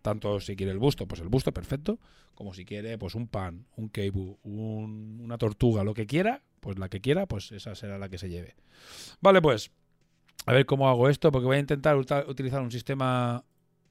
Tanto 0.03 0.39
si 0.41 0.55
quiere 0.55 0.73
el 0.73 0.79
busto, 0.79 1.07
pues 1.07 1.21
el 1.21 1.29
busto, 1.29 1.53
perfecto. 1.53 1.99
Como 2.35 2.53
si 2.53 2.65
quiere, 2.65 2.99
pues 2.99 3.15
un 3.15 3.27
pan, 3.27 3.67
un 3.77 3.89
keibu, 3.89 4.39
una 4.43 5.39
tortuga, 5.39 5.85
lo 5.85 5.95
que 5.95 6.07
quiera, 6.07 6.43
pues 6.61 6.79
la 6.79 6.89
que 6.89 7.01
quiera, 7.01 7.27
pues 7.27 7.53
esa 7.53 7.75
será 7.75 7.99
la 7.99 8.09
que 8.09 8.19
se 8.19 8.29
lleve. 8.29 8.55
Vale, 9.21 9.41
pues, 9.41 9.71
a 10.47 10.53
ver 10.53 10.67
cómo 10.67 10.89
hago 10.89 11.09
esto, 11.09 11.33
porque 11.33 11.47
voy 11.47 11.57
a 11.57 11.61
intentar 11.61 11.97
utilizar 11.97 12.61
un 12.61 12.71
sistema 12.71 13.45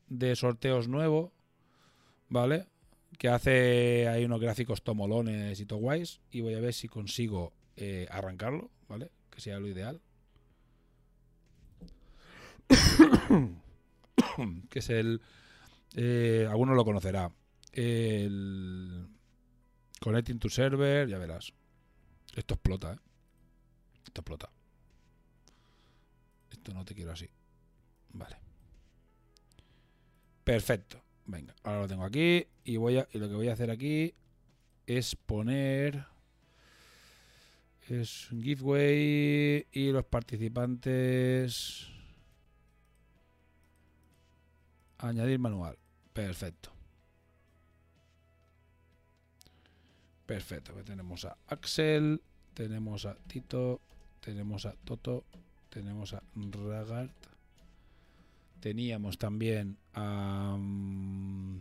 de 0.08 0.36
sorteos 0.36 0.88
nuevo, 0.88 1.34
¿vale? 2.30 2.68
Que 3.18 3.30
hace 3.30 4.08
ahí 4.08 4.26
unos 4.26 4.40
gráficos 4.40 4.84
tomolones 4.84 5.60
y 5.60 5.66
todo 5.66 5.80
guays. 5.80 6.22
Y 6.30 6.42
voy 6.42 6.54
a 6.54 6.60
ver 6.60 6.74
si 6.74 6.88
consigo 6.88 7.54
eh, 7.76 8.08
arrancarlo, 8.12 8.70
¿vale? 8.88 9.10
Que 9.30 9.42
sea 9.42 9.60
lo 9.60 9.68
ideal. 9.68 10.02
que 14.70 14.80
es 14.80 14.90
el 14.90 15.22
eh, 15.96 16.48
alguno 16.50 16.74
lo 16.74 16.86
conocerá. 16.86 17.32
El 17.72 19.08
Connecting 20.00 20.40
to 20.40 20.50
Server, 20.50 21.08
ya 21.08 21.18
verás. 21.18 21.54
Esto 22.36 22.56
explota, 22.56 22.94
¿eh? 22.94 22.98
Esto 24.06 24.22
explota. 24.22 24.50
Esto 26.52 26.74
no 26.74 26.84
te 26.86 26.96
quiero 26.96 27.12
así. 27.12 27.30
Vale. 28.14 28.38
Perfecto. 30.44 31.02
Venga, 31.26 31.56
ahora 31.64 31.82
lo 31.82 31.88
tengo 31.88 32.04
aquí 32.04 32.46
y 32.66 32.78
voy 32.78 32.98
a 32.98 33.08
y 33.14 33.18
lo 33.18 33.30
que 33.30 33.36
voy 33.36 33.48
a 33.48 33.54
hacer 33.54 33.72
aquí 33.72 34.14
es 34.86 35.16
poner 35.16 36.06
es 37.88 38.30
un 38.32 38.44
giveaway 38.44 39.68
y 39.72 39.92
los 39.92 40.04
participantes 40.06 41.93
añadir 45.10 45.40
manual. 45.40 45.78
Perfecto. 46.14 46.72
Perfecto. 50.26 50.74
Pues 50.74 50.86
tenemos 50.86 51.26
a 51.26 51.38
Axel, 51.48 52.22
tenemos 52.54 53.06
a 53.06 53.16
Tito, 53.16 53.82
tenemos 54.20 54.66
a 54.66 54.74
Toto, 54.84 55.26
tenemos 55.70 56.14
a 56.14 56.24
Ragart. 56.36 57.12
Teníamos 58.60 59.18
también 59.18 59.78
a, 59.94 60.54
um, 60.56 61.60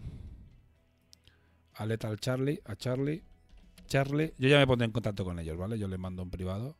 a 1.74 1.86
Lethal 1.86 2.20
Charlie, 2.20 2.60
a 2.64 2.76
Charlie. 2.76 3.24
Charlie, 3.88 4.32
yo 4.38 4.48
ya 4.48 4.58
me 4.58 4.66
pondré 4.66 4.86
en 4.86 4.92
contacto 4.92 5.24
con 5.24 5.38
ellos, 5.40 5.56
¿vale? 5.56 5.78
Yo 5.78 5.88
les 5.88 5.98
mando 5.98 6.22
un 6.22 6.30
privado. 6.30 6.76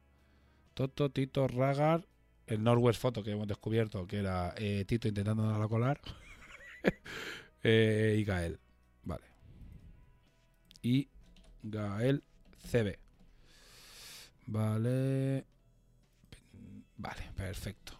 Toto, 0.74 1.10
Tito, 1.10 1.48
Ragart, 1.48 2.06
el 2.46 2.62
Northwest 2.62 3.00
Photo 3.00 3.24
que 3.24 3.32
hemos 3.32 3.48
descubierto, 3.48 4.06
que 4.06 4.18
era 4.18 4.54
eh, 4.56 4.84
Tito 4.86 5.08
intentando 5.08 5.42
dar 5.42 5.60
a 5.60 5.68
colar. 5.68 6.00
eh, 7.62 8.22
Gael. 8.26 8.59
Vale. 9.05 9.24
Y 10.83 11.09
Gael 11.62 12.22
CB. 12.70 12.99
Vale. 14.47 15.45
Vale, 16.97 17.30
perfecto. 17.37 17.99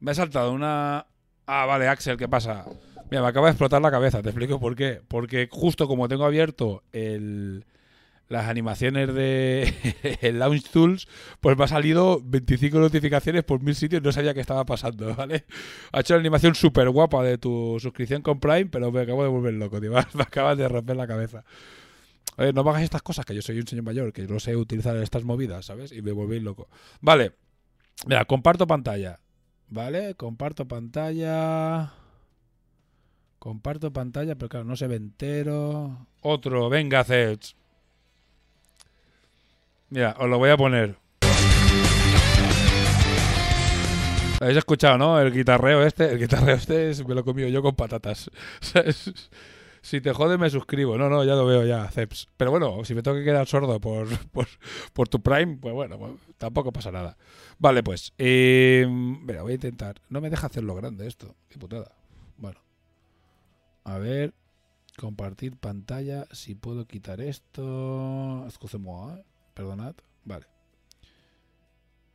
Me 0.00 0.12
ha 0.12 0.14
saltado 0.14 0.52
una... 0.52 1.06
Ah, 1.46 1.66
vale, 1.66 1.86
Axel, 1.88 2.16
¿qué 2.16 2.26
pasa? 2.26 2.64
Mira, 3.10 3.22
me 3.22 3.28
acaba 3.28 3.46
de 3.48 3.52
explotar 3.52 3.82
la 3.82 3.90
cabeza, 3.90 4.22
te 4.22 4.28
explico 4.28 4.60
por 4.60 4.76
qué. 4.76 5.00
Porque 5.08 5.48
justo 5.50 5.88
como 5.88 6.08
tengo 6.08 6.24
abierto 6.24 6.84
el, 6.92 7.64
las 8.28 8.46
animaciones 8.46 9.12
de 9.12 9.74
el 10.22 10.38
Launch 10.38 10.70
Tools, 10.70 11.08
pues 11.40 11.58
me 11.58 11.64
ha 11.64 11.68
salido 11.68 12.22
25 12.24 12.78
notificaciones 12.78 13.42
por 13.42 13.60
mil 13.60 13.74
sitios, 13.74 14.00
no 14.02 14.12
sabía 14.12 14.32
qué 14.32 14.40
estaba 14.40 14.64
pasando, 14.64 15.14
¿vale? 15.16 15.44
Ha 15.92 16.00
hecho 16.00 16.14
una 16.14 16.20
animación 16.20 16.54
súper 16.54 16.88
guapa 16.90 17.24
de 17.24 17.36
tu 17.36 17.78
suscripción 17.80 18.22
con 18.22 18.38
Prime, 18.38 18.66
pero 18.66 18.92
me 18.92 19.00
acabo 19.00 19.24
de 19.24 19.28
volver 19.28 19.54
loco, 19.54 19.80
tío. 19.80 19.90
Me 20.14 20.22
acabas 20.22 20.56
de 20.56 20.68
romper 20.68 20.96
la 20.96 21.08
cabeza. 21.08 21.44
Oye, 22.36 22.52
no 22.52 22.62
me 22.62 22.70
hagas 22.70 22.84
estas 22.84 23.02
cosas, 23.02 23.26
que 23.26 23.34
yo 23.34 23.42
soy 23.42 23.58
un 23.58 23.66
señor 23.66 23.84
mayor, 23.84 24.12
que 24.12 24.22
no 24.26 24.38
sé 24.38 24.54
utilizar 24.56 24.96
estas 24.96 25.24
movidas, 25.24 25.66
¿sabes? 25.66 25.92
Y 25.92 26.00
me 26.00 26.12
volvéis 26.12 26.42
loco. 26.42 26.68
Vale. 27.00 27.32
Mira, 28.06 28.24
comparto 28.24 28.66
pantalla. 28.66 29.18
¿Vale? 29.68 30.14
Comparto 30.14 30.66
pantalla. 30.66 31.92
Comparto 33.40 33.90
pantalla, 33.90 34.34
pero 34.34 34.50
claro, 34.50 34.66
no 34.66 34.76
se 34.76 34.86
ve 34.86 34.96
entero. 34.96 36.06
Otro, 36.20 36.68
venga, 36.68 37.02
Zets. 37.02 37.56
Mira, 39.88 40.14
os 40.18 40.28
lo 40.28 40.36
voy 40.36 40.50
a 40.50 40.58
poner. 40.58 40.98
¿Lo 44.40 44.44
habéis 44.44 44.58
escuchado, 44.58 44.98
no? 44.98 45.18
El 45.18 45.32
guitarreo 45.32 45.82
este. 45.82 46.12
El 46.12 46.18
guitarreo 46.18 46.56
este 46.56 46.92
me 47.08 47.14
lo 47.14 47.22
he 47.22 47.24
comido 47.24 47.48
yo 47.48 47.62
con 47.62 47.74
patatas. 47.74 48.30
si 49.80 50.02
te 50.02 50.12
jode, 50.12 50.36
me 50.36 50.50
suscribo. 50.50 50.98
No, 50.98 51.08
no, 51.08 51.24
ya 51.24 51.34
lo 51.34 51.46
veo 51.46 51.64
ya, 51.64 51.90
Ceps. 51.90 52.28
Pero 52.36 52.50
bueno, 52.50 52.84
si 52.84 52.94
me 52.94 53.02
tengo 53.02 53.16
que 53.16 53.24
quedar 53.24 53.46
sordo 53.46 53.80
por, 53.80 54.06
por, 54.92 55.08
tu 55.08 55.22
Prime, 55.22 55.56
pues 55.56 55.72
bueno, 55.72 55.98
pues 55.98 56.12
tampoco 56.36 56.72
pasa 56.72 56.92
nada. 56.92 57.16
Vale, 57.58 57.82
pues. 57.82 58.12
Eh, 58.18 58.86
mira, 58.86 59.40
voy 59.40 59.52
a 59.52 59.54
intentar. 59.54 59.96
No 60.10 60.20
me 60.20 60.28
deja 60.28 60.46
hacerlo 60.46 60.74
grande 60.74 61.06
esto. 61.06 61.36
Qué 61.48 61.58
putada. 61.58 61.90
Bueno. 62.36 62.60
A 63.90 63.98
ver, 63.98 64.34
compartir 64.96 65.56
pantalla. 65.56 66.24
Si 66.30 66.54
puedo 66.54 66.86
quitar 66.86 67.20
esto. 67.20 68.44
Excusez-moi, 68.46 69.24
perdonad. 69.52 69.96
Vale. 70.24 70.46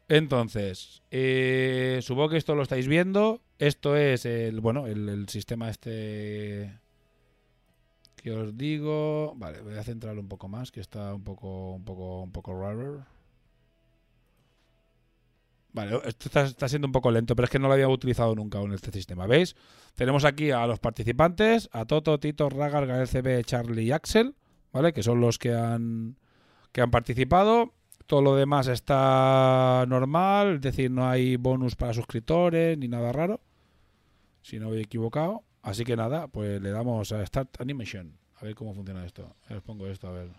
Entonces, 0.08 1.04
eh, 1.12 2.00
supongo 2.02 2.30
que 2.30 2.38
esto 2.38 2.56
lo 2.56 2.64
estáis 2.64 2.88
viendo. 2.88 3.42
Esto 3.60 3.98
es 3.98 4.26
el, 4.26 4.62
bueno, 4.62 4.88
el, 4.88 5.28
sistema 5.28 5.70
este 5.70 6.80
que 8.16 8.32
os 8.32 8.58
digo. 8.58 9.34
Vale, 9.36 9.60
voy 9.60 9.76
a 9.76 9.84
centrarlo 9.84 10.22
un 10.22 10.30
poco 10.30 10.48
más, 10.48 10.72
que 10.72 10.80
está 10.80 11.14
un 11.14 11.26
poco, 11.26 11.74
un 11.74 11.84
poco, 11.84 12.24
un 12.24 12.32
poco 12.32 12.58
raro. 12.58 13.06
Vale, 15.76 16.00
esto 16.06 16.40
está, 16.40 16.70
siendo 16.70 16.88
un 16.88 16.94
poco 16.94 17.12
lento, 17.12 17.36
pero 17.36 17.44
es 17.44 17.50
que 17.50 17.60
no 17.60 17.68
lo 17.68 17.74
había 17.74 17.90
utilizado 17.90 18.34
nunca 18.34 18.62
en 18.62 18.72
este 18.72 18.94
sistema. 18.94 19.28
¿Veis? 19.28 19.58
Tenemos 19.94 20.24
aquí 20.24 20.50
a 20.52 20.66
los 20.68 20.80
participantes, 20.80 21.68
a 21.74 21.84
Toto, 21.84 22.18
Tito, 22.18 22.48
Ragar, 22.50 22.88
Gael 22.88 23.10
CB, 23.10 23.44
Charlie 23.44 23.84
y 23.84 23.92
Axel, 23.92 24.36
¿vale? 24.72 24.94
Que 24.94 25.04
son 25.04 25.20
los 25.20 25.38
que 25.38 25.54
han, 25.54 26.16
que 26.72 26.80
han 26.80 26.92
participado. 26.92 27.74
Todo 28.06 28.22
lo 28.22 28.38
demás 28.38 28.68
está 28.68 29.84
normal, 29.86 30.56
es 30.56 30.62
decir, 30.62 30.92
no 30.92 31.10
hay 31.10 31.36
bonus 31.36 31.76
para 31.76 31.94
suscriptores 31.94 32.78
ni 32.78 32.88
nada 32.88 33.12
raro, 33.12 33.42
si 34.44 34.60
no 34.60 34.70
voy 34.70 34.80
equivocado. 34.80 35.44
Así 35.62 35.84
que 35.84 35.98
nada, 35.98 36.30
pues 36.30 36.62
le 36.62 36.70
damos 36.70 37.12
a 37.12 37.26
Start 37.26 37.60
Animation. 37.60 38.18
A 38.38 38.46
ver 38.46 38.56
cómo 38.56 38.74
funciona 38.74 39.06
esto. 39.06 39.36
Les 39.50 39.62
pongo 39.62 39.88
esto, 39.88 40.08
a 40.08 40.12
ver. 40.12 40.30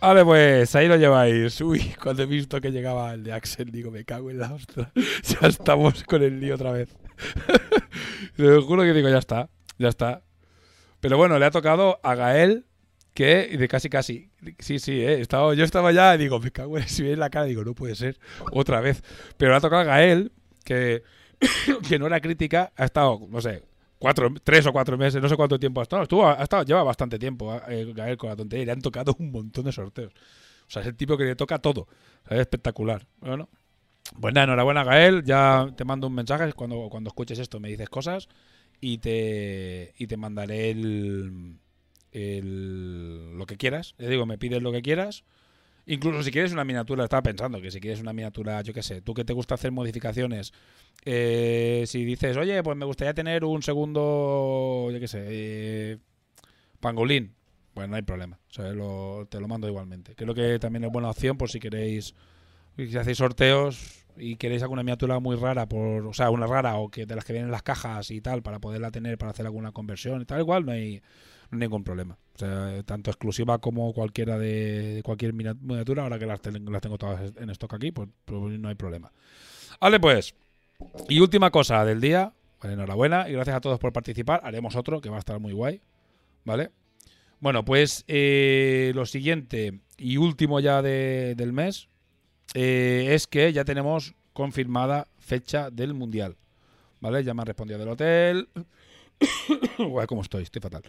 Vale, 0.00 0.24
pues 0.24 0.74
ahí 0.74 0.88
lo 0.88 0.96
lleváis. 0.96 1.60
Uy, 1.60 1.94
cuando 2.02 2.22
he 2.22 2.26
visto 2.26 2.58
que 2.60 2.70
llegaba 2.70 3.12
el 3.12 3.22
de 3.22 3.32
Axel, 3.32 3.70
digo, 3.70 3.90
me 3.90 4.04
cago 4.04 4.30
en 4.30 4.38
la 4.38 4.52
hostia. 4.52 4.90
ya 5.22 5.46
estamos 5.46 6.04
con 6.04 6.22
el 6.22 6.40
lío 6.40 6.54
otra 6.54 6.72
vez. 6.72 6.96
Te 8.36 8.60
juro 8.62 8.82
que 8.82 8.94
digo, 8.94 9.10
ya 9.10 9.18
está, 9.18 9.50
ya 9.78 9.88
está. 9.88 10.22
Pero 11.00 11.18
bueno, 11.18 11.38
le 11.38 11.44
ha 11.44 11.50
tocado 11.50 12.00
a 12.02 12.14
Gael, 12.14 12.64
que 13.12 13.56
de 13.58 13.68
casi 13.68 13.90
casi. 13.90 14.30
Sí, 14.58 14.78
sí, 14.78 15.02
eh, 15.02 15.20
estaba, 15.20 15.52
yo 15.52 15.64
estaba 15.64 15.92
ya 15.92 16.14
y 16.14 16.18
digo, 16.18 16.40
me 16.40 16.50
cago 16.50 16.78
en 16.78 16.88
si 16.88 17.14
la 17.14 17.28
cara, 17.28 17.44
digo, 17.44 17.62
no 17.62 17.74
puede 17.74 17.94
ser 17.94 18.18
otra 18.52 18.80
vez. 18.80 19.02
Pero 19.36 19.50
le 19.50 19.58
ha 19.58 19.60
tocado 19.60 19.82
a 19.82 19.84
Gael, 19.84 20.32
que, 20.64 21.02
que 21.88 21.98
no 21.98 22.06
era 22.06 22.20
crítica, 22.20 22.72
ha 22.74 22.86
estado, 22.86 23.20
no 23.28 23.42
sé, 23.42 23.64
cuatro, 24.00 24.32
tres 24.42 24.66
o 24.66 24.72
cuatro 24.72 24.98
meses, 24.98 25.22
no 25.22 25.28
sé 25.28 25.36
cuánto 25.36 25.60
tiempo 25.60 25.80
ha 25.80 25.84
estado. 25.84 26.02
Ha 26.26 26.42
estado, 26.42 26.64
lleva 26.64 26.82
bastante 26.82 27.18
tiempo 27.18 27.54
eh, 27.68 27.92
Gael 27.94 28.16
con 28.16 28.30
la 28.30 28.36
tontería 28.36 28.62
y 28.62 28.66
le 28.66 28.72
han 28.72 28.80
tocado 28.80 29.14
un 29.20 29.30
montón 29.30 29.66
de 29.66 29.72
sorteos. 29.72 30.12
O 30.66 30.70
sea, 30.70 30.82
es 30.82 30.88
el 30.88 30.96
tipo 30.96 31.16
que 31.16 31.24
le 31.24 31.36
toca 31.36 31.58
todo. 31.58 31.86
Es 32.28 32.40
espectacular. 32.40 33.06
Bueno, 33.20 33.48
pues 34.18 34.34
nada, 34.34 34.44
enhorabuena 34.44 34.84
Gael. 34.84 35.22
Ya 35.22 35.72
te 35.76 35.84
mando 35.84 36.06
un 36.06 36.14
mensaje 36.14 36.52
cuando, 36.54 36.88
cuando 36.90 37.08
escuches 37.08 37.38
esto, 37.38 37.60
me 37.60 37.68
dices 37.68 37.90
cosas 37.90 38.28
y 38.80 38.98
te, 38.98 39.92
y 39.98 40.06
te 40.06 40.16
mandaré 40.16 40.70
el, 40.70 41.58
el, 42.12 43.36
lo 43.36 43.46
que 43.46 43.56
quieras. 43.58 43.94
Le 43.98 44.08
digo, 44.08 44.24
me 44.26 44.38
pides 44.38 44.62
lo 44.62 44.72
que 44.72 44.82
quieras. 44.82 45.24
Incluso 45.92 46.22
si 46.22 46.30
quieres 46.30 46.52
una 46.52 46.64
miniatura, 46.64 47.02
estaba 47.04 47.22
pensando 47.22 47.60
que 47.60 47.70
si 47.72 47.80
quieres 47.80 48.00
una 48.00 48.12
miniatura, 48.12 48.62
yo 48.62 48.72
qué 48.72 48.82
sé, 48.82 49.00
tú 49.02 49.12
que 49.12 49.24
te 49.24 49.32
gusta 49.32 49.56
hacer 49.56 49.72
modificaciones, 49.72 50.52
eh, 51.04 51.82
si 51.86 52.04
dices, 52.04 52.36
oye, 52.36 52.62
pues 52.62 52.76
me 52.76 52.84
gustaría 52.84 53.12
tener 53.12 53.44
un 53.44 53.60
segundo, 53.62 54.88
yo 54.92 55.00
qué 55.00 55.08
sé, 55.08 55.24
eh, 55.28 55.98
pangolín, 56.80 57.34
pues 57.74 57.88
no 57.88 57.96
hay 57.96 58.02
problema, 58.02 58.38
o 58.50 58.52
sea, 58.52 58.72
lo- 58.72 59.26
te 59.30 59.40
lo 59.40 59.48
mando 59.48 59.68
igualmente. 59.68 60.14
Creo 60.16 60.34
que 60.34 60.58
también 60.60 60.84
es 60.84 60.92
buena 60.92 61.10
opción 61.10 61.36
por 61.38 61.50
si 61.50 61.60
queréis, 61.60 62.14
si 62.76 62.96
hacéis 62.96 63.18
sorteos 63.18 64.04
y 64.16 64.36
queréis 64.36 64.62
alguna 64.62 64.82
miniatura 64.82 65.18
muy 65.20 65.36
rara, 65.36 65.66
por, 65.68 66.06
o 66.06 66.12
sea, 66.14 66.30
una 66.30 66.46
rara 66.46 66.76
o 66.76 66.90
que 66.90 67.06
de 67.06 67.14
las 67.16 67.24
que 67.24 67.32
vienen 67.32 67.48
en 67.48 67.52
las 67.52 67.62
cajas 67.62 68.10
y 68.10 68.20
tal, 68.20 68.42
para 68.42 68.58
poderla 68.60 68.90
tener, 68.90 69.18
para 69.18 69.30
hacer 69.32 69.46
alguna 69.46 69.72
conversión 69.72 70.22
y 70.22 70.24
tal, 70.24 70.40
igual 70.40 70.66
no 70.66 70.72
hay 70.72 71.02
ningún 71.50 71.84
problema. 71.84 72.16
O 72.34 72.38
sea, 72.38 72.82
tanto 72.84 73.10
exclusiva 73.10 73.58
como 73.58 73.92
cualquiera 73.92 74.38
de, 74.38 75.02
cualquier 75.04 75.32
miniatura, 75.34 76.04
ahora 76.04 76.18
que 76.18 76.26
las, 76.26 76.40
ten- 76.40 76.64
las 76.70 76.80
tengo 76.80 76.96
todas 76.98 77.32
en 77.36 77.50
stock 77.50 77.74
aquí, 77.74 77.90
pues, 77.92 78.08
pues 78.24 78.58
no 78.58 78.68
hay 78.68 78.74
problema. 78.74 79.12
Vale, 79.80 80.00
pues. 80.00 80.34
Y 81.08 81.20
última 81.20 81.50
cosa 81.50 81.84
del 81.84 82.00
día. 82.00 82.32
Vale, 82.62 82.74
enhorabuena 82.74 83.28
y 83.28 83.32
gracias 83.32 83.56
a 83.56 83.60
todos 83.60 83.78
por 83.78 83.92
participar. 83.92 84.40
Haremos 84.44 84.76
otro 84.76 85.00
que 85.00 85.08
va 85.10 85.16
a 85.16 85.20
estar 85.20 85.38
muy 85.40 85.52
guay. 85.52 85.80
¿Vale? 86.44 86.70
Bueno, 87.40 87.64
pues 87.64 88.04
eh, 88.06 88.92
lo 88.94 89.06
siguiente 89.06 89.80
y 89.98 90.16
último 90.18 90.60
ya 90.60 90.82
de- 90.82 91.34
del 91.36 91.52
mes 91.52 91.88
eh, 92.54 93.08
es 93.10 93.26
que 93.26 93.52
ya 93.52 93.64
tenemos 93.64 94.14
confirmada 94.32 95.08
fecha 95.18 95.70
del 95.70 95.94
Mundial. 95.94 96.36
¿Vale? 97.00 97.24
Ya 97.24 97.32
me 97.34 97.42
han 97.42 97.46
respondido 97.46 97.78
del 97.78 97.88
hotel. 97.88 98.48
Guay, 99.78 100.06
¿cómo 100.06 100.22
estoy? 100.22 100.42
Estoy 100.42 100.60
fatal. 100.60 100.82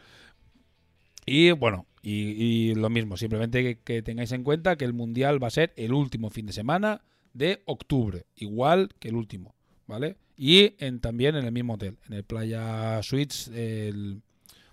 Y 1.26 1.52
bueno, 1.52 1.86
y, 2.02 2.74
lo 2.76 2.90
mismo, 2.90 3.16
simplemente 3.18 3.64
que, 3.64 3.80
que 3.80 4.02
tengáis 4.02 4.32
en 4.32 4.44
cuenta 4.44 4.76
que 4.76 4.86
el 4.86 4.94
Mundial 4.94 5.42
va 5.42 5.48
a 5.48 5.52
ser 5.52 5.74
el 5.76 5.94
último 5.94 6.30
fin 6.30 6.48
de 6.48 6.54
semana 6.54 7.02
de 7.34 7.62
octubre, 7.66 8.26
igual 8.36 8.90
que 9.00 9.10
el 9.10 9.16
último, 9.16 9.56
¿vale? 9.88 10.18
Y 10.36 10.76
en, 10.84 11.00
también 11.00 11.36
en 11.36 11.46
el 11.46 11.52
mismo 11.52 11.76
hotel, 11.76 11.98
en 12.08 12.14
el 12.14 12.24
Playa 12.24 13.02
Suites, 13.04 13.50
el 13.50 14.22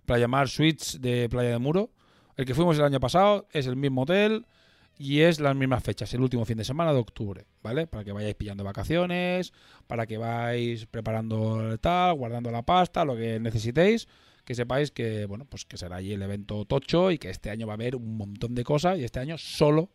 Playa 0.06 0.26
Mar 0.26 0.48
Suites 0.48 0.98
de 1.00 1.28
Playa 1.28 1.50
de 1.50 1.58
Muro. 1.58 1.90
El 2.36 2.46
que 2.46 2.54
fuimos 2.54 2.78
el 2.78 2.84
año 2.84 3.00
pasado 3.00 3.46
es 3.52 3.66
el 3.66 3.76
mismo 3.76 4.02
hotel 4.02 4.46
y 4.96 5.20
es 5.20 5.40
las 5.40 5.54
mismas 5.54 5.82
fechas, 5.82 6.12
el 6.14 6.22
último 6.22 6.44
fin 6.44 6.56
de 6.56 6.64
semana 6.64 6.92
de 6.92 6.98
octubre, 6.98 7.44
¿vale? 7.62 7.86
Para 7.86 8.04
que 8.04 8.12
vayáis 8.12 8.34
pillando 8.34 8.64
vacaciones, 8.64 9.52
para 9.86 10.06
que 10.06 10.16
vais 10.16 10.86
preparando 10.86 11.76
tal, 11.78 12.14
guardando 12.14 12.50
la 12.50 12.62
pasta, 12.62 13.04
lo 13.04 13.14
que 13.14 13.38
necesitéis 13.38 14.08
que 14.48 14.54
sepáis 14.54 14.90
que 14.90 15.26
bueno 15.26 15.44
pues 15.44 15.66
que 15.66 15.76
será 15.76 15.96
allí 15.96 16.14
el 16.14 16.22
evento 16.22 16.64
tocho 16.64 17.10
y 17.10 17.18
que 17.18 17.28
este 17.28 17.50
año 17.50 17.66
va 17.66 17.74
a 17.74 17.74
haber 17.74 17.96
un 17.96 18.16
montón 18.16 18.54
de 18.54 18.64
cosas 18.64 18.98
y 18.98 19.04
este 19.04 19.20
año 19.20 19.36
solo 19.36 19.90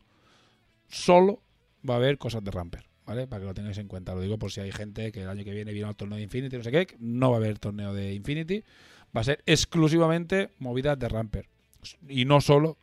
solo 0.87 1.41
va 1.89 1.95
a 1.95 1.97
haber 1.97 2.19
cosas 2.19 2.43
de 2.43 2.51
Ramper 2.51 2.85
vale 3.07 3.25
para 3.25 3.39
que 3.39 3.45
lo 3.47 3.53
tengáis 3.55 3.79
en 3.79 3.87
cuenta. 3.87 4.13
Lo 4.13 4.21
digo 4.21 4.37
por 4.37 4.51
si 4.51 4.61
hay 4.61 4.71
gente 4.71 5.11
que 5.11 5.23
el 5.23 5.29
año 5.29 5.43
que 5.43 5.53
viene 5.53 5.73
vino 5.73 5.87
al 5.87 5.95
torneo 5.95 6.17
de 6.17 6.23
Infinity 6.23 6.55
no 6.55 6.63
sé 6.63 6.71
qué 6.71 6.95
no 6.99 7.31
va 7.31 7.37
a 7.37 7.39
haber 7.39 7.57
torneo 7.57 7.95
de 7.95 8.13
Infinity. 8.13 8.63
Va 9.15 9.21
a 9.21 9.23
ser 9.23 9.41
exclusivamente 9.47 10.51
movidas 10.59 10.99
de 10.99 11.09
Ramper. 11.09 11.47
Y 12.07 12.25
no 12.25 12.39
solo 12.39 12.77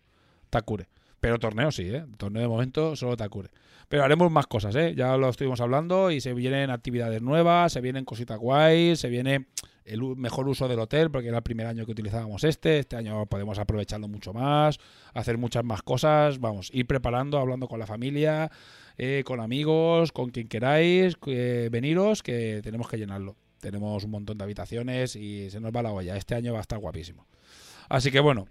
Takure. 0.50 0.88
Pero 1.20 1.38
torneo 1.38 1.70
sí 1.70 1.84
eh 1.84 2.04
torneo 2.16 2.42
de 2.42 2.48
momento 2.48 2.96
solo 2.96 3.16
Takure 3.16 3.50
pero 3.91 4.05
haremos 4.05 4.30
más 4.30 4.47
cosas 4.47 4.74
eh 4.76 4.95
ya 4.97 5.18
lo 5.18 5.28
estuvimos 5.28 5.61
hablando 5.61 6.11
y 6.11 6.22
se 6.22 6.32
vienen 6.32 6.70
actividades 6.70 7.20
nuevas 7.20 7.74
se 7.74 7.82
vienen 7.82 8.07
cositas 8.07 8.38
guays 8.38 9.01
se 9.01 9.11
viene 9.11 9.49
el 9.91 10.01
mejor 10.16 10.49
uso 10.49 10.68
del 10.68 10.78
hotel, 10.78 11.11
porque 11.11 11.28
era 11.28 11.38
el 11.38 11.43
primer 11.43 11.66
año 11.66 11.84
que 11.84 11.93
utilizábamos 11.93 12.45
este. 12.45 12.78
Este 12.78 12.97
año 12.97 13.26
podemos 13.26 13.59
aprovecharlo 13.59 14.09
mucho 14.09 14.32
más, 14.32 14.78
hacer 15.14 15.36
muchas 15.36 15.64
más 15.64 15.82
cosas. 15.82 16.38
Vamos, 16.38 16.70
ir 16.72 16.86
preparando, 16.86 17.38
hablando 17.38 17.66
con 17.66 17.78
la 17.78 17.86
familia, 17.86 18.51
eh, 18.97 19.22
con 19.24 19.41
amigos, 19.41 20.12
con 20.12 20.30
quien 20.30 20.49
queráis, 20.49 21.16
que 21.16 21.68
veniros, 21.70 22.22
que 22.22 22.61
tenemos 22.62 22.88
que 22.88 22.99
llenarlo. 22.99 23.36
Tenemos 23.61 24.05
un 24.05 24.11
montón 24.11 24.38
de 24.38 24.45
habitaciones 24.45 25.16
y 25.16 25.51
se 25.51 25.61
nos 25.61 25.72
va 25.72 25.82
la 25.82 25.93
olla. 25.93 26.16
Este 26.16 26.34
año 26.34 26.53
va 26.53 26.59
a 26.59 26.62
estar 26.62 26.78
guapísimo. 26.78 27.26
Así 27.88 28.11
que 28.11 28.20
bueno, 28.20 28.47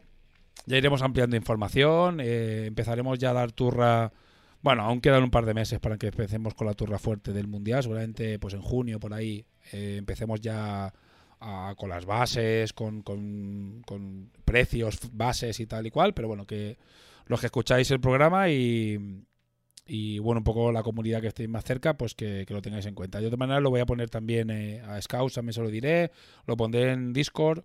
ya 0.65 0.77
iremos 0.77 1.01
ampliando 1.01 1.35
información. 1.35 2.19
eh, 2.21 2.65
empezaremos 2.67 3.17
ya 3.17 3.31
a 3.31 3.33
dar 3.33 3.51
turra. 3.51 4.11
Bueno, 4.61 4.83
aún 4.83 4.99
quedan 5.01 5.23
un 5.23 5.31
par 5.31 5.45
de 5.45 5.53
meses 5.53 5.79
para 5.79 5.97
que 5.97 6.07
empecemos 6.07 6.53
con 6.53 6.67
la 6.67 6.73
turra 6.73 6.99
fuerte 6.99 7.31
del 7.33 7.47
Mundial. 7.47 7.81
Seguramente 7.83 8.39
pues 8.39 8.53
en 8.53 8.61
junio, 8.61 8.99
por 8.99 9.13
ahí, 9.13 9.45
eh, 9.71 9.95
empecemos 9.97 10.41
ya 10.41 10.93
a- 11.39 11.73
con 11.77 11.89
las 11.89 12.05
bases, 12.05 12.73
con, 12.73 13.01
con- 13.01 13.81
precios, 14.45 14.99
bases 15.13 15.59
y 15.59 15.65
tal 15.67 15.87
y 15.87 15.91
cual. 15.91 16.13
Pero 16.13 16.27
bueno, 16.27 16.45
que 16.45 16.77
los 17.27 17.39
que 17.39 17.45
escucháis 17.47 17.89
el 17.91 18.01
programa 18.01 18.49
y, 18.49 19.23
y 19.85 20.19
bueno, 20.19 20.39
un 20.39 20.43
poco 20.43 20.71
la 20.71 20.83
comunidad 20.83 21.21
que 21.21 21.27
estéis 21.27 21.49
más 21.49 21.63
cerca, 21.65 21.97
pues 21.97 22.13
que, 22.15 22.45
lo 22.49 22.61
tengáis 22.61 22.85
en 22.85 22.95
cuenta. 22.95 23.19
Yo 23.19 23.25
de 23.25 23.29
todas 23.31 23.39
maneras 23.39 23.63
lo 23.63 23.69
voy 23.69 23.79
a 23.81 23.85
poner 23.85 24.09
también 24.09 24.49
eh, 24.51 24.81
a 24.81 25.01
Scouts, 25.01 25.35
también 25.35 25.53
se 25.53 25.61
lo 25.61 25.69
diré. 25.69 26.11
Lo 26.47 26.57
pondré 26.57 26.91
en 26.91 27.13
Discord 27.13 27.63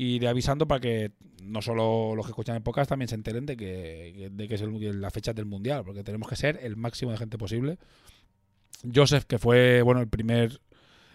y 0.00 0.14
iré 0.14 0.28
avisando 0.28 0.66
para 0.66 0.80
que 0.80 1.12
no 1.42 1.60
solo 1.60 2.14
los 2.16 2.24
que 2.24 2.30
escuchan 2.30 2.56
en 2.56 2.62
podcast 2.62 2.88
también 2.88 3.08
se 3.08 3.16
enteren 3.16 3.44
de 3.44 3.54
que, 3.54 4.30
de 4.32 4.48
que 4.48 4.54
es 4.54 4.62
la 4.62 5.10
fecha 5.10 5.34
del 5.34 5.44
mundial, 5.44 5.84
porque 5.84 6.02
tenemos 6.02 6.26
que 6.26 6.36
ser 6.36 6.58
el 6.62 6.74
máximo 6.74 7.10
de 7.12 7.18
gente 7.18 7.36
posible. 7.36 7.76
Joseph, 8.94 9.24
que 9.24 9.38
fue 9.38 9.82
bueno 9.82 10.00
el 10.00 10.08
primer 10.08 10.58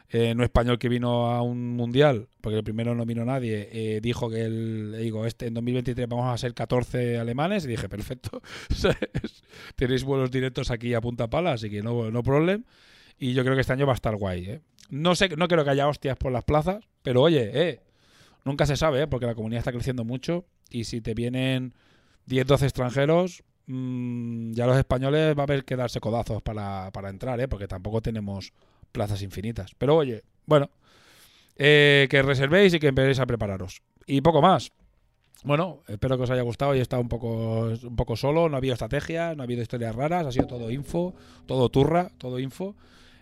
eh, 0.10 0.36
no 0.36 0.44
español 0.44 0.78
que 0.78 0.88
vino 0.88 1.32
a 1.32 1.42
un 1.42 1.72
mundial, 1.72 2.28
porque 2.42 2.58
el 2.58 2.64
primero 2.64 2.94
no 2.94 3.08
vino 3.08 3.26
nadie, 3.26 3.70
eh, 3.72 4.02
dijo 4.02 4.30
que 4.30 4.44
el, 4.44 4.96
digo, 5.00 5.26
este 5.26 5.48
en 5.48 5.56
2023 5.56 6.08
vamos 6.08 6.32
a 6.32 6.38
ser 6.38 6.54
14 6.54 7.18
alemanes, 7.18 7.66
y 7.66 7.70
dije, 7.70 7.90
perfecto, 7.90 8.44
tenéis 9.76 10.04
vuelos 10.04 10.30
directos 10.30 10.70
aquí 10.70 10.94
a 10.94 11.02
punta 11.02 11.28
pala, 11.28 11.54
así 11.54 11.72
que 11.72 11.82
no, 11.82 12.12
no 12.12 12.22
problem. 12.22 12.66
Y 13.18 13.34
yo 13.34 13.42
creo 13.42 13.56
que 13.56 13.62
este 13.62 13.74
año 13.74 13.88
va 13.88 13.94
a 13.94 13.96
estar 13.96 14.16
guay, 14.16 14.46
¿eh? 14.46 14.62
No 14.92 15.16
sé, 15.16 15.30
no 15.30 15.48
creo 15.48 15.64
que 15.64 15.72
haya 15.72 15.88
hostias 15.88 16.18
por 16.18 16.32
las 16.32 16.44
plazas, 16.44 16.86
pero 17.02 17.24
oye, 17.24 17.50
eh, 17.52 17.82
nunca 18.46 18.66
se 18.66 18.78
sabe, 18.78 19.02
¿eh? 19.02 19.08
porque 19.08 19.26
la 19.26 19.36
comunidad 19.36 19.60
está 19.60 19.72
creciendo 19.72 20.06
mucho 20.06 20.46
y 20.70 20.86
si 20.86 21.02
te 21.02 21.14
vienen 21.14 21.74
10, 22.28 22.48
12 22.48 22.66
extranjeros, 22.66 23.44
mm, 23.68 24.54
ya 24.54 24.68
los 24.68 24.78
españoles 24.78 25.36
va 25.38 25.42
a 25.42 25.44
haber 25.44 25.66
que 25.66 25.76
darse 25.76 26.00
codazos 26.00 26.42
para, 26.42 26.92
para 26.92 27.10
entrar, 27.10 27.40
¿eh? 27.42 27.48
porque 27.48 27.68
tampoco 27.68 28.02
tenemos 28.02 28.54
plazas 28.92 29.22
infinitas. 29.22 29.72
Pero 29.78 29.98
oye, 29.98 30.24
bueno, 30.46 30.70
eh, 31.58 32.08
que 32.10 32.22
reservéis 32.22 32.74
y 32.74 32.80
que 32.80 32.88
empecéis 32.88 33.20
a 33.20 33.26
prepararos. 33.26 33.82
Y 34.06 34.22
poco 34.22 34.42
más. 34.42 34.72
Bueno, 35.44 35.82
espero 35.88 36.18
que 36.18 36.24
os 36.24 36.30
haya 36.32 36.42
gustado 36.42 36.74
y 36.74 36.80
he 36.80 36.82
estado 36.82 37.02
un 37.02 37.10
poco, 37.10 37.66
un 37.84 37.96
poco 37.96 38.16
solo, 38.16 38.50
no 38.50 38.56
ha 38.56 38.58
habido 38.58 38.74
estrategia, 38.74 39.36
no 39.36 39.44
ha 39.44 39.46
habido 39.46 39.62
historias 39.62 39.96
raras, 39.96 40.26
ha 40.26 40.32
sido 40.32 40.48
todo 40.48 40.72
info, 40.72 41.14
todo 41.46 41.70
turra, 41.70 42.10
todo 42.18 42.40
info, 42.40 42.76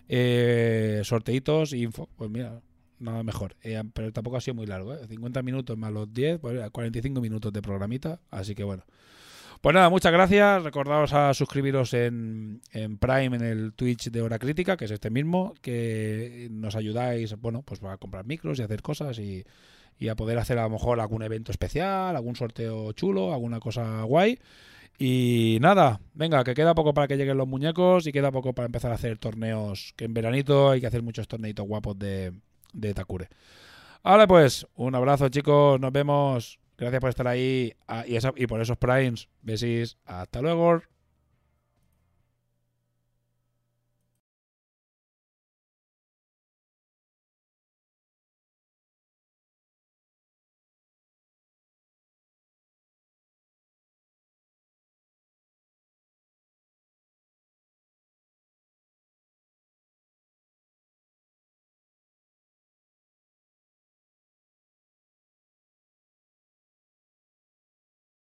eh, 0.08 1.02
sorteitos 1.04 1.72
y 1.72 1.82
info. 1.82 2.08
Pues 2.16 2.30
mira, 2.30 2.60
nada 3.04 3.22
mejor. 3.22 3.56
Eh, 3.62 3.82
pero 3.92 4.12
tampoco 4.12 4.36
ha 4.36 4.40
sido 4.40 4.54
muy 4.54 4.66
largo, 4.66 4.94
¿eh? 4.94 5.06
50 5.08 5.42
minutos 5.42 5.76
más 5.76 5.92
los 5.92 6.12
10, 6.12 6.40
pues, 6.40 6.70
45 6.70 7.20
minutos 7.20 7.52
de 7.52 7.62
programita, 7.62 8.20
así 8.30 8.54
que 8.54 8.64
bueno. 8.64 8.84
Pues 9.60 9.72
nada, 9.72 9.88
muchas 9.88 10.12
gracias. 10.12 10.62
Recordaos 10.62 11.14
a 11.14 11.32
suscribiros 11.32 11.94
en, 11.94 12.60
en 12.72 12.98
Prime, 12.98 13.36
en 13.36 13.42
el 13.42 13.72
Twitch 13.72 14.10
de 14.10 14.20
Hora 14.20 14.38
Crítica, 14.38 14.76
que 14.76 14.84
es 14.84 14.90
este 14.90 15.08
mismo, 15.08 15.54
que 15.62 16.48
nos 16.50 16.76
ayudáis, 16.76 17.34
bueno, 17.40 17.62
pues 17.62 17.82
a 17.82 17.96
comprar 17.96 18.26
micros 18.26 18.58
y 18.58 18.62
hacer 18.62 18.82
cosas 18.82 19.18
y, 19.18 19.42
y 19.98 20.08
a 20.08 20.16
poder 20.16 20.36
hacer 20.36 20.58
a 20.58 20.64
lo 20.64 20.68
mejor 20.70 21.00
algún 21.00 21.22
evento 21.22 21.50
especial, 21.50 22.14
algún 22.14 22.36
sorteo 22.36 22.92
chulo, 22.92 23.32
alguna 23.32 23.58
cosa 23.58 24.02
guay. 24.02 24.38
Y 24.98 25.58
nada, 25.60 26.00
venga, 26.12 26.44
que 26.44 26.54
queda 26.54 26.74
poco 26.74 26.94
para 26.94 27.08
que 27.08 27.16
lleguen 27.16 27.38
los 27.38 27.48
muñecos 27.48 28.06
y 28.06 28.12
queda 28.12 28.30
poco 28.30 28.52
para 28.52 28.66
empezar 28.66 28.92
a 28.92 28.96
hacer 28.96 29.18
torneos, 29.18 29.94
que 29.96 30.04
en 30.04 30.14
veranito 30.14 30.70
hay 30.70 30.80
que 30.80 30.86
hacer 30.86 31.02
muchos 31.02 31.26
torneitos 31.26 31.66
guapos 31.66 31.98
de, 31.98 32.32
de 32.74 32.92
Takure. 32.92 33.28
Ahora 34.02 34.26
pues, 34.26 34.66
un 34.74 34.94
abrazo 34.94 35.30
chicos, 35.30 35.80
nos 35.80 35.90
vemos. 35.90 36.58
Gracias 36.76 37.00
por 37.00 37.08
estar 37.08 37.26
ahí 37.26 37.72
ah, 37.88 38.04
y, 38.06 38.46
por 38.46 38.60
esos 38.60 38.76
primes. 38.76 39.28
Besis, 39.40 39.96
hasta 40.04 40.42
luego. 40.42 40.82